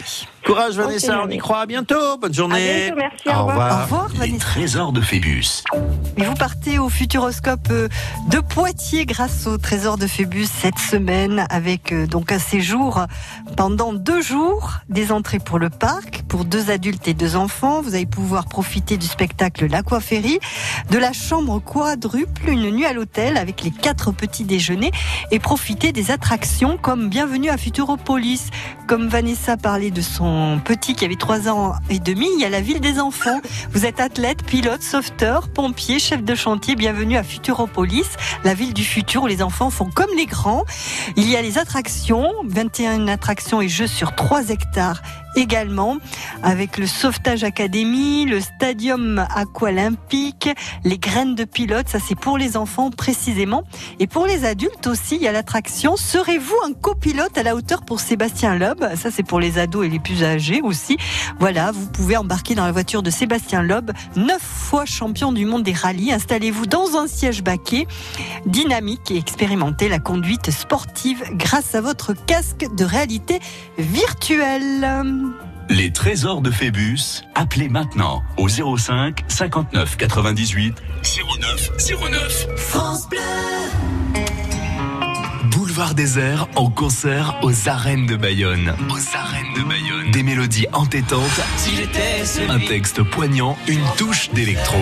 Courage, 0.45 0.75
Vanessa. 0.75 1.21
On 1.25 1.29
y 1.29 1.37
croit. 1.37 1.61
À 1.61 1.65
bientôt. 1.65 2.17
Bonne 2.19 2.31
À 2.31 2.33
journée. 2.33 2.91
bientôt, 2.91 2.95
merci, 2.97 3.29
au 3.29 3.45
revoir. 3.45 3.79
Au 3.79 3.83
revoir, 3.83 4.07
Les 4.13 4.17
Vanessa. 4.19 4.37
trésors 4.45 4.91
de 4.91 4.99
Phébus. 5.01 5.63
Et 6.17 6.23
vous 6.23 6.33
partez 6.33 6.77
au 6.79 6.89
Futuroscope 6.89 7.67
euh, 7.71 7.87
de 8.29 8.39
Poitiers 8.39 9.05
grâce 9.05 9.47
au 9.47 9.57
Trésor 9.57 9.97
de 9.97 10.05
Phébus 10.05 10.45
cette 10.47 10.77
semaine 10.77 11.45
avec 11.49 11.91
euh, 11.93 12.05
donc 12.07 12.31
un 12.31 12.39
séjour 12.39 13.05
pendant 13.57 13.93
deux 13.93 14.21
jours, 14.21 14.71
des 14.89 15.11
entrées 15.11 15.39
pour 15.39 15.59
le 15.59 15.69
parc 15.69 16.23
pour 16.27 16.45
deux 16.45 16.69
adultes 16.71 17.07
et 17.07 17.13
deux 17.13 17.35
enfants. 17.35 17.81
Vous 17.81 17.95
allez 17.95 18.05
pouvoir 18.05 18.45
profiter 18.45 18.97
du 18.97 19.05
spectacle 19.07 19.67
L'Aquaférie, 19.67 20.39
de 20.91 20.97
la 20.97 21.13
chambre 21.13 21.59
quadruple, 21.59 22.49
une 22.49 22.69
nuit 22.71 22.85
à 22.85 22.93
l'hôtel 22.93 23.37
avec 23.37 23.63
les 23.63 23.71
quatre 23.71 24.11
petits 24.11 24.43
déjeuners 24.43 24.91
et 25.31 25.39
profiter 25.39 25.91
des 25.93 26.11
attractions 26.11 26.77
comme 26.77 27.07
Bienvenue 27.09 27.49
à 27.49 27.57
Futuropolis. 27.57 28.49
Comme 28.87 29.07
Vanessa 29.07 29.55
parlait 29.57 29.91
de 29.91 30.01
son 30.01 30.32
petit 30.63 30.95
qui 30.95 31.05
avait 31.05 31.15
trois 31.15 31.49
ans 31.49 31.73
et 31.89 31.99
demi, 31.99 32.27
il 32.35 32.41
y 32.41 32.45
a 32.45 32.49
la 32.49 32.61
ville 32.61 32.79
des 32.79 32.99
enfants. 32.99 33.41
Vous 33.71 33.85
êtes 33.85 33.99
athlète, 33.99 34.43
pilote, 34.43 34.81
sauveteur, 34.81 35.49
pompier, 35.49 35.99
chef 35.99 36.23
de 36.23 36.35
chantier. 36.35 36.75
Bienvenue 36.75 37.17
à 37.17 37.23
Futuropolis, 37.23 38.17
la 38.43 38.53
ville 38.53 38.73
du 38.73 38.83
futur 38.83 39.23
où 39.23 39.27
les 39.27 39.41
enfants 39.41 39.69
font 39.69 39.89
comme 39.89 40.09
les 40.15 40.25
grands. 40.25 40.65
Il 41.15 41.29
y 41.29 41.35
a 41.35 41.41
les 41.41 41.57
attractions, 41.57 42.31
21 42.45 43.07
attractions 43.07 43.61
et 43.61 43.67
jeux 43.67 43.87
sur 43.87 44.15
3 44.15 44.49
hectares 44.49 45.01
également, 45.35 45.97
avec 46.41 46.77
le 46.77 46.87
Sauvetage 46.87 47.43
Academy, 47.43 48.25
le 48.25 48.39
Stadium 48.39 49.25
Aqualympique, 49.35 50.49
les 50.83 50.97
graines 50.97 51.35
de 51.35 51.43
pilote, 51.43 51.87
ça 51.89 51.99
c'est 51.99 52.15
pour 52.15 52.37
les 52.37 52.57
enfants 52.57 52.91
précisément. 52.91 53.63
Et 53.99 54.07
pour 54.07 54.25
les 54.25 54.45
adultes 54.45 54.87
aussi, 54.87 55.15
il 55.15 55.21
y 55.21 55.27
a 55.27 55.31
l'attraction 55.31 55.95
Serez-vous 55.95 56.55
un 56.65 56.73
copilote 56.73 57.37
à 57.37 57.43
la 57.43 57.55
hauteur 57.55 57.83
pour 57.83 57.99
Sébastien 57.99 58.55
Loeb? 58.55 58.83
Ça 58.95 59.11
c'est 59.11 59.23
pour 59.23 59.39
les 59.39 59.57
ados 59.57 59.85
et 59.85 59.89
les 59.89 59.99
plus 59.99 60.23
âgés 60.23 60.61
aussi. 60.61 60.97
Voilà, 61.39 61.71
vous 61.71 61.87
pouvez 61.87 62.17
embarquer 62.17 62.55
dans 62.55 62.65
la 62.65 62.71
voiture 62.71 63.03
de 63.03 63.09
Sébastien 63.09 63.63
Loeb, 63.63 63.91
neuf 64.15 64.41
fois 64.41 64.85
champion 64.85 65.31
du 65.31 65.45
monde 65.45 65.63
des 65.63 65.73
rallyes. 65.73 66.13
Installez-vous 66.13 66.65
dans 66.65 66.97
un 66.97 67.07
siège 67.07 67.43
baquet, 67.43 67.87
dynamique 68.45 69.11
et 69.11 69.17
expérimentez 69.17 69.89
la 69.89 69.99
conduite 69.99 70.51
sportive 70.51 71.23
grâce 71.31 71.75
à 71.75 71.81
votre 71.81 72.13
casque 72.13 72.65
de 72.75 72.83
réalité 72.85 73.39
virtuelle. 73.77 75.22
Les 75.69 75.91
trésors 75.91 76.41
de 76.41 76.51
Phébus, 76.51 77.23
appelez 77.35 77.69
maintenant 77.69 78.23
au 78.37 78.47
05 78.47 79.23
59 79.27 79.97
98 79.97 80.75
09 81.39 81.71
09. 82.11 82.47
France 82.57 83.09
Bleu. 83.09 83.19
Boulevard 85.51 85.95
désert 85.95 86.47
en 86.55 86.69
concert 86.69 87.35
aux 87.41 87.69
arènes 87.69 88.05
de 88.05 88.15
Bayonne. 88.15 88.75
Aux 88.89 89.17
arènes 89.17 89.53
de 89.55 89.63
Bayonne. 89.63 90.11
Des 90.11 90.23
mélodies 90.23 90.67
entêtantes, 90.73 91.41
Si 91.57 91.71
un 92.49 92.59
texte 92.59 93.01
poignant, 93.03 93.57
une 93.67 93.83
touche 93.97 94.29
d'électro. 94.31 94.79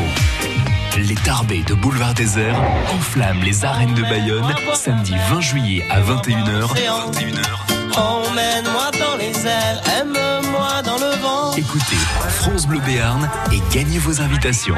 Les 0.97 1.15
Tarbés 1.15 1.63
de 1.63 1.73
Boulevard 1.73 2.13
désert 2.13 2.61
enflamment 2.93 3.43
les 3.43 3.63
arènes 3.63 3.93
de 3.93 4.01
Bayonne 4.01 4.53
samedi 4.73 5.13
20 5.29 5.39
juillet 5.41 5.85
à 5.89 6.01
21h. 6.01 6.73
21h. 6.73 7.70
Emmène-moi 7.97 8.91
dans 8.99 9.17
les 9.17 9.47
airs, 9.47 9.81
aime-moi 9.99 10.81
dans 10.83 10.97
le 10.97 11.15
vent. 11.21 11.53
Écoutez 11.55 11.97
France 12.29 12.65
Bleu 12.67 12.79
Béarn 12.85 13.29
et 13.51 13.59
gagnez 13.73 13.99
vos 13.99 14.21
invitations. 14.21 14.75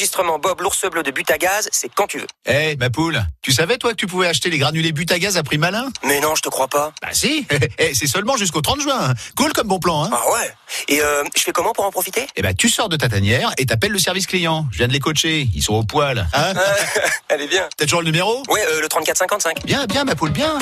Enregistrement 0.00 0.38
Bob 0.38 0.60
l'ours 0.60 0.84
bleu 0.92 1.02
de 1.02 1.10
but 1.10 1.30
à 1.30 1.38
gaz, 1.38 1.70
c'est 1.72 1.88
quand 1.88 2.06
tu 2.06 2.18
veux. 2.18 2.26
Eh, 2.44 2.76
ma 2.76 2.90
poule, 2.90 3.24
tu 3.40 3.50
savais 3.50 3.78
toi 3.78 3.92
que 3.92 3.96
tu 3.96 4.06
pouvais 4.06 4.26
acheter 4.26 4.50
les 4.50 4.58
granulés 4.58 4.92
but 4.92 5.10
à 5.10 5.18
gaz 5.18 5.38
à 5.38 5.42
prix 5.42 5.56
malin? 5.56 5.88
Mais 6.04 6.20
non, 6.20 6.34
je 6.34 6.42
te 6.42 6.50
crois 6.50 6.68
pas. 6.68 6.92
Bah 7.00 7.08
si, 7.12 7.46
Eh, 7.78 7.94
c'est 7.94 8.06
seulement 8.06 8.36
jusqu'au 8.36 8.60
30 8.60 8.82
juin. 8.82 9.14
Cool 9.38 9.54
comme 9.54 9.68
bon 9.68 9.78
plan, 9.78 10.04
hein 10.04 10.10
Ah 10.12 10.22
ouais 10.34 10.52
Et 10.88 11.00
euh, 11.00 11.24
je 11.34 11.42
fais 11.42 11.52
comment 11.52 11.72
pour 11.72 11.86
en 11.86 11.90
profiter? 11.90 12.26
Eh 12.36 12.42
ben, 12.42 12.54
tu 12.54 12.68
sors 12.68 12.90
de 12.90 12.96
ta 12.96 13.08
tanière 13.08 13.52
et 13.56 13.64
t'appelles 13.64 13.90
le 13.92 13.98
service 13.98 14.26
client. 14.26 14.66
Je 14.70 14.76
viens 14.76 14.88
de 14.88 14.92
les 14.92 15.00
coacher, 15.00 15.48
ils 15.54 15.62
sont 15.62 15.72
au 15.72 15.82
poil. 15.82 16.28
Hein 16.34 16.52
Elle 17.28 17.40
est 17.40 17.48
bien. 17.48 17.66
T'as 17.78 17.86
toujours 17.86 18.00
le 18.02 18.06
numéro? 18.06 18.42
Ouais, 18.50 18.60
euh, 18.68 18.82
le 18.82 18.88
3455. 18.88 19.64
Bien, 19.64 19.86
bien, 19.86 20.04
ma 20.04 20.14
poule, 20.14 20.30
bien. 20.30 20.58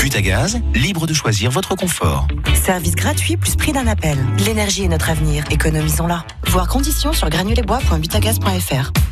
But 0.00 0.16
à 0.16 0.22
gaz, 0.22 0.58
libre 0.74 1.06
de 1.06 1.14
choisir 1.14 1.52
votre 1.52 1.76
confort. 1.76 2.26
Service 2.64 2.96
gratuit 2.96 3.36
plus 3.36 3.54
prix 3.54 3.70
d'un 3.72 3.86
appel. 3.86 4.18
L'énergie 4.38 4.82
est 4.84 4.88
notre 4.88 5.08
avenir, 5.08 5.44
économisons-la. 5.52 6.24
Voir 6.48 6.66
conditions 6.66 7.12
sur 7.12 7.30
granulesbois.butagaz.fr. 8.72 9.11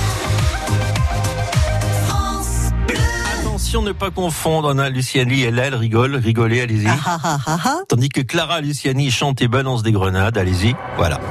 Attention, 3.71 3.87
ne 3.87 3.93
pas 3.93 4.11
confondre. 4.11 4.69
On 4.75 4.79
a 4.79 4.89
Luciani, 4.89 5.43
elle, 5.43 5.57
elle 5.57 5.75
rigole, 5.75 6.17
rigolez, 6.17 6.59
allez-y. 6.59 6.87
Ah, 6.87 7.79
Tandis 7.87 8.09
que 8.09 8.19
Clara 8.19 8.59
Luciani 8.59 9.09
chante 9.09 9.41
et 9.41 9.47
balance 9.47 9.81
des 9.81 9.93
grenades, 9.93 10.37
allez-y. 10.37 10.75
Voilà. 10.97 11.21